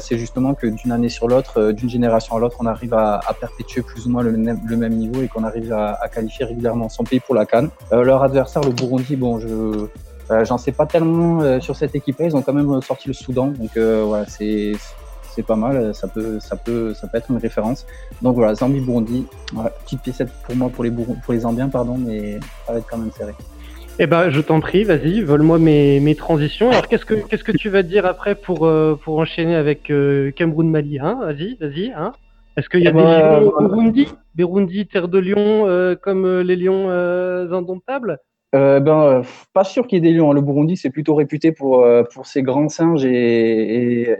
c'est 0.00 0.16
justement 0.16 0.54
que 0.54 0.66
d'une 0.66 0.90
année 0.90 1.10
sur 1.10 1.28
l'autre, 1.28 1.72
d'une 1.72 1.90
génération 1.90 2.34
à 2.36 2.40
l'autre, 2.40 2.56
on 2.60 2.66
arrive 2.66 2.94
à, 2.94 3.16
à, 3.18 3.34
perpétuer 3.34 3.82
plus 3.82 4.06
ou 4.06 4.10
moins 4.10 4.22
le, 4.22 4.30
le 4.30 4.76
même 4.78 4.94
niveau 4.94 5.20
et 5.20 5.28
qu'on 5.28 5.44
arrive 5.44 5.70
à, 5.74 5.98
à, 6.00 6.08
qualifier 6.08 6.46
régulièrement 6.46 6.88
son 6.88 7.04
pays 7.04 7.20
pour 7.20 7.34
la 7.34 7.44
Cannes. 7.44 7.68
leur 7.90 8.22
adversaire, 8.22 8.62
le 8.62 8.72
Burundi, 8.72 9.14
bon, 9.16 9.38
je 9.38 9.46
euh, 9.48 9.90
j'en 10.44 10.58
sais 10.58 10.72
pas 10.72 10.86
tellement 10.86 11.40
euh, 11.40 11.60
sur 11.60 11.76
cette 11.76 11.94
équipe-là. 11.94 12.26
Ils 12.26 12.36
ont 12.36 12.42
quand 12.42 12.52
même 12.52 12.80
sorti 12.82 13.08
le 13.08 13.14
Soudan, 13.14 13.48
donc 13.48 13.76
euh, 13.76 14.02
voilà, 14.04 14.26
c'est 14.26 14.72
c'est 15.30 15.44
pas 15.44 15.56
mal. 15.56 15.94
Ça 15.94 16.08
peut 16.08 16.40
ça 16.40 16.56
peut 16.56 16.94
ça 16.94 17.06
peut 17.06 17.18
être 17.18 17.30
une 17.30 17.38
référence. 17.38 17.86
Donc 18.22 18.34
voilà, 18.34 18.54
Zambie 18.54 18.80
Burundi, 18.80 19.26
voilà, 19.52 19.70
petite 19.70 20.02
piécette 20.02 20.30
pour 20.44 20.56
moi 20.56 20.68
pour 20.68 20.84
les 20.84 20.90
pour 20.90 21.32
les 21.32 21.40
Zambiens 21.40 21.68
pardon, 21.68 21.96
mais 21.96 22.40
ça 22.66 22.72
va 22.72 22.78
être 22.78 22.86
quand 22.88 22.98
même 22.98 23.12
serré. 23.12 23.32
Eh 23.98 24.06
ben, 24.06 24.28
je 24.28 24.42
t'en 24.42 24.60
prie, 24.60 24.84
vas-y, 24.84 25.22
vole-moi 25.22 25.58
mes, 25.58 26.00
mes 26.00 26.14
transitions. 26.14 26.70
Alors, 26.70 26.86
qu'est-ce 26.86 27.06
que 27.06 27.14
qu'est-ce 27.14 27.44
que 27.44 27.52
tu 27.52 27.70
vas 27.70 27.82
dire 27.82 28.04
après 28.04 28.34
pour 28.34 28.68
pour 29.02 29.18
enchaîner 29.18 29.54
avec 29.54 29.90
Cameroun 30.36 30.70
Mali, 30.70 30.98
hein? 30.98 31.18
Vas-y, 31.22 31.56
vas-y, 31.60 31.92
hein? 31.96 32.12
Est-ce 32.56 32.68
qu'il 32.68 32.80
y 32.80 32.88
a 32.88 32.92
des 32.92 32.98
lions 32.98 33.52
au 33.58 33.68
Burundi, 33.68 34.08
Burundi, 34.34 34.86
terre 34.86 35.08
de 35.08 35.18
lions, 35.18 35.96
comme 36.02 36.40
les 36.40 36.56
lions 36.56 36.90
indomptables? 36.90 38.18
Euh, 38.54 38.80
ben, 38.80 39.02
euh, 39.02 39.22
pas 39.52 39.64
sûr 39.64 39.86
qu'il 39.86 39.96
y 39.96 40.06
ait 40.06 40.10
des 40.12 40.16
lions. 40.16 40.32
Le 40.32 40.40
Burundi, 40.40 40.76
c'est 40.76 40.90
plutôt 40.90 41.14
réputé 41.14 41.52
pour, 41.52 41.84
euh, 41.84 42.04
pour 42.04 42.26
ses 42.26 42.42
grands 42.42 42.68
singes 42.68 43.04
et, 43.04 44.02
et 44.02 44.16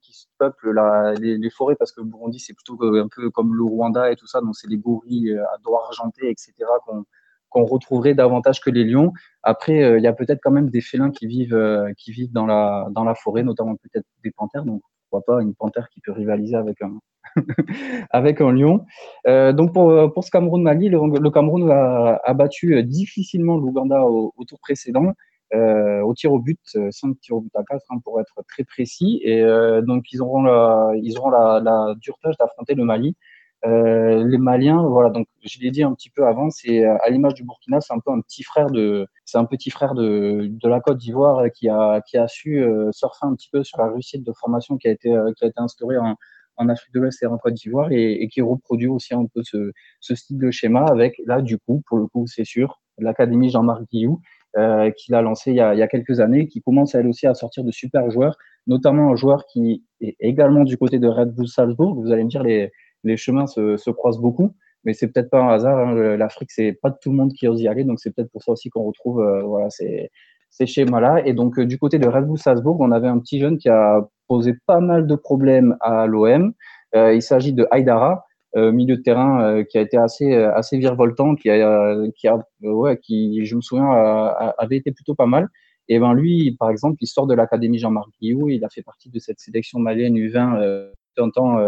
qui 0.00 0.28
peuplent 0.38 0.72
la, 0.72 1.14
les, 1.14 1.36
les, 1.36 1.50
forêts 1.50 1.76
parce 1.76 1.92
que 1.92 2.00
le 2.00 2.06
Burundi, 2.06 2.38
c'est 2.38 2.54
plutôt 2.54 2.78
un 2.82 3.08
peu 3.08 3.30
comme 3.30 3.54
le 3.54 3.64
Rwanda 3.64 4.10
et 4.10 4.16
tout 4.16 4.26
ça. 4.26 4.40
Donc, 4.40 4.56
c'est 4.56 4.68
les 4.68 4.78
gorilles 4.78 5.36
à 5.36 5.58
doigts 5.64 5.84
argentés, 5.86 6.30
etc., 6.30 6.52
qu'on 6.86 7.04
qu'on 7.48 7.64
retrouverait 7.64 8.14
davantage 8.14 8.60
que 8.60 8.70
les 8.70 8.84
lions. 8.84 9.12
Après, 9.42 9.96
il 9.98 10.02
y 10.02 10.08
a 10.08 10.12
peut-être 10.12 10.40
quand 10.42 10.50
même 10.50 10.68
des 10.68 10.80
félins 10.80 11.10
qui 11.12 11.26
vivent, 11.26 11.58
qui 11.96 12.10
vivent 12.10 12.32
dans, 12.32 12.44
la, 12.44 12.88
dans 12.90 13.04
la 13.04 13.14
forêt, 13.14 13.44
notamment 13.44 13.76
peut-être 13.76 14.04
des 14.24 14.32
panthères. 14.32 14.64
Donc, 14.64 14.82
pourquoi 15.10 15.34
pas 15.34 15.42
une 15.42 15.54
panthère 15.54 15.88
qui 15.90 16.00
peut 16.00 16.12
rivaliser 16.12 16.56
avec 16.56 16.82
un, 16.82 16.98
avec 18.10 18.40
un 18.40 18.52
lion. 18.52 18.84
Euh, 19.26 19.52
donc 19.52 19.72
pour, 19.72 20.12
pour 20.12 20.24
ce 20.24 20.30
Cameroun-Mali, 20.30 20.88
le, 20.88 21.30
Cameroun 21.30 21.70
a, 21.70 22.34
battu 22.34 22.76
euh, 22.76 22.82
difficilement 22.82 23.56
l'Ouganda 23.56 24.02
au, 24.04 24.32
tour 24.46 24.58
précédent. 24.60 25.12
Euh, 25.54 26.00
au 26.00 26.12
tir 26.12 26.32
au 26.32 26.40
but, 26.40 26.58
5 26.90 27.20
tirs 27.20 27.36
au 27.36 27.40
but 27.40 27.54
à 27.54 27.62
4 27.62 27.80
hein, 27.90 27.98
pour 28.04 28.20
être 28.20 28.42
très 28.48 28.64
précis. 28.64 29.20
Et 29.22 29.42
euh, 29.42 29.80
donc 29.80 30.12
ils 30.12 30.20
auront 30.20 30.42
la, 30.42 30.92
ils 30.96 31.14
la 31.14 31.94
dure 32.00 32.18
tâche 32.22 32.36
d'affronter 32.38 32.74
le 32.74 32.84
Mali. 32.84 33.16
Euh, 33.66 34.24
les 34.24 34.38
Maliens, 34.38 34.86
voilà, 34.86 35.10
donc 35.10 35.26
je 35.42 35.58
l'ai 35.60 35.70
dit 35.70 35.82
un 35.82 35.92
petit 35.92 36.10
peu 36.10 36.26
avant, 36.26 36.50
c'est 36.50 36.84
à 36.84 37.08
l'image 37.10 37.34
du 37.34 37.42
Burkina, 37.44 37.80
c'est 37.80 37.92
un 37.92 37.98
peu 37.98 38.12
un 38.12 38.20
petit 38.20 38.44
frère 38.44 38.70
de, 38.70 39.06
c'est 39.24 39.38
un 39.38 39.44
petit 39.44 39.70
frère 39.70 39.94
de, 39.94 40.50
la 40.62 40.80
Côte 40.80 40.98
d'Ivoire 40.98 41.42
qui 41.52 41.68
a, 41.68 42.00
qui 42.02 42.16
a 42.16 42.28
su 42.28 42.64
surfer 42.92 43.26
un 43.26 43.34
petit 43.34 43.48
peu 43.50 43.64
sur 43.64 43.78
la 43.78 43.88
réussite 43.90 44.24
de 44.24 44.32
formation 44.32 44.76
qui 44.76 44.88
a 44.88 44.92
été, 44.92 45.14
qui 45.36 45.44
a 45.44 45.48
été 45.48 45.60
instaurée 45.60 45.98
en, 45.98 46.16
en 46.56 46.68
Afrique 46.68 46.92
de 46.94 47.00
l'Ouest 47.00 47.22
et 47.22 47.26
en 47.26 47.38
Côte 47.38 47.54
d'Ivoire 47.54 47.88
et, 47.90 48.28
qui 48.28 48.40
reproduit 48.40 48.88
aussi 48.88 49.14
un 49.14 49.26
peu 49.26 49.42
ce, 49.42 49.72
ce, 50.00 50.14
style 50.14 50.38
de 50.38 50.50
schéma 50.50 50.84
avec, 50.84 51.20
là, 51.26 51.42
du 51.42 51.58
coup, 51.58 51.82
pour 51.86 51.98
le 51.98 52.06
coup, 52.06 52.26
c'est 52.26 52.44
sûr, 52.44 52.80
l'Académie 52.98 53.50
Jean-Marc 53.50 53.82
Guillou, 53.90 54.20
euh, 54.56 54.90
qui 54.90 55.12
l'a 55.12 55.22
lancé 55.22 55.50
il 55.50 55.56
y, 55.56 55.60
a, 55.60 55.74
il 55.74 55.78
y, 55.78 55.82
a, 55.82 55.88
quelques 55.88 56.20
années, 56.20 56.48
qui 56.48 56.62
commence 56.62 56.94
elle 56.94 57.06
aussi 57.06 57.26
à 57.26 57.34
sortir 57.34 57.62
de 57.62 57.70
super 57.70 58.10
joueurs, 58.10 58.36
notamment 58.66 59.12
un 59.12 59.16
joueur 59.16 59.44
qui 59.46 59.84
est 60.00 60.16
également 60.18 60.64
du 60.64 60.78
côté 60.78 60.98
de 60.98 61.08
Red 61.08 61.34
Bull 61.34 61.48
Salzbourg. 61.48 61.94
Vous 61.94 62.10
allez 62.10 62.24
me 62.24 62.30
dire, 62.30 62.42
les, 62.42 62.72
les 63.06 63.16
chemins 63.16 63.46
se, 63.46 63.76
se 63.76 63.90
croisent 63.90 64.20
beaucoup, 64.20 64.54
mais 64.84 64.92
c'est 64.92 65.08
peut-être 65.08 65.30
pas 65.30 65.40
un 65.40 65.48
hasard. 65.48 65.78
Hein. 65.78 66.16
L'Afrique, 66.16 66.50
c'est 66.50 66.72
pas 66.72 66.90
tout 66.90 67.10
le 67.10 67.16
monde 67.16 67.32
qui 67.32 67.48
ose 67.48 67.60
y 67.60 67.68
aller, 67.68 67.84
donc 67.84 68.00
c'est 68.00 68.14
peut-être 68.14 68.30
pour 68.30 68.42
ça 68.42 68.52
aussi 68.52 68.68
qu'on 68.68 68.84
retrouve 68.84 69.20
euh, 69.20 69.42
voilà, 69.42 69.70
ces, 69.70 70.10
ces 70.50 70.66
schémas-là. 70.66 71.26
Et 71.26 71.32
donc, 71.32 71.58
euh, 71.58 71.66
du 71.66 71.78
côté 71.78 71.98
de 71.98 72.08
Red 72.08 72.26
Bull 72.26 72.38
Salzbourg, 72.38 72.76
on 72.80 72.90
avait 72.90 73.08
un 73.08 73.18
petit 73.18 73.40
jeune 73.40 73.58
qui 73.58 73.68
a 73.68 74.06
posé 74.28 74.54
pas 74.66 74.80
mal 74.80 75.06
de 75.06 75.14
problèmes 75.14 75.76
à 75.80 76.06
l'OM. 76.06 76.52
Euh, 76.94 77.14
il 77.14 77.22
s'agit 77.22 77.52
de 77.52 77.66
Haidara. 77.72 78.24
milieu 78.54 78.96
de 78.96 79.02
terrain 79.02 79.64
qui 79.64 79.76
a 79.76 79.82
été 79.82 79.98
assez 79.98 80.32
assez 80.32 80.78
virevoltant, 80.78 81.36
qui 81.36 81.50
a 81.50 81.94
qui 82.16 82.26
ouais 82.62 82.96
qui 83.04 83.44
je 83.44 83.54
me 83.54 83.60
souviens 83.60 83.90
avait 84.58 84.78
été 84.78 84.92
plutôt 84.92 85.14
pas 85.14 85.26
mal. 85.26 85.48
Et 85.88 85.98
ben 85.98 86.14
lui, 86.14 86.56
par 86.58 86.70
exemple, 86.70 86.96
il 87.00 87.06
sort 87.06 87.26
de 87.26 87.34
l'académie 87.34 87.78
Jean-Marc 87.78 88.08
Guillou, 88.20 88.48
il 88.48 88.64
a 88.64 88.68
fait 88.68 88.82
partie 88.82 89.10
de 89.10 89.18
cette 89.18 89.38
sélection 89.38 89.78
malienne 89.78 90.16
U20 90.16 90.60
euh, 90.60 90.92
temps 91.34 91.58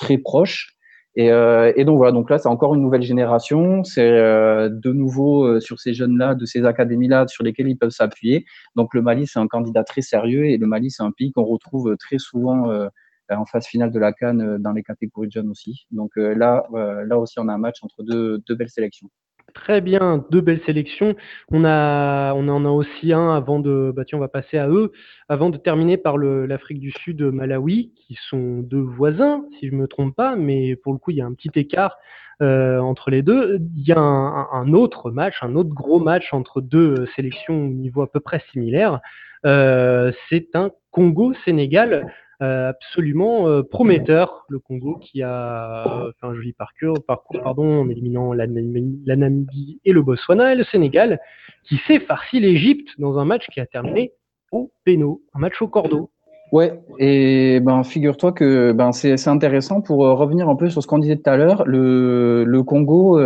très 0.00 0.18
proche. 0.18 0.74
Et, 1.16 1.30
euh, 1.32 1.72
et, 1.76 1.84
donc 1.84 1.96
voilà, 1.98 2.12
donc 2.12 2.30
là 2.30 2.38
c'est 2.38 2.48
encore 2.48 2.74
une 2.74 2.82
nouvelle 2.82 3.02
génération, 3.02 3.82
c'est 3.82 4.08
euh, 4.08 4.68
de 4.70 4.92
nouveau 4.92 5.60
sur 5.60 5.80
ces 5.80 5.92
jeunes-là, 5.92 6.36
de 6.36 6.44
ces 6.46 6.64
académies-là 6.64 7.26
sur 7.26 7.42
lesquelles 7.44 7.68
ils 7.68 7.76
peuvent 7.76 7.90
s'appuyer. 7.90 8.46
Donc 8.76 8.94
le 8.94 9.02
Mali 9.02 9.26
c'est 9.26 9.40
un 9.40 9.48
candidat 9.48 9.82
très 9.84 10.02
sérieux 10.02 10.46
et 10.46 10.56
le 10.56 10.66
Mali 10.66 10.90
c'est 10.90 11.02
un 11.02 11.10
pays 11.10 11.32
qu'on 11.32 11.44
retrouve 11.44 11.96
très 11.98 12.18
souvent 12.18 12.88
en 13.28 13.44
phase 13.46 13.66
finale 13.66 13.90
de 13.90 13.98
la 13.98 14.12
Cannes 14.12 14.58
dans 14.58 14.72
les 14.72 14.84
catégories 14.84 15.28
de 15.28 15.32
jeunes 15.32 15.50
aussi. 15.50 15.86
Donc 15.90 16.12
là, 16.16 16.64
là 16.72 17.18
aussi 17.18 17.40
on 17.40 17.48
a 17.48 17.54
un 17.54 17.58
match 17.58 17.82
entre 17.82 18.04
deux, 18.04 18.38
deux 18.46 18.54
belles 18.54 18.70
sélections. 18.70 19.10
Très 19.54 19.80
bien, 19.80 20.24
deux 20.30 20.40
belles 20.40 20.60
sélections. 20.66 21.14
On, 21.50 21.64
a, 21.64 22.34
on 22.34 22.48
en 22.48 22.64
a 22.64 22.68
aussi 22.68 23.12
un 23.12 23.34
avant 23.34 23.60
de. 23.60 23.92
Bah 23.94 24.04
tiens, 24.04 24.18
on 24.18 24.20
va 24.20 24.28
passer 24.28 24.58
à 24.58 24.68
eux. 24.68 24.92
Avant 25.28 25.50
de 25.50 25.56
terminer 25.56 25.96
par 25.96 26.18
l'Afrique 26.18 26.80
du 26.80 26.90
Sud, 26.90 27.22
Malawi, 27.22 27.92
qui 27.94 28.16
sont 28.28 28.60
deux 28.60 28.80
voisins, 28.80 29.44
si 29.58 29.68
je 29.68 29.74
ne 29.74 29.80
me 29.80 29.88
trompe 29.88 30.14
pas, 30.14 30.36
mais 30.36 30.76
pour 30.76 30.92
le 30.92 30.98
coup, 30.98 31.10
il 31.10 31.18
y 31.18 31.20
a 31.20 31.26
un 31.26 31.34
petit 31.34 31.50
écart 31.54 31.96
euh, 32.42 32.78
entre 32.78 33.10
les 33.10 33.22
deux. 33.22 33.60
Il 33.76 33.86
y 33.86 33.92
a 33.92 33.98
un, 33.98 34.72
autre 34.72 35.10
match, 35.10 35.34
un 35.42 35.54
autre 35.56 35.70
gros 35.70 36.00
match 36.00 36.32
entre 36.32 36.60
deux 36.60 37.06
sélections 37.16 37.64
au 37.64 37.68
niveau 37.68 38.02
à 38.02 38.10
peu 38.10 38.20
près 38.20 38.42
similaire. 38.52 39.00
Euh, 39.44 40.12
c'est 40.28 40.54
un 40.54 40.70
Congo-Sénégal. 40.90 42.12
Euh, 42.42 42.70
absolument 42.70 43.48
euh, 43.48 43.62
prometteur, 43.62 44.46
le 44.48 44.58
Congo 44.58 44.96
qui 44.96 45.22
a 45.22 46.06
fait 46.18 46.26
un 46.26 46.34
joli 46.34 46.54
parcours, 46.54 46.96
parcours 47.06 47.42
pardon, 47.42 47.82
en 47.82 47.88
éliminant 47.90 48.32
la, 48.32 48.46
Namibie 48.46 49.78
et 49.84 49.92
le 49.92 50.00
Botswana, 50.00 50.52
et 50.52 50.56
le 50.56 50.64
Sénégal 50.64 51.20
qui 51.64 51.76
s'est 51.86 52.00
farci 52.00 52.40
l'Égypte 52.40 52.88
dans 52.98 53.18
un 53.18 53.26
match 53.26 53.46
qui 53.52 53.60
a 53.60 53.66
terminé 53.66 54.14
au 54.52 54.72
péno, 54.84 55.20
un 55.34 55.38
match 55.40 55.60
au 55.60 55.68
cordeau. 55.68 56.10
Ouais, 56.50 56.80
et 56.98 57.60
ben 57.60 57.84
figure-toi 57.84 58.32
que 58.32 58.72
ben 58.72 58.90
c'est 58.90 59.28
intéressant 59.28 59.82
pour 59.82 60.04
euh, 60.04 60.14
revenir 60.14 60.48
un 60.48 60.56
peu 60.56 60.70
sur 60.70 60.82
ce 60.82 60.86
qu'on 60.86 60.98
disait 60.98 61.16
tout 61.16 61.30
à 61.30 61.36
l'heure. 61.36 61.64
Le, 61.66 62.44
le 62.44 62.62
Congo, 62.62 63.18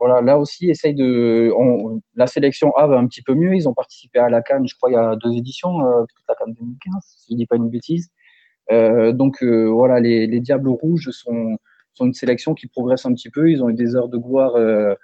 voilà, 0.00 0.22
là 0.22 0.38
aussi 0.38 0.70
essaye 0.70 0.94
de. 0.94 1.52
la 2.16 2.26
sélection 2.26 2.74
A 2.74 2.86
va 2.86 2.98
un 2.98 3.06
petit 3.06 3.22
peu 3.22 3.34
mieux. 3.34 3.54
Ils 3.54 3.68
ont 3.68 3.74
participé 3.74 4.18
à 4.18 4.30
la 4.30 4.40
Cannes, 4.40 4.66
je 4.66 4.74
crois, 4.74 4.90
il 4.90 4.94
y 4.94 4.96
a 4.96 5.14
deux 5.16 5.32
éditions, 5.32 5.86
euh, 5.86 6.04
la 6.26 6.34
Cannes 6.34 6.54
2015, 6.58 7.02
si 7.04 7.32
je 7.32 7.36
dis 7.36 7.46
pas 7.46 7.56
une 7.56 7.68
bêtise. 7.68 8.10
Euh, 8.70 9.12
donc 9.12 9.42
euh, 9.42 9.66
voilà, 9.66 10.00
les, 10.00 10.26
les, 10.26 10.40
Diables 10.40 10.68
Rouges 10.68 11.10
sont, 11.10 11.56
une 12.00 12.14
sélection 12.14 12.54
qui 12.54 12.66
progresse 12.66 13.04
un 13.04 13.12
petit 13.12 13.30
peu. 13.30 13.50
Ils 13.50 13.62
ont 13.62 13.68
eu 13.68 13.74
des 13.74 13.94
heures 13.94 14.08
de 14.08 14.16
gloire 14.16 14.56
euh, 14.56 14.94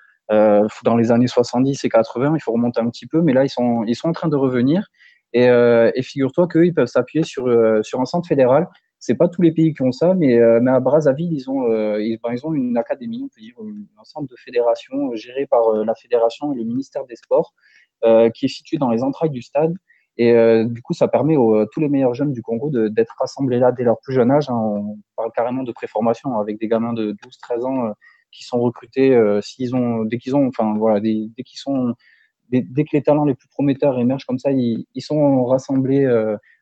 dans 0.85 0.97
les 0.97 1.11
années 1.11 1.27
70 1.27 1.85
et 1.85 1.89
80. 1.89 2.35
Il 2.37 2.41
faut 2.41 2.53
remonter 2.53 2.81
un 2.81 2.89
petit 2.89 3.07
peu, 3.07 3.21
mais 3.21 3.33
là 3.33 3.45
ils 3.45 3.51
sont, 3.51 3.85
ils 3.85 3.97
sont 3.97 4.09
en 4.09 4.13
train 4.13 4.29
de 4.29 4.37
revenir. 4.37 4.89
Et, 5.33 5.45
et 5.45 6.03
figure-toi 6.03 6.47
qu'eux, 6.47 6.65
ils 6.65 6.73
peuvent 6.73 6.87
s'appuyer 6.87 7.23
sur, 7.23 7.45
sur 7.83 8.01
un 8.01 8.07
centre 8.07 8.27
fédéral 8.27 8.69
c'est 8.99 9.15
pas 9.15 9.29
tous 9.29 9.43
les 9.43 9.53
pays 9.53 9.75
qui 9.75 9.83
ont 9.83 9.93
ça, 9.93 10.15
mais, 10.15 10.41
mais 10.63 10.71
à 10.71 10.81
Brazzaville, 10.81 11.33
ils 11.33 11.51
ont, 11.51 11.69
ben, 11.69 11.99
ils, 12.01 12.47
ont 12.47 12.55
une 12.55 12.79
académie, 12.79 13.23
on 13.23 13.29
peut 13.29 13.41
dire, 13.41 13.55
un 14.01 14.05
centre 14.05 14.27
de 14.27 14.37
fédération 14.37 15.15
géré 15.15 15.47
par 15.47 15.71
la 15.85 15.95
fédération 15.95 16.53
et 16.53 16.57
le 16.57 16.65
ministère 16.65 17.05
des 17.05 17.17
Sports, 17.17 17.53
qui 18.35 18.47
est 18.47 18.49
situé 18.49 18.79
dans 18.79 18.91
les 18.91 19.03
entrailles 19.03 19.31
du 19.31 19.43
stade. 19.43 19.75
Et 20.19 20.33
euh, 20.33 20.65
du 20.65 20.81
coup, 20.83 20.95
ça 20.95 21.09
permet 21.09 21.37
aux 21.37 21.67
tous 21.67 21.81
les 21.81 21.89
meilleurs 21.89 22.15
jeunes 22.15 22.33
du 22.33 22.43
Congo 22.43 22.71
d'être 22.71 23.15
rassemblés 23.19 23.59
là 23.59 23.73
dès 23.73 23.85
leur 23.85 23.99
plus 24.01 24.15
jeune 24.15 24.31
âge. 24.31 24.49
Hein. 24.49 24.55
On 24.57 24.99
parle 25.17 25.31
carrément 25.33 25.63
de 25.63 25.73
préformation 25.73 26.39
avec 26.39 26.59
des 26.59 26.69
gamins 26.69 26.95
de 26.95 27.13
12-13 27.13 27.65
ans 27.65 27.87
euh, 27.87 27.93
qui 28.33 28.45
sont 28.45 28.61
recrutés 28.61 29.15
euh, 29.15 29.41
s'ils 29.43 29.75
ont, 29.77 30.05
dès 30.05 30.19
qu'ils 30.19 30.35
ont, 30.35 30.47
enfin 30.47 30.75
voilà, 30.77 31.01
dès, 31.01 31.29
qu'ils 31.45 31.59
sont, 31.59 31.95
dès, 32.51 32.63
que 32.63 32.91
les 32.95 33.03
talents 33.03 33.25
les 33.27 33.35
plus 33.35 33.49
prometteurs 33.49 33.99
émergent 33.99 34.25
comme 34.25 34.39
ça, 34.39 34.53
ils, 34.53 34.87
ils 34.95 35.03
sont 35.03 35.45
rassemblés 35.45 36.07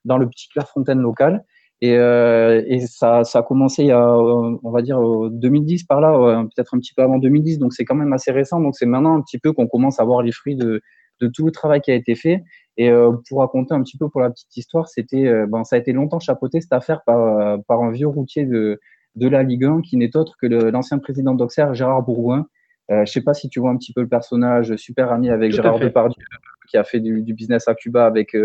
dans 0.04 0.18
le 0.18 0.28
petit 0.28 0.48
Clairefontaine 0.48 1.00
local. 1.00 1.44
Et, 1.80 1.90
et 1.90 2.80
ça, 2.86 3.24
ça, 3.24 3.40
a 3.40 3.42
commencé 3.42 3.82
il 3.82 3.88
y 3.88 3.92
a, 3.92 4.16
on 4.16 4.70
va 4.70 4.82
dire, 4.82 4.98
2010 5.30 5.84
par 5.84 6.00
là, 6.00 6.44
peut-être 6.44 6.74
un 6.74 6.78
petit 6.78 6.94
peu 6.94 7.02
avant 7.02 7.18
2010. 7.18 7.58
Donc 7.58 7.74
c'est 7.74 7.84
quand 7.84 7.94
même 7.94 8.12
assez 8.12 8.30
récent. 8.30 8.60
Donc 8.60 8.74
c'est 8.76 8.86
maintenant 8.86 9.16
un 9.16 9.20
petit 9.20 9.38
peu 9.38 9.52
qu'on 9.52 9.66
commence 9.66 10.00
à 10.00 10.04
voir 10.04 10.22
les 10.22 10.32
fruits 10.32 10.56
de, 10.56 10.80
de 11.20 11.28
tout 11.28 11.46
le 11.46 11.52
travail 11.52 11.80
qui 11.80 11.90
a 11.90 11.94
été 11.94 12.14
fait. 12.14 12.42
Et 12.76 12.90
euh, 12.90 13.12
pour 13.28 13.40
raconter 13.40 13.74
un 13.74 13.82
petit 13.82 13.96
peu 13.96 14.08
pour 14.08 14.20
la 14.20 14.30
petite 14.30 14.56
histoire, 14.56 14.88
c'était, 14.88 15.26
euh, 15.26 15.46
ben, 15.46 15.64
ça 15.64 15.76
a 15.76 15.78
été 15.78 15.92
longtemps 15.92 16.18
chapeauté 16.18 16.60
cette 16.60 16.72
affaire 16.72 17.02
par, 17.04 17.18
euh, 17.20 17.56
par 17.68 17.82
un 17.82 17.90
vieux 17.90 18.08
routier 18.08 18.46
de, 18.46 18.80
de 19.14 19.28
la 19.28 19.42
Ligue 19.42 19.64
1 19.64 19.80
qui 19.82 19.96
n'est 19.96 20.16
autre 20.16 20.36
que 20.40 20.46
l'ancien 20.46 20.98
président 20.98 21.34
d'Auxerre, 21.34 21.74
Gérard 21.74 22.02
Bourgoin. 22.02 22.46
Euh, 22.90 23.04
je 23.06 23.12
sais 23.12 23.22
pas 23.22 23.32
si 23.32 23.48
tu 23.48 23.60
vois 23.60 23.70
un 23.70 23.76
petit 23.76 23.92
peu 23.92 24.00
le 24.00 24.08
personnage, 24.08 24.74
super 24.76 25.12
ami 25.12 25.30
avec 25.30 25.52
Gérard 25.52 25.78
Depardieu, 25.78 26.22
qui 26.68 26.76
a 26.76 26.84
fait 26.84 27.00
du, 27.00 27.22
du 27.22 27.32
business 27.32 27.68
à 27.68 27.74
Cuba 27.74 28.06
avec 28.06 28.36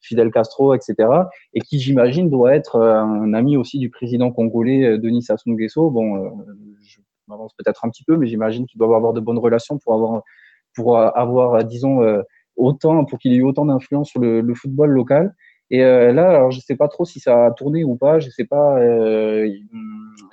Fidel 0.00 0.30
Castro, 0.30 0.72
etc. 0.74 0.94
Et 1.52 1.60
qui, 1.60 1.80
j'imagine, 1.80 2.30
doit 2.30 2.54
être 2.54 2.80
un 2.80 3.34
ami 3.34 3.56
aussi 3.56 3.78
du 3.78 3.90
président 3.90 4.30
congolais 4.30 4.98
Denis 4.98 5.22
Sassou 5.22 5.50
Nguesso. 5.50 5.90
Bon, 5.90 6.44
je 6.82 6.98
m'avance 7.26 7.52
peut-être 7.58 7.84
un 7.84 7.90
petit 7.90 8.04
peu, 8.04 8.16
mais 8.16 8.26
j'imagine 8.26 8.66
qu'il 8.66 8.78
doit 8.78 8.96
avoir 8.96 9.12
de 9.12 9.20
bonnes 9.20 9.38
relations 9.38 9.78
pour 9.78 9.94
avoir, 9.94 10.22
pour 10.74 10.96
avoir, 10.98 11.64
disons, 11.64 12.00
autant, 12.56 13.04
pour 13.04 13.18
qu'il 13.18 13.32
ait 13.32 13.36
eu 13.36 13.44
autant 13.44 13.66
d'influence 13.66 14.10
sur 14.10 14.20
le, 14.20 14.40
le, 14.40 14.54
football 14.54 14.90
local. 14.90 15.34
Et 15.70 15.82
euh, 15.82 16.12
là, 16.12 16.28
alors 16.28 16.50
je 16.50 16.60
sais 16.60 16.76
pas 16.76 16.88
trop 16.88 17.04
si 17.04 17.20
ça 17.20 17.46
a 17.46 17.50
tourné 17.50 17.84
ou 17.84 17.96
pas. 17.96 18.18
Je 18.18 18.30
sais 18.30 18.44
pas. 18.44 18.78
Euh, 18.78 19.48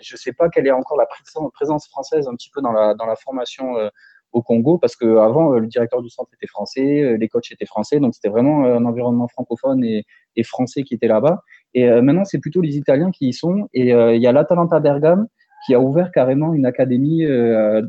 je 0.02 0.16
sais 0.18 0.34
pas 0.34 0.50
quelle 0.50 0.68
est 0.68 0.72
encore 0.72 0.98
la 0.98 1.08
présence 1.54 1.88
française 1.88 2.28
un 2.28 2.36
petit 2.36 2.50
peu 2.54 2.62
dans 2.62 2.72
la 2.72 2.94
dans 2.96 3.06
la 3.06 3.16
formation 3.16 3.78
euh, 3.78 3.90
au 4.34 4.42
Congo, 4.42 4.78
parce 4.78 4.96
que 4.96 5.18
avant 5.18 5.52
le 5.52 5.68
directeur 5.68 6.02
du 6.02 6.10
centre 6.10 6.30
était 6.34 6.48
français, 6.48 7.18
les 7.18 7.28
coachs 7.28 7.52
étaient 7.52 7.66
français, 7.66 8.00
donc 8.00 8.14
c'était 8.14 8.30
vraiment 8.30 8.64
un 8.64 8.86
environnement 8.86 9.28
francophone 9.28 9.84
et, 9.84 10.06
et 10.38 10.44
français 10.44 10.84
qui 10.84 10.94
était 10.94 11.08
là-bas. 11.08 11.42
Et 11.74 11.90
maintenant, 12.02 12.24
c'est 12.24 12.40
plutôt 12.40 12.62
les 12.62 12.78
Italiens 12.78 13.12
qui 13.12 13.28
y 13.28 13.34
sont. 13.34 13.68
Et 13.74 13.90
il 13.90 14.22
y 14.22 14.28
a 14.28 14.32
l'Atalanta 14.32 14.80
Bergame 14.80 15.28
qui 15.66 15.74
a 15.74 15.82
ouvert 15.82 16.12
carrément 16.14 16.54
une 16.54 16.66
académie 16.66 17.26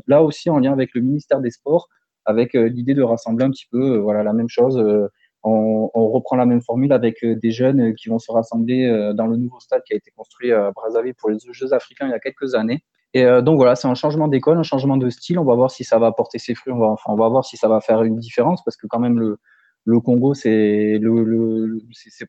là 0.07 0.21
aussi 0.21 0.49
en 0.49 0.59
lien 0.59 0.73
avec 0.73 0.89
le 0.95 0.99
ministère 0.99 1.39
des 1.39 1.49
Sports 1.49 1.87
avec 2.25 2.55
euh, 2.55 2.67
l'idée 2.67 2.93
de 2.93 3.03
rassembler 3.03 3.45
un 3.45 3.51
petit 3.51 3.67
peu 3.71 3.95
euh, 3.95 3.99
voilà, 3.99 4.23
la 4.23 4.33
même 4.33 4.49
chose. 4.49 4.77
Euh, 4.77 5.07
on, 5.43 5.89
reprend 5.93 6.35
la 6.37 6.45
même 6.45 6.61
formule 6.61 6.93
avec 6.93 7.25
des 7.25 7.51
jeunes 7.51 7.95
qui 7.95 8.07
vont 8.07 8.19
se 8.19 8.31
rassembler 8.31 9.11
dans 9.13 9.27
le 9.27 9.35
nouveau 9.35 9.59
stade 9.59 9.81
qui 9.83 9.93
a 9.93 9.97
été 9.97 10.09
construit 10.11 10.53
à 10.53 10.71
Brazzaville 10.71 11.15
pour 11.15 11.31
les 11.31 11.37
Jeux 11.51 11.73
africains 11.73 12.07
il 12.07 12.11
y 12.11 12.13
a 12.13 12.19
quelques 12.19 12.55
années. 12.55 12.85
Et 13.13 13.25
donc 13.41 13.57
voilà, 13.57 13.75
c'est 13.75 13.89
un 13.89 13.95
changement 13.95 14.29
d'école, 14.29 14.57
un 14.57 14.63
changement 14.63 14.95
de 14.95 15.09
style. 15.09 15.37
On 15.39 15.43
va 15.43 15.55
voir 15.55 15.69
si 15.69 15.83
ça 15.83 15.99
va 15.99 16.07
apporter 16.07 16.37
ses 16.37 16.55
fruits. 16.55 16.71
On 16.71 17.15
va, 17.15 17.27
voir 17.27 17.43
si 17.43 17.57
ça 17.57 17.67
va 17.67 17.81
faire 17.81 18.03
une 18.03 18.19
différence 18.19 18.63
parce 18.63 18.77
que 18.77 18.87
quand 18.87 18.99
même 18.99 19.19
le, 19.19 19.99
Congo, 19.99 20.33
c'est 20.33 20.97
le, 21.01 21.79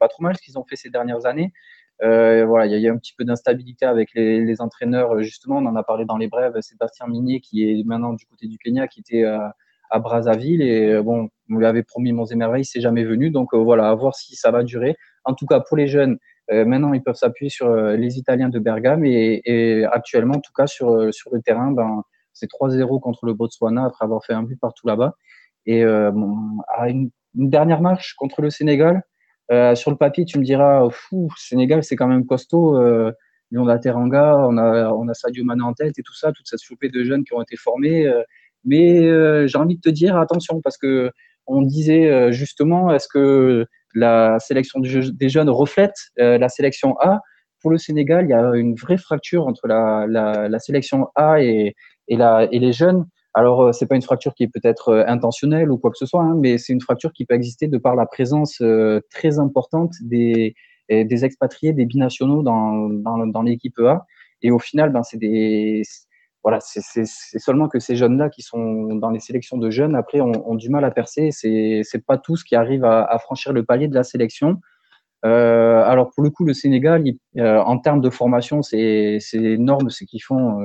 pas 0.00 0.08
trop 0.08 0.24
mal 0.24 0.34
ce 0.36 0.42
qu'ils 0.42 0.58
ont 0.58 0.64
fait 0.64 0.76
ces 0.76 0.90
dernières 0.90 1.24
années. 1.24 1.52
Voilà, 2.00 2.66
il 2.66 2.80
y, 2.80 2.88
a, 2.88 2.92
un 2.92 2.96
petit 2.96 3.14
peu 3.16 3.24
d'instabilité 3.24 3.86
avec 3.86 4.12
les, 4.14 4.40
les, 4.44 4.60
entraîneurs. 4.60 5.22
Justement, 5.22 5.58
on 5.58 5.66
en 5.66 5.76
a 5.76 5.84
parlé 5.84 6.04
dans 6.04 6.16
les 6.16 6.26
brèves. 6.26 6.60
Sébastien 6.62 7.06
Minier, 7.06 7.40
qui 7.40 7.62
est 7.62 7.84
maintenant 7.84 8.12
du 8.14 8.24
côté 8.26 8.48
du 8.48 8.58
Kenya, 8.58 8.88
qui 8.88 9.00
était 9.00 9.24
à 9.90 9.98
Brazzaville. 9.98 10.62
Et 10.62 10.92
euh, 10.92 11.02
bon, 11.02 11.28
on 11.50 11.56
lui 11.56 11.66
avait 11.66 11.82
promis 11.82 12.12
Monts 12.12 12.26
et 12.26 12.36
Merveilles, 12.36 12.64
c'est 12.64 12.80
jamais 12.80 13.04
venu. 13.04 13.30
Donc 13.30 13.54
euh, 13.54 13.58
voilà, 13.58 13.88
à 13.88 13.94
voir 13.94 14.14
si 14.14 14.36
ça 14.36 14.50
va 14.50 14.62
durer. 14.62 14.96
En 15.24 15.34
tout 15.34 15.46
cas, 15.46 15.60
pour 15.60 15.76
les 15.76 15.86
jeunes, 15.86 16.18
euh, 16.50 16.64
maintenant, 16.64 16.92
ils 16.92 17.02
peuvent 17.02 17.14
s'appuyer 17.14 17.50
sur 17.50 17.74
les 17.74 18.18
Italiens 18.18 18.48
de 18.48 18.58
Bergame. 18.58 19.04
Et, 19.04 19.84
actuellement, 19.90 20.34
en 20.34 20.40
tout 20.40 20.52
cas, 20.54 20.66
sur, 20.66 21.12
sur 21.12 21.34
le 21.34 21.40
terrain, 21.40 21.72
ben, 21.72 22.02
c'est 22.32 22.50
3-0 22.50 23.00
contre 23.00 23.26
le 23.26 23.34
Botswana 23.34 23.86
après 23.86 24.04
avoir 24.04 24.24
fait 24.24 24.34
un 24.34 24.42
but 24.42 24.58
partout 24.60 24.86
là-bas. 24.86 25.14
Et 25.66 25.82
à 25.84 26.88
une, 26.88 27.10
dernière 27.34 27.80
marche 27.80 28.14
contre 28.14 28.42
le 28.42 28.50
Sénégal, 28.50 29.02
sur 29.74 29.90
le 29.90 29.96
papier, 29.96 30.26
tu 30.26 30.38
me 30.38 30.44
diras, 30.44 30.88
fou, 30.90 31.30
Sénégal, 31.38 31.82
c'est 31.82 31.96
quand 31.96 32.06
même 32.06 32.26
costaud. 32.26 32.76
Euh, 32.76 33.12
Lyon 33.50 33.78
Teranga, 33.78 34.36
on 34.38 34.58
a, 34.58 34.90
on 34.90 35.08
a 35.08 35.14
Sadio 35.14 35.44
Mané 35.44 35.62
en 35.62 35.72
tête 35.72 35.98
et 35.98 36.02
tout 36.02 36.14
ça, 36.14 36.32
toute 36.32 36.46
cette 36.48 36.62
flopée 36.62 36.88
de 36.88 37.04
jeunes 37.04 37.24
qui 37.24 37.34
ont 37.34 37.42
été 37.42 37.56
formés. 37.56 38.10
Mais 38.64 39.06
euh, 39.06 39.46
j'ai 39.46 39.58
envie 39.58 39.76
de 39.76 39.80
te 39.80 39.88
dire 39.88 40.16
attention 40.16 40.60
parce 40.62 40.76
que 40.76 41.10
on 41.46 41.62
disait 41.62 42.10
euh, 42.10 42.32
justement 42.32 42.92
est-ce 42.92 43.08
que 43.08 43.66
la 43.94 44.38
sélection 44.40 44.80
des 44.80 45.28
jeunes 45.28 45.50
reflète 45.50 45.94
euh, 46.18 46.38
la 46.38 46.48
sélection 46.48 46.96
A? 47.00 47.20
Pour 47.60 47.70
le 47.70 47.78
Sénégal, 47.78 48.26
il 48.26 48.30
y 48.30 48.34
a 48.34 48.54
une 48.56 48.74
vraie 48.74 48.98
fracture 48.98 49.46
entre 49.46 49.66
la, 49.66 50.06
la, 50.06 50.58
sélection 50.58 51.08
A 51.14 51.42
et, 51.42 51.74
et, 52.08 52.16
la, 52.16 52.46
et 52.52 52.58
les 52.58 52.74
jeunes. 52.74 53.06
Alors, 53.32 53.74
c'est 53.74 53.86
pas 53.86 53.94
une 53.96 54.02
fracture 54.02 54.34
qui 54.34 54.42
est 54.42 54.52
peut-être 54.52 55.04
intentionnelle 55.08 55.70
ou 55.70 55.78
quoi 55.78 55.90
que 55.90 55.96
ce 55.96 56.04
soit, 56.04 56.22
hein, 56.22 56.36
mais 56.38 56.58
c'est 56.58 56.74
une 56.74 56.82
fracture 56.82 57.14
qui 57.14 57.24
peut 57.24 57.34
exister 57.34 57.66
de 57.66 57.78
par 57.78 57.96
la 57.96 58.04
présence 58.04 58.62
très 59.10 59.38
importante 59.38 59.94
des, 60.02 60.54
des 60.90 61.24
expatriés, 61.24 61.72
des 61.72 61.86
binationaux 61.86 62.42
dans, 62.42 62.90
dans, 62.90 63.26
dans 63.26 63.42
l'équipe 63.42 63.78
A. 63.78 64.04
Et 64.42 64.50
au 64.50 64.58
final, 64.58 64.92
ben, 64.92 65.02
c'est 65.02 65.16
des, 65.16 65.80
voilà, 66.44 66.60
c'est 66.60 67.04
seulement 67.38 67.68
que 67.68 67.80
ces 67.80 67.96
jeunes-là 67.96 68.28
qui 68.28 68.42
sont 68.42 68.94
dans 68.94 69.10
les 69.10 69.18
sélections 69.18 69.56
de 69.56 69.70
jeunes, 69.70 69.96
après, 69.96 70.20
ont, 70.20 70.48
ont 70.48 70.54
du 70.54 70.68
mal 70.68 70.84
à 70.84 70.90
percer. 70.90 71.30
C'est 71.32 72.06
pas 72.06 72.18
tous 72.18 72.44
qui 72.44 72.54
arrivent 72.54 72.84
à, 72.84 73.02
à, 73.02 73.18
franchir 73.18 73.52
le 73.52 73.64
palier 73.64 73.88
de 73.88 73.94
la 73.94 74.04
sélection. 74.04 74.60
alors 75.22 76.10
pour 76.14 76.22
le 76.22 76.30
coup, 76.30 76.44
le 76.44 76.52
Sénégal, 76.52 77.02
en 77.38 77.78
termes 77.78 78.02
de 78.02 78.10
formation, 78.10 78.62
c'est 78.62 79.18
énorme 79.32 79.90
ce 79.90 80.04
qu'ils 80.04 80.22
font. 80.22 80.60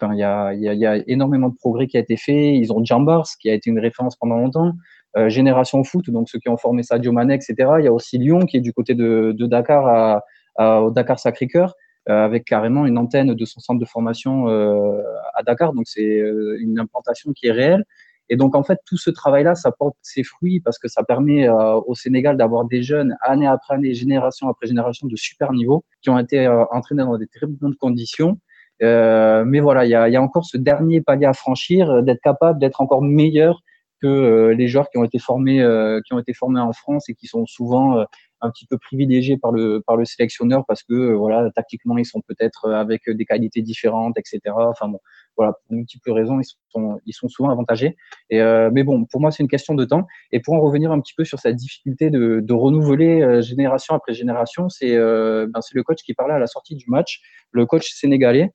Enfin, 0.00 0.14
il 0.14 0.18
y 0.18 0.24
a, 0.24 0.52
y, 0.54 0.68
a, 0.68 0.74
y 0.74 0.86
a, 0.86 0.96
énormément 1.06 1.48
de 1.48 1.54
progrès 1.56 1.86
qui 1.86 1.96
a 1.96 2.00
été 2.00 2.16
fait. 2.16 2.54
Ils 2.54 2.72
ont 2.72 2.84
Jambars, 2.84 3.26
qui 3.40 3.50
a 3.50 3.54
été 3.54 3.70
une 3.70 3.78
référence 3.78 4.16
pendant 4.16 4.36
longtemps. 4.36 4.72
Euh, 5.16 5.28
Génération 5.28 5.84
Foot, 5.84 6.10
donc 6.10 6.28
ceux 6.28 6.40
qui 6.40 6.48
ont 6.48 6.56
formé 6.56 6.82
Sadio 6.82 7.12
Mané, 7.12 7.34
etc. 7.34 7.54
Il 7.78 7.84
y 7.84 7.88
a 7.88 7.92
aussi 7.92 8.18
Lyon, 8.18 8.40
qui 8.40 8.56
est 8.56 8.60
du 8.60 8.72
côté 8.72 8.94
de, 8.94 9.32
de 9.36 9.46
Dakar 9.46 9.86
à, 9.86 10.24
à, 10.56 10.82
au 10.82 10.90
Dakar 10.90 11.20
Sacré-Cœur, 11.20 11.68
euh, 11.68 11.74
avec 12.06 12.44
carrément 12.44 12.86
une 12.86 12.98
antenne 12.98 13.34
de 13.34 13.44
son 13.44 13.60
centre 13.60 13.80
de 13.80 13.84
formation 13.84 14.48
euh, 14.48 15.02
à 15.34 15.42
Dakar. 15.42 15.72
Donc 15.72 15.84
c'est 15.86 16.18
euh, 16.20 16.58
une 16.60 16.78
implantation 16.78 17.32
qui 17.32 17.46
est 17.46 17.52
réelle. 17.52 17.84
Et 18.30 18.36
donc, 18.36 18.54
en 18.54 18.62
fait, 18.62 18.78
tout 18.86 18.96
ce 18.96 19.10
travail-là, 19.10 19.54
ça 19.54 19.70
porte 19.70 19.96
ses 20.00 20.22
fruits 20.22 20.58
parce 20.58 20.78
que 20.78 20.88
ça 20.88 21.04
permet 21.04 21.46
euh, 21.46 21.74
au 21.86 21.94
Sénégal 21.94 22.38
d'avoir 22.38 22.64
des 22.64 22.82
jeunes, 22.82 23.14
année 23.20 23.46
après 23.46 23.74
année, 23.74 23.92
génération 23.92 24.48
après 24.48 24.66
génération, 24.66 25.06
de 25.06 25.16
super 25.16 25.52
niveau, 25.52 25.84
qui 26.00 26.08
ont 26.08 26.18
été 26.18 26.46
euh, 26.46 26.64
entraînés 26.70 27.02
dans 27.02 27.18
des 27.18 27.26
très 27.26 27.46
bonnes 27.46 27.76
conditions 27.76 28.38
euh, 28.82 29.44
mais 29.46 29.60
voilà, 29.60 29.84
il 29.84 29.90
y 29.90 29.94
a, 29.94 30.08
y 30.08 30.16
a, 30.16 30.22
encore 30.22 30.44
ce 30.44 30.56
dernier 30.56 31.00
palier 31.00 31.26
à 31.26 31.32
franchir, 31.32 31.90
euh, 31.90 32.02
d'être 32.02 32.20
capable 32.20 32.58
d'être 32.58 32.80
encore 32.80 33.02
meilleur 33.02 33.60
que 34.02 34.08
euh, 34.08 34.54
les 34.54 34.68
joueurs 34.68 34.90
qui 34.90 34.98
ont 34.98 35.04
été 35.04 35.18
formés, 35.18 35.64
qui 36.06 36.12
ont 36.12 36.18
été 36.18 36.34
formés 36.34 36.60
en 36.60 36.72
France 36.72 37.08
et 37.08 37.14
qui 37.14 37.26
sont 37.26 37.46
souvent 37.46 38.04
un 38.44 38.50
petit 38.50 38.66
peu 38.66 38.78
privilégiés 38.78 39.36
par 39.36 39.52
le 39.52 39.82
par 39.86 39.96
le 39.96 40.04
sélectionneur 40.04 40.64
parce 40.66 40.82
que 40.82 41.12
voilà, 41.12 41.50
tactiquement 41.50 41.98
ils 41.98 42.06
sont 42.06 42.20
peut-être 42.20 42.72
avec 42.72 43.08
des 43.08 43.24
qualités 43.24 43.62
différentes, 43.62 44.18
etc. 44.18 44.40
Enfin 44.56 44.88
bon, 44.88 45.00
voilà, 45.36 45.52
pour 45.52 45.76
multiples 45.76 46.12
raisons, 46.12 46.40
ils 46.40 46.44
sont, 46.68 47.00
ils 47.06 47.12
sont 47.12 47.28
souvent 47.28 47.50
avantagés. 47.50 47.96
Euh, 48.32 48.70
mais 48.72 48.84
bon, 48.84 49.04
pour 49.04 49.20
moi, 49.20 49.30
c'est 49.30 49.42
une 49.42 49.48
question 49.48 49.74
de 49.74 49.84
temps. 49.84 50.06
Et 50.32 50.40
pour 50.40 50.54
en 50.54 50.60
revenir 50.60 50.92
un 50.92 51.00
petit 51.00 51.14
peu 51.16 51.24
sur 51.24 51.38
cette 51.38 51.56
difficulté 51.56 52.10
de, 52.10 52.52
renouveler 52.52 53.22
euh, 53.22 53.42
génération 53.42 53.94
après 53.94 54.14
génération, 54.14 54.68
c'est 54.68 54.94
euh, 54.94 55.46
ben, 55.48 55.60
le 55.72 55.82
coach 55.82 56.02
qui 56.02 56.14
parlait 56.14 56.34
à 56.34 56.38
la 56.38 56.46
sortie 56.46 56.76
du 56.76 56.84
match, 56.88 57.20
le 57.50 57.66
coach 57.66 57.92
sénégalais, 57.92 58.52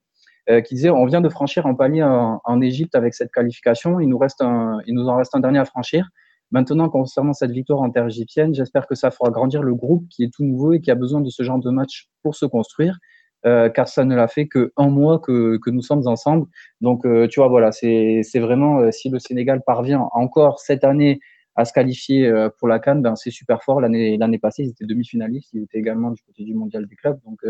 euh, 0.50 0.62
qui 0.62 0.76
disait 0.76 0.90
on 0.90 1.06
vient 1.06 1.22
de 1.22 1.30
franchir 1.30 1.66
un 1.66 1.76
palier 1.76 2.04
en, 2.04 2.62
Égypte 2.62 2.96
avec 2.96 3.14
cette 3.14 3.32
qualification, 3.32 4.00
il 4.00 4.08
nous, 4.08 4.18
reste 4.18 4.42
il 4.42 4.94
nous 4.94 5.08
en 5.08 5.18
reste 5.18 5.36
un 5.36 5.40
dernier 5.40 5.60
à 5.60 5.66
franchir. 5.66 6.10
Maintenant, 6.52 6.90
concernant 6.90 7.34
cette 7.34 7.52
victoire 7.52 7.84
inter-égyptienne, 7.84 8.56
j'espère 8.56 8.88
que 8.88 8.96
ça 8.96 9.12
fera 9.12 9.30
grandir 9.30 9.62
le 9.62 9.76
groupe 9.76 10.08
qui 10.10 10.24
est 10.24 10.34
tout 10.34 10.44
nouveau 10.44 10.74
et 10.74 10.82
qui 10.82 10.90
a 10.90 10.96
besoin 10.96 11.22
de 11.22 11.30
ce 11.30 11.44
genre 11.44 11.60
de 11.60 11.70
match 11.70 12.10
pour 12.24 12.36
se 12.36 12.46
construire. 12.46 12.98
Euh, 13.46 13.70
car 13.70 13.88
ça 13.88 14.04
ne 14.04 14.16
l'a 14.16 14.28
fait 14.28 14.48
que 14.48 14.74
un 14.76 14.90
mois 14.90 15.20
que, 15.20 15.58
nous 15.70 15.82
sommes 15.82 16.08
ensemble. 16.08 16.48
Donc, 16.82 17.06
euh, 17.06 17.28
tu 17.28 17.40
vois, 17.40 17.48
voilà, 17.48 17.72
c'est 17.72 18.22
vraiment 18.36 18.80
euh, 18.80 18.92
si 18.92 19.10
le 19.10 19.20
Sénégal 19.20 19.62
parvient 19.66 20.10
encore 20.12 20.60
cette 20.60 20.84
année 20.84 21.20
à 21.56 21.66
se 21.66 21.74
qualifier 21.74 22.32
pour 22.58 22.70
la 22.70 22.80
Cannes, 22.80 23.02
ben 23.02 23.16
c'est 23.18 23.32
super 23.32 23.64
fort. 23.64 23.82
L'année 23.82 24.40
passée, 24.40 24.64
ils 24.64 24.70
étaient 24.70 24.86
demi-finalistes, 24.86 25.50
ils 25.54 25.64
étaient 25.64 25.80
également 25.80 26.12
du 26.12 26.22
côté 26.24 26.44
du 26.46 26.54
mondial 26.54 26.86
des 26.88 26.96
clubs, 26.96 27.20
donc 27.26 27.42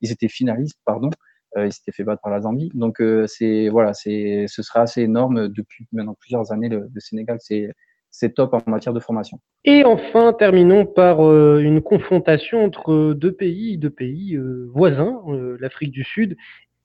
ils 0.00 0.10
étaient 0.10 0.28
finalistes, 0.28 0.80
pardon. 0.84 1.10
ils 1.56 1.72
s'étaient 1.72 1.92
fait 1.92 2.02
battre 2.02 2.22
par 2.22 2.32
la 2.32 2.40
Zambie. 2.40 2.72
Donc 2.74 3.00
c'est 3.26 3.68
voilà, 3.68 3.94
ce 3.94 4.46
sera 4.48 4.80
assez 4.80 5.02
énorme 5.02 5.46
depuis 5.48 5.86
maintenant 5.92 6.16
plusieurs 6.18 6.50
années. 6.50 6.68
Le, 6.68 6.88
le 6.92 7.00
Sénégal, 7.00 7.38
c'est 7.40 7.70
c'est 8.18 8.34
top 8.34 8.54
en 8.54 8.62
matière 8.66 8.94
de 8.94 9.00
formation. 9.00 9.38
Et 9.64 9.84
enfin, 9.84 10.32
terminons 10.32 10.86
par 10.86 11.20
euh, 11.20 11.58
une 11.58 11.82
confrontation 11.82 12.64
entre 12.64 13.12
deux 13.12 13.32
pays, 13.32 13.76
deux 13.76 13.90
pays 13.90 14.36
euh, 14.36 14.70
voisins, 14.72 15.20
euh, 15.28 15.58
l'Afrique 15.60 15.90
du 15.90 16.02
Sud 16.02 16.36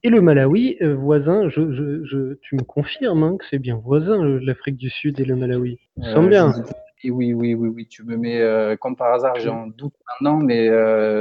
et 0.02 0.10
le 0.10 0.20
Malawi. 0.20 0.76
voisin, 0.80 1.48
je, 1.48 1.72
je, 1.72 2.04
je, 2.04 2.34
tu 2.42 2.56
me 2.56 2.62
confirmes 2.62 3.22
hein, 3.22 3.36
que 3.38 3.44
c'est 3.48 3.60
bien 3.60 3.80
voisin, 3.82 4.22
l'Afrique 4.42 4.76
du 4.76 4.90
Sud 4.90 5.20
et 5.20 5.24
le 5.24 5.36
Malawi. 5.36 5.78
Ça 6.02 6.14
semble 6.14 6.28
bien. 6.28 6.52
Oui, 7.04 7.32
oui, 7.32 7.54
oui, 7.54 7.68
oui, 7.68 7.86
tu 7.88 8.04
me 8.04 8.16
mets, 8.16 8.76
comme 8.78 8.94
par 8.94 9.12
hasard, 9.12 9.36
j'ai 9.36 9.48
en 9.48 9.68
doute 9.68 9.94
maintenant, 10.08 10.36
mais 10.36 10.68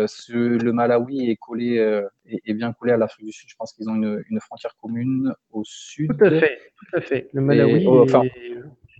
ce, 0.07 0.33
le 0.33 0.73
Malawi 0.73 1.29
est 1.29 1.37
collé, 1.37 1.75
est, 2.25 2.41
est, 2.45 2.53
bien 2.53 2.73
collé 2.73 2.91
à 2.91 2.97
l'Afrique 2.97 3.27
du 3.27 3.31
Sud. 3.31 3.49
Je 3.49 3.55
pense 3.55 3.71
qu'ils 3.73 3.87
ont 3.87 3.95
une, 3.95 4.23
une, 4.29 4.39
frontière 4.39 4.75
commune 4.81 5.33
au 5.51 5.63
sud. 5.63 6.11
Tout 6.17 6.25
à 6.25 6.29
fait, 6.31 6.59
tout 6.77 6.97
à 6.97 7.01
fait. 7.01 7.29
Le 7.33 7.41
Malawi. 7.41 7.83
Et, 7.83 7.87
oh, 7.87 8.01
enfin, 8.01 8.23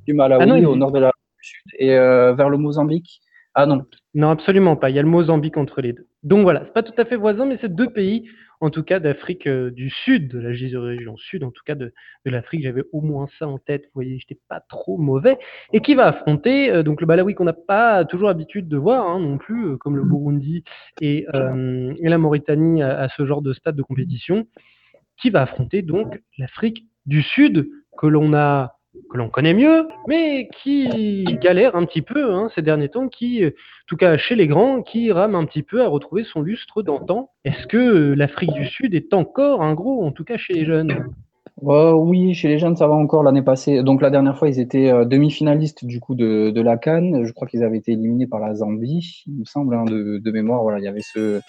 du 0.05 0.13
Malawi, 0.13 0.43
ah 0.43 0.45
non, 0.45 0.69
au 0.69 0.75
nord 0.75 0.91
de 0.91 0.99
la 0.99 1.11
Sud, 1.41 1.71
et 1.77 1.97
euh, 1.97 2.33
vers 2.33 2.49
le 2.49 2.57
Mozambique. 2.57 3.21
Ah 3.53 3.65
non. 3.65 3.85
Non, 4.13 4.29
absolument 4.29 4.77
pas. 4.77 4.89
Il 4.89 4.95
y 4.95 4.99
a 4.99 5.01
le 5.01 5.09
Mozambique 5.09 5.57
entre 5.57 5.81
les 5.81 5.91
deux. 5.91 6.07
Donc 6.23 6.43
voilà, 6.43 6.63
c'est 6.65 6.73
pas 6.73 6.83
tout 6.83 6.93
à 6.97 7.05
fait 7.05 7.17
voisin, 7.17 7.45
mais 7.45 7.57
c'est 7.59 7.73
deux 7.73 7.89
pays, 7.89 8.29
en 8.61 8.69
tout 8.69 8.83
cas 8.83 8.99
d'Afrique 8.99 9.45
euh, 9.45 9.71
du 9.71 9.89
Sud, 9.89 10.29
de 10.29 10.39
la 10.39 10.49
région 10.49 11.17
Sud, 11.17 11.43
en 11.43 11.51
tout 11.51 11.63
cas 11.65 11.75
de, 11.75 11.93
de 12.25 12.31
l'Afrique. 12.31 12.63
J'avais 12.63 12.83
au 12.93 13.01
moins 13.01 13.27
ça 13.39 13.47
en 13.47 13.57
tête. 13.57 13.83
Vous 13.85 13.91
voyez, 13.95 14.17
j'étais 14.19 14.39
pas 14.47 14.61
trop 14.69 14.97
mauvais. 14.97 15.37
Et 15.73 15.81
qui 15.81 15.95
va 15.95 16.07
affronter 16.07 16.71
euh, 16.71 16.83
donc 16.83 17.01
le 17.01 17.07
Malawi 17.07 17.33
qu'on 17.33 17.43
n'a 17.43 17.53
pas 17.53 18.05
toujours 18.05 18.29
l'habitude 18.29 18.69
de 18.69 18.77
voir 18.77 19.05
hein, 19.05 19.19
non 19.19 19.37
plus, 19.37 19.77
comme 19.79 19.97
le 19.97 20.03
Burundi 20.03 20.63
et, 21.01 21.25
et 21.27 22.09
la 22.09 22.17
Mauritanie 22.17 22.83
à, 22.83 23.01
à, 23.01 23.09
ce 23.09 23.25
genre 23.25 23.41
de 23.41 23.51
stade 23.51 23.75
de 23.75 23.83
compétition, 23.83 24.47
qui 25.17 25.29
va 25.29 25.41
affronter 25.41 25.81
donc 25.81 26.21
l'Afrique 26.37 26.85
du 27.05 27.21
Sud 27.21 27.69
que 27.97 28.07
l'on 28.07 28.33
a 28.33 28.77
que 29.09 29.17
l'on 29.17 29.29
connaît 29.29 29.53
mieux, 29.53 29.87
mais 30.07 30.49
qui 30.61 31.23
galère 31.41 31.75
un 31.75 31.85
petit 31.85 32.01
peu 32.01 32.33
hein, 32.33 32.49
ces 32.55 32.61
derniers 32.61 32.89
temps, 32.89 33.07
qui, 33.07 33.45
en 33.45 33.51
tout 33.87 33.97
cas 33.97 34.17
chez 34.17 34.35
les 34.35 34.47
grands, 34.47 34.81
qui 34.81 35.11
rame 35.11 35.35
un 35.35 35.45
petit 35.45 35.63
peu 35.63 35.81
à 35.81 35.87
retrouver 35.87 36.23
son 36.23 36.41
lustre 36.41 36.81
d'antan. 36.81 37.29
Est-ce 37.45 37.67
que 37.67 38.13
l'Afrique 38.13 38.53
du 38.53 38.65
Sud 38.65 38.93
est 38.93 39.13
encore 39.13 39.61
un 39.61 39.73
gros, 39.73 40.03
en 40.03 40.11
tout 40.11 40.23
cas 40.23 40.37
chez 40.37 40.53
les 40.53 40.65
jeunes? 40.65 41.05
Euh, 41.63 41.91
Oui, 41.91 42.33
chez 42.33 42.47
les 42.47 42.57
jeunes, 42.57 42.75
ça 42.75 42.87
va 42.87 42.93
encore 42.93 43.23
l'année 43.23 43.41
passée. 43.41 43.83
Donc 43.83 44.01
la 44.01 44.09
dernière 44.09 44.37
fois, 44.37 44.49
ils 44.49 44.59
étaient 44.59 44.91
euh, 44.91 45.05
demi-finalistes 45.05 45.85
du 45.85 45.99
coup 45.99 46.15
de, 46.15 46.49
de, 46.49 46.61
la 46.61 46.77
Cannes. 46.77 47.23
Je 47.23 47.31
crois 47.33 47.47
qu'ils 47.47 47.63
avaient 47.63 47.77
été 47.77 47.91
éliminés 47.91 48.27
par 48.27 48.39
la 48.39 48.55
Zambie, 48.55 49.23
il 49.27 49.39
me 49.39 49.45
semble, 49.45 49.75
hein, 49.75 49.85
de, 49.85 50.17
de, 50.17 50.31
mémoire. 50.31 50.63
Voilà, 50.63 50.79
il 50.79 50.83
y 50.83 50.87
avait 50.87 51.01
ce. 51.01 51.39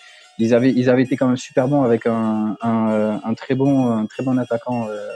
Ils 0.42 0.54
avaient, 0.54 0.72
ils 0.72 0.90
avaient 0.90 1.04
été 1.04 1.16
quand 1.16 1.28
même 1.28 1.36
super 1.36 1.68
bons 1.68 1.82
avec 1.84 2.06
un, 2.06 2.56
un, 2.62 3.20
un 3.22 3.34
très 3.34 3.54
bon, 3.54 3.86
un 3.90 4.06
très 4.06 4.24
bon 4.24 4.36
attaquant. 4.38 4.88
Euh, 4.88 5.08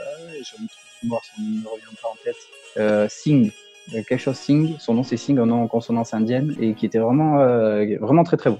je 0.47 0.55
me 1.03 1.67
revient 1.67 1.95
pas 2.01 2.07
en 2.07 2.17
tête. 2.23 2.35
Euh, 2.77 3.07
Singh, 3.09 3.51
euh, 3.93 4.03
quelque 4.07 4.17
Singh, 4.37 4.75
son 4.79 4.93
nom 4.93 5.03
c'est 5.03 5.17
Singh, 5.17 5.37
un 5.39 5.45
nom 5.45 5.63
en 5.63 5.67
consonance 5.67 6.13
indienne, 6.13 6.55
et 6.61 6.73
qui 6.75 6.85
était 6.85 6.99
vraiment, 6.99 7.41
euh, 7.41 7.85
vraiment 7.99 8.23
très 8.23 8.37
très 8.37 8.51
bon. 8.51 8.59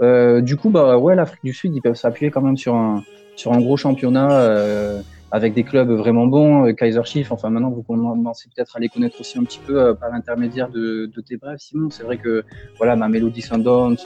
Euh, 0.00 0.40
du 0.40 0.56
coup, 0.56 0.70
bah 0.70 0.96
ouais, 0.96 1.14
l'Afrique 1.14 1.44
du 1.44 1.52
Sud, 1.52 1.74
ils 1.76 1.82
peuvent 1.82 1.94
s'appuyer 1.94 2.30
quand 2.30 2.40
même 2.40 2.56
sur 2.56 2.74
un, 2.74 3.04
sur 3.36 3.52
un 3.52 3.60
gros 3.60 3.76
championnat 3.76 4.32
euh, 4.32 5.02
avec 5.32 5.54
des 5.54 5.64
clubs 5.64 5.90
vraiment 5.90 6.26
bons, 6.26 6.66
euh, 6.66 6.72
Kaiser 6.72 7.02
Chiefs. 7.04 7.32
Enfin, 7.32 7.48
maintenant, 7.48 7.70
vous 7.70 7.82
commencez 7.82 8.48
peut-être 8.54 8.76
à 8.76 8.78
les 8.78 8.90
connaître 8.90 9.18
aussi 9.18 9.38
un 9.38 9.44
petit 9.44 9.60
peu 9.66 9.94
par 9.94 10.10
l'intermédiaire 10.10 10.68
de, 10.68 11.06
de 11.06 11.20
tes 11.22 11.38
brefs, 11.38 11.60
Simon. 11.60 11.88
C'est 11.90 12.02
vrai 12.02 12.18
que 12.18 12.44
voilà, 12.76 12.96
ma 12.96 13.08
Melody 13.08 13.40
Sundowns, 13.40 13.96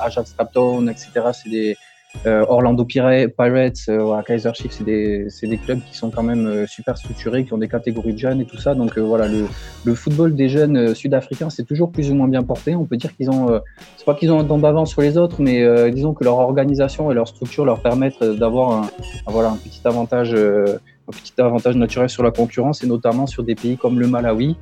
Ajax 0.00 0.34
Captown, 0.36 0.88
etc. 0.88 1.10
C'est 1.32 1.50
des 1.50 1.72
euh, 1.72 1.74
Orlando 2.24 2.84
Pirates, 2.84 3.32
euh, 3.88 4.22
Kaiser 4.22 4.50
Chiefs, 4.54 4.72
c'est 5.28 5.46
des, 5.46 5.58
clubs 5.58 5.80
qui 5.80 5.96
sont 5.96 6.10
quand 6.10 6.22
même 6.22 6.46
euh, 6.46 6.66
super 6.66 6.96
structurés, 6.96 7.44
qui 7.44 7.52
ont 7.52 7.58
des 7.58 7.68
catégories 7.68 8.12
de 8.12 8.18
jeunes 8.18 8.40
et 8.40 8.44
tout 8.44 8.58
ça. 8.58 8.74
Donc 8.74 8.98
euh, 8.98 9.00
voilà, 9.00 9.28
le, 9.28 9.94
football 9.94 10.34
des 10.34 10.48
jeunes 10.48 10.76
euh, 10.76 10.94
sud-africains, 10.94 11.50
c'est 11.50 11.64
toujours 11.64 11.90
plus 11.90 12.10
ou 12.10 12.14
moins 12.14 12.28
bien 12.28 12.42
porté. 12.42 12.74
On 12.74 12.84
peut 12.84 12.96
dire 12.96 13.14
qu'ils 13.16 13.30
ont, 13.30 13.60
c'est 13.96 14.04
pas 14.04 14.14
qu'ils 14.14 14.30
ont 14.30 14.40
un 14.40 14.44
temps 14.44 14.58
d'avance 14.58 14.90
sur 14.90 15.02
les 15.02 15.16
autres, 15.18 15.40
mais 15.40 15.90
disons 15.90 16.14
que 16.14 16.24
leur 16.24 16.38
organisation 16.38 17.10
et 17.10 17.14
leur 17.14 17.28
structure 17.28 17.64
leur 17.64 17.80
permettent 17.80 18.22
d'avoir 18.22 18.90
voilà, 19.26 19.50
un 19.50 19.56
petit 19.56 19.80
avantage 19.84 20.34
un 21.08 21.12
petit 21.12 21.32
avantage 21.38 21.76
naturel 21.76 22.08
sur 22.08 22.22
la 22.22 22.30
concurrence 22.30 22.82
et 22.82 22.86
notamment 22.86 23.26
sur 23.26 23.44
des 23.44 23.54
pays 23.54 23.76
comme 23.76 24.00
le 24.00 24.08
Malawi. 24.08 24.56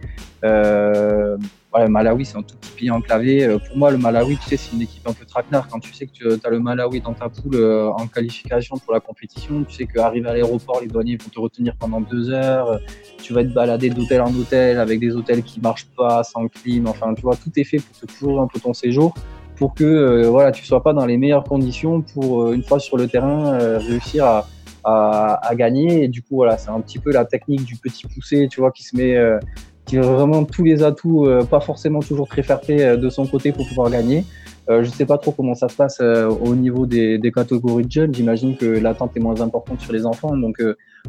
Euh, 0.44 1.38
voilà, 1.70 1.86
le 1.86 1.92
Malawi, 1.92 2.24
c'est 2.24 2.36
un 2.36 2.42
tout 2.42 2.54
petit 2.60 2.70
pays 2.72 2.90
enclavé. 2.90 3.44
Euh, 3.44 3.58
pour 3.58 3.76
moi, 3.76 3.90
le 3.90 3.98
Malawi, 3.98 4.36
tu 4.36 4.50
sais, 4.50 4.56
c'est 4.56 4.76
une 4.76 4.82
équipe 4.82 5.08
un 5.08 5.12
peu 5.12 5.24
traquenard. 5.24 5.68
Quand 5.68 5.80
tu 5.80 5.92
sais 5.94 6.06
que 6.06 6.12
tu 6.12 6.46
as 6.46 6.50
le 6.50 6.60
Malawi 6.60 7.00
dans 7.00 7.14
ta 7.14 7.28
poule 7.28 7.56
euh, 7.56 7.88
en 7.88 8.06
qualification 8.06 8.76
pour 8.76 8.92
la 8.92 9.00
compétition, 9.00 9.64
tu 9.64 9.74
sais 9.74 9.86
qu'arriver 9.86 10.28
à 10.28 10.34
l'aéroport, 10.34 10.80
les 10.82 10.86
douaniers 10.86 11.16
vont 11.16 11.30
te 11.30 11.40
retenir 11.40 11.74
pendant 11.76 12.00
deux 12.00 12.30
heures. 12.30 12.78
Tu 13.22 13.32
vas 13.32 13.40
être 13.40 13.54
baladé 13.54 13.88
d'hôtel 13.88 14.20
en 14.20 14.32
hôtel 14.34 14.78
avec 14.78 15.00
des 15.00 15.16
hôtels 15.16 15.42
qui 15.42 15.60
marchent 15.60 15.88
pas, 15.96 16.22
sans 16.22 16.46
clim. 16.48 16.86
Enfin, 16.86 17.14
tu 17.14 17.22
vois, 17.22 17.36
tout 17.36 17.50
est 17.56 17.64
fait 17.64 17.78
pour 17.78 17.98
te 17.98 18.06
toujours 18.06 18.40
un 18.40 18.46
peu 18.46 18.60
ton 18.60 18.74
séjour 18.74 19.14
pour 19.56 19.72
que 19.74 19.84
euh, 19.84 20.28
voilà, 20.28 20.50
tu 20.50 20.64
sois 20.64 20.82
pas 20.82 20.92
dans 20.92 21.06
les 21.06 21.16
meilleures 21.16 21.44
conditions 21.44 22.02
pour, 22.02 22.52
une 22.52 22.64
fois 22.64 22.80
sur 22.80 22.96
le 22.96 23.06
terrain, 23.06 23.56
réussir 23.78 24.24
à, 24.24 24.46
à, 24.84 25.54
gagner. 25.54 26.04
Et 26.04 26.08
du 26.08 26.22
coup, 26.22 26.36
voilà, 26.36 26.58
c'est 26.58 26.70
un 26.70 26.80
petit 26.80 26.98
peu 26.98 27.12
la 27.12 27.24
technique 27.24 27.64
du 27.64 27.76
petit 27.76 28.06
poussé, 28.06 28.48
tu 28.50 28.60
vois, 28.60 28.70
qui 28.70 28.82
se 28.82 28.96
met, 28.96 29.16
euh, 29.16 29.38
qui 29.86 29.98
a 29.98 30.02
vraiment 30.02 30.44
tous 30.44 30.64
les 30.64 30.82
atouts, 30.82 31.26
euh, 31.26 31.44
pas 31.44 31.60
forcément 31.60 32.00
toujours 32.00 32.28
très 32.28 32.42
fair 32.42 32.60
euh, 32.70 32.96
de 32.96 33.10
son 33.10 33.26
côté 33.26 33.52
pour 33.52 33.66
pouvoir 33.66 33.90
gagner. 33.90 34.24
Je 34.66 34.88
sais 34.88 35.04
pas 35.04 35.18
trop 35.18 35.30
comment 35.30 35.54
ça 35.54 35.68
se 35.68 35.76
passe 35.76 36.00
au 36.00 36.54
niveau 36.54 36.86
des, 36.86 37.18
des, 37.18 37.30
catégories 37.30 37.84
de 37.84 37.92
jeunes. 37.92 38.14
J'imagine 38.14 38.56
que 38.56 38.64
l'attente 38.64 39.14
est 39.14 39.20
moins 39.20 39.38
importante 39.42 39.78
sur 39.82 39.92
les 39.92 40.06
enfants, 40.06 40.34
donc 40.38 40.56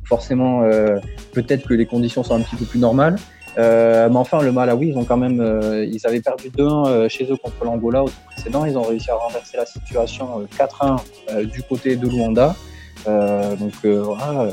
forcément, 0.03 0.69
peut-être 1.32 1.65
que 1.65 1.73
les 1.73 1.86
conditions 1.86 2.21
sont 2.21 2.36
un 2.36 2.41
petit 2.41 2.57
peu 2.57 2.65
plus 2.65 2.80
normales. 2.80 3.15
Mais 3.55 4.09
enfin, 4.13 4.41
le 4.41 4.51
Malawi, 4.51 4.89
ils 4.89 4.97
ont 4.97 5.05
quand 5.05 5.15
même, 5.15 5.39
ils 5.89 6.05
avaient 6.05 6.19
perdu 6.19 6.49
2-1 6.49 7.07
chez 7.07 7.32
eux 7.32 7.38
contre 7.38 7.63
l'Angola 7.63 8.03
au 8.03 8.09
tour 8.09 8.23
précédent. 8.30 8.65
Ils 8.65 8.78
ont 8.78 8.82
réussi 8.84 9.09
à 9.09 9.15
renverser 9.15 9.55
la 9.55 9.65
situation 9.65 10.45
4-1 10.59 11.45
du 11.45 11.63
côté 11.63 11.95
de 11.95 12.09
Luanda. 12.09 12.57
Euh, 13.07 13.55
donc 13.55 13.73
euh, 13.85 14.01
voilà, 14.01 14.49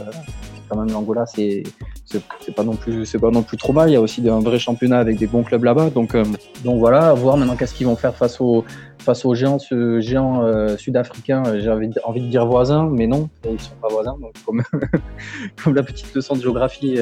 quand 0.69 0.77
même 0.77 0.91
l'Angola, 0.91 1.25
c'est 1.27 1.63
c'est 2.05 2.55
pas 2.55 2.65
non 2.65 2.77
plus 2.77 3.07
c'est 3.07 3.19
pas 3.19 3.31
non 3.31 3.43
plus 3.43 3.57
trop 3.57 3.73
mal. 3.73 3.89
Il 3.89 3.93
y 3.93 3.97
a 3.97 4.01
aussi 4.01 4.27
un 4.29 4.41
vrai 4.41 4.59
championnat 4.59 4.99
avec 4.99 5.17
des 5.19 5.27
bons 5.27 5.43
clubs 5.43 5.65
là-bas. 5.65 5.91
Donc 5.91 6.17
donc 6.65 6.79
voilà, 6.79 7.15
voir 7.15 7.37
maintenant 7.37 7.57
qu'est-ce 7.57 7.75
qu'ils 7.75 7.87
vont 7.87 7.97
faire 7.97 8.15
face 8.15 8.41
aux 8.41 8.65
face 8.99 9.25
aux 9.25 9.35
géants 9.35 9.59
géants 10.01 10.77
sud-africains. 10.77 11.59
J'ai 11.59 11.71
envie, 11.71 11.91
envie 12.05 12.21
de 12.21 12.29
dire 12.29 12.47
voisins, 12.47 12.89
mais 12.91 13.07
non, 13.07 13.31
ils 13.51 13.61
sont 13.61 13.75
pas 13.81 13.89
voisins. 13.89 14.17
Comme 15.65 15.75
la 15.75 15.83
petite 15.83 16.15
leçon 16.15 16.37
de 16.37 16.43
géographie 16.43 16.99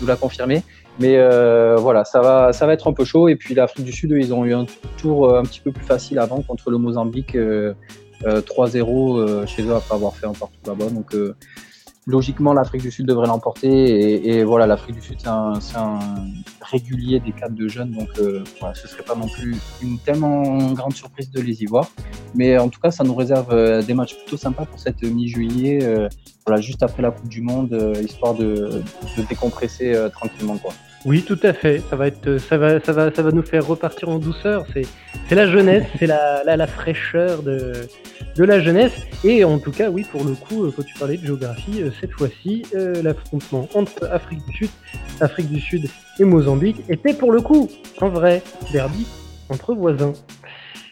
nous 0.00 0.06
l'a 0.06 0.16
confirmé. 0.16 0.62
Mais 1.00 1.16
euh, 1.16 1.76
voilà, 1.76 2.04
ça 2.04 2.20
va, 2.20 2.52
ça 2.52 2.66
va 2.66 2.72
être 2.72 2.88
un 2.88 2.92
peu 2.92 3.04
chaud. 3.04 3.28
Et 3.28 3.36
puis 3.36 3.54
l'Afrique 3.54 3.84
du 3.84 3.92
Sud, 3.92 4.12
ils 4.16 4.32
ont 4.32 4.44
eu 4.44 4.54
un 4.54 4.66
tour 4.96 5.28
euh, 5.28 5.40
un 5.40 5.42
petit 5.42 5.60
peu 5.60 5.72
plus 5.72 5.84
facile 5.84 6.18
avant 6.18 6.40
contre 6.42 6.70
le 6.70 6.78
Mozambique, 6.78 7.36
3-0 8.22 9.46
chez 9.46 9.62
eux 9.62 9.74
après 9.74 9.94
avoir 9.94 10.14
fait 10.14 10.26
un 10.26 10.32
partout 10.32 10.58
là-bas. 10.66 10.90
Donc 10.90 11.14
logiquement, 12.06 12.52
l'Afrique 12.52 12.82
du 12.82 12.90
Sud 12.90 13.06
devrait 13.06 13.26
l'emporter. 13.26 14.28
Et, 14.28 14.44
voilà, 14.44 14.66
l'Afrique 14.66 14.96
du 14.96 15.02
Sud, 15.02 15.18
c'est 15.20 15.76
un, 15.76 15.98
régulier 16.60 17.20
des 17.20 17.32
cadres 17.32 17.56
de 17.56 17.68
jeunes. 17.68 17.92
Donc, 17.92 18.08
euh, 18.18 18.44
ce 18.74 18.88
serait 18.88 19.02
pas 19.02 19.14
non 19.14 19.28
plus 19.28 19.56
une 19.82 19.98
tellement 19.98 20.72
grande 20.72 20.94
surprise 20.94 21.30
de 21.30 21.40
les 21.40 21.62
y 21.62 21.66
voir. 21.66 21.90
Mais 22.34 22.58
en 22.58 22.68
tout 22.68 22.80
cas, 22.80 22.90
ça 22.90 23.04
nous 23.04 23.14
réserve 23.14 23.52
euh, 23.52 23.82
des 23.82 23.94
matchs 23.94 24.16
plutôt 24.16 24.36
sympas 24.36 24.64
pour 24.64 24.78
cette 24.78 25.02
mi-juillet, 25.02 25.82
euh, 25.82 26.08
voilà, 26.46 26.60
juste 26.60 26.82
après 26.82 27.02
la 27.02 27.10
Coupe 27.10 27.28
du 27.28 27.40
Monde, 27.40 27.96
histoire 28.02 28.34
de, 28.34 28.82
de 29.16 29.22
décompresser 29.28 29.94
tranquillement. 30.12 30.58
Quoi. 30.58 30.74
Oui, 31.04 31.22
tout 31.22 31.38
à 31.42 31.52
fait. 31.52 31.82
Ça 31.90 31.96
va 31.96 32.06
être, 32.06 32.38
ça 32.38 32.56
va, 32.56 32.80
ça 32.80 32.92
va, 32.92 33.12
ça 33.14 33.22
va 33.22 33.30
nous 33.30 33.42
faire 33.42 33.66
repartir 33.66 34.08
en 34.08 34.18
douceur. 34.18 34.64
C'est, 34.72 34.86
la 35.34 35.46
jeunesse, 35.46 35.84
c'est 35.98 36.06
la, 36.06 36.42
la, 36.44 36.66
fraîcheur 36.66 37.42
de, 37.42 37.72
la 38.38 38.60
jeunesse. 38.60 38.92
Et 39.22 39.44
en 39.44 39.58
tout 39.58 39.70
cas, 39.70 39.90
oui, 39.90 40.06
pour 40.10 40.24
le 40.24 40.34
coup, 40.34 40.64
euh, 40.64 40.72
quand 40.74 40.82
tu 40.82 40.94
parlais 40.94 41.18
de 41.18 41.26
géographie, 41.26 41.82
euh, 41.82 41.90
cette 42.00 42.12
fois-ci, 42.12 42.62
euh, 42.74 43.02
l'affrontement 43.02 43.68
entre 43.74 44.04
Afrique 44.10 44.40
du 44.46 44.56
Sud, 44.56 44.70
Afrique 45.20 45.50
du 45.50 45.60
Sud 45.60 45.90
et 46.18 46.24
Mozambique 46.24 46.82
était 46.88 47.14
pour 47.14 47.32
le 47.32 47.42
coup 47.42 47.68
un 48.00 48.08
vrai 48.08 48.42
derby 48.72 49.06
entre 49.50 49.74
voisins. 49.74 50.14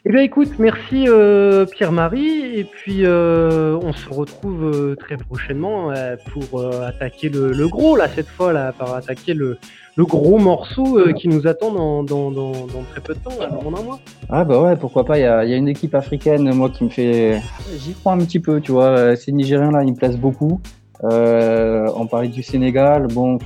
Eh 0.05 0.11
bien 0.11 0.23
écoute, 0.23 0.59
merci 0.59 1.05
euh, 1.07 1.65
Pierre-Marie, 1.65 2.59
et 2.59 2.65
puis 2.65 3.05
euh, 3.05 3.79
on 3.81 3.93
se 3.93 4.09
retrouve 4.09 4.65
euh, 4.65 4.97
très 4.97 5.17
prochainement 5.17 5.93
pour 6.33 6.61
attaquer 6.83 7.29
le, 7.29 7.69
gros, 7.69 7.95
là 7.95 8.09
cette 8.09 8.27
fois, 8.27 8.53
là, 8.53 8.73
par 8.73 8.97
attaquer 8.97 9.33
le, 9.33 9.59
gros 9.97 10.39
morceau 10.39 10.99
qui 11.15 11.29
nous 11.29 11.47
attend 11.47 12.03
dans, 12.03 12.03
dans, 12.03 12.53
très 12.91 13.01
peu 13.01 13.15
de 13.15 13.21
temps, 13.21 13.31
dans 13.39 13.79
un 13.79 13.83
mois. 13.85 14.01
Ah 14.29 14.43
bah 14.43 14.61
ouais, 14.61 14.75
pourquoi 14.75 15.05
pas, 15.05 15.19
il 15.19 15.23
y 15.23 15.25
a, 15.25 15.45
y 15.45 15.55
a, 15.55 15.57
une 15.57 15.69
équipe 15.69 15.95
africaine, 15.95 16.53
moi 16.53 16.69
qui 16.69 16.83
me 16.83 16.89
fait... 16.89 17.41
J'y 17.79 17.93
crois 17.93 18.15
un 18.15 18.19
petit 18.19 18.41
peu, 18.41 18.61
tu 18.61 18.73
vois, 18.73 19.15
ces 19.15 19.31
Nigériens 19.31 19.71
là, 19.71 19.85
ils 19.85 19.93
me 19.93 19.97
plaisent 19.97 20.19
beaucoup. 20.19 20.61
on 21.05 22.07
parlait 22.11 22.27
du 22.27 22.43
Sénégal, 22.43 23.07
bon, 23.07 23.39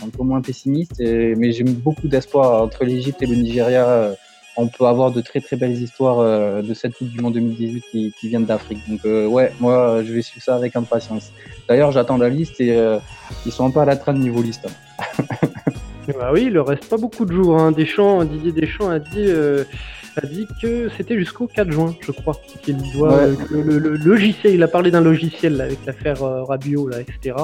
un 0.00 0.10
peu 0.16 0.22
moins 0.22 0.42
pessimiste, 0.42 1.00
mais 1.00 1.50
j'ai 1.50 1.64
beaucoup 1.64 2.06
d'espoir 2.06 2.62
entre 2.62 2.84
l'Égypte 2.84 3.20
et 3.20 3.26
le 3.26 3.34
Nigeria 3.34 4.14
on 4.56 4.68
peut 4.68 4.86
avoir 4.86 5.10
de 5.10 5.20
très 5.20 5.40
très 5.40 5.56
belles 5.56 5.80
histoires 5.80 6.20
euh, 6.20 6.62
de 6.62 6.74
cette 6.74 6.94
Coupe 6.94 7.08
du 7.08 7.20
Monde 7.20 7.34
2018 7.34 7.84
qui, 7.90 8.14
qui 8.18 8.28
viennent 8.28 8.44
d'Afrique. 8.44 8.78
Donc 8.88 9.00
euh, 9.04 9.26
ouais, 9.26 9.52
moi 9.60 10.02
je 10.04 10.12
vais 10.12 10.22
suivre 10.22 10.44
ça 10.44 10.54
avec 10.54 10.76
impatience. 10.76 11.32
D'ailleurs, 11.68 11.92
j'attends 11.92 12.18
la 12.18 12.28
liste 12.28 12.60
et 12.60 12.76
euh, 12.76 12.98
ils 13.46 13.52
sont 13.52 13.66
un 13.66 13.70
peu 13.70 13.80
à 13.80 13.84
la 13.84 13.96
traîne 13.96 14.18
niveau 14.18 14.42
liste. 14.42 14.66
bah 16.18 16.30
oui, 16.32 16.44
il 16.46 16.52
ne 16.52 16.60
reste 16.60 16.88
pas 16.88 16.96
beaucoup 16.96 17.24
de 17.24 17.32
jours. 17.32 17.58
Hein. 17.58 17.72
Deschamps, 17.72 18.24
Didier 18.24 18.52
Deschamps 18.52 18.90
a 18.90 18.98
dit, 18.98 19.28
a 20.16 20.26
dit 20.26 20.46
que 20.62 20.88
c'était 20.96 21.16
jusqu'au 21.16 21.46
4 21.46 21.70
juin, 21.72 21.94
je 22.00 22.12
crois. 22.12 22.36
Qu'il 22.62 22.76
doit 22.92 23.26
le, 23.50 23.78
logiciel, 23.78 24.54
il 24.54 24.62
a 24.62 24.68
parlé 24.68 24.90
d'un 24.90 25.00
logiciel 25.00 25.60
avec 25.60 25.78
l'affaire 25.86 26.20
Rabiot, 26.20 26.88
là, 26.88 27.00
etc. 27.00 27.36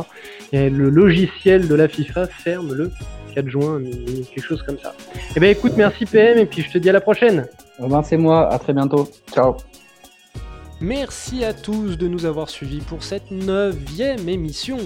Et 0.53 0.71
le 0.71 0.91
logiciel 0.91 1.67
de 1.67 1.75
la 1.75 1.89
FIFA 1.89 2.27
ferme 2.27 2.75
le 2.75 2.91
4 3.31 3.49
juin, 3.49 3.81
quelque 4.35 4.45
chose 4.45 4.63
comme 4.63 4.79
ça. 4.79 4.95
Eh 5.37 5.41
bien 5.41 5.51
écoute, 5.51 5.73
merci 5.77 6.07
PM 6.07 6.39
et 6.39 6.47
puis 6.47 6.63
je 6.63 6.71
te 6.71 6.79
dis 6.79 6.89
à 6.91 6.93
la 6.93 7.01
prochaine. 7.01 7.47
Robin, 7.79 8.03
c'est 8.03 8.17
moi, 8.17 8.53
à 8.53 8.59
très 8.59 8.73
bientôt. 8.73 9.09
Ciao. 9.33 9.57
Merci 10.83 11.45
à 11.45 11.53
tous 11.53 11.99
de 11.99 12.09
nous 12.09 12.25
avoir 12.25 12.49
suivis 12.49 12.81
pour 12.81 13.03
cette 13.03 13.31
neuvième 13.31 14.29
émission. 14.31 14.79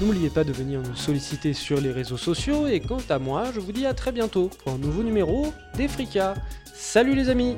N'oubliez 0.00 0.28
pas 0.28 0.44
de 0.44 0.52
venir 0.52 0.80
nous 0.80 0.94
solliciter 0.94 1.54
sur 1.54 1.80
les 1.80 1.90
réseaux 1.90 2.18
sociaux 2.18 2.66
et 2.66 2.80
quant 2.80 2.98
à 3.08 3.18
moi, 3.18 3.44
je 3.54 3.60
vous 3.60 3.72
dis 3.72 3.86
à 3.86 3.94
très 3.94 4.12
bientôt 4.12 4.50
pour 4.62 4.72
un 4.74 4.78
nouveau 4.78 5.02
numéro 5.02 5.46
des 5.74 5.88
Fricas. 5.88 6.34
Salut 6.74 7.14
les 7.14 7.30
amis 7.30 7.56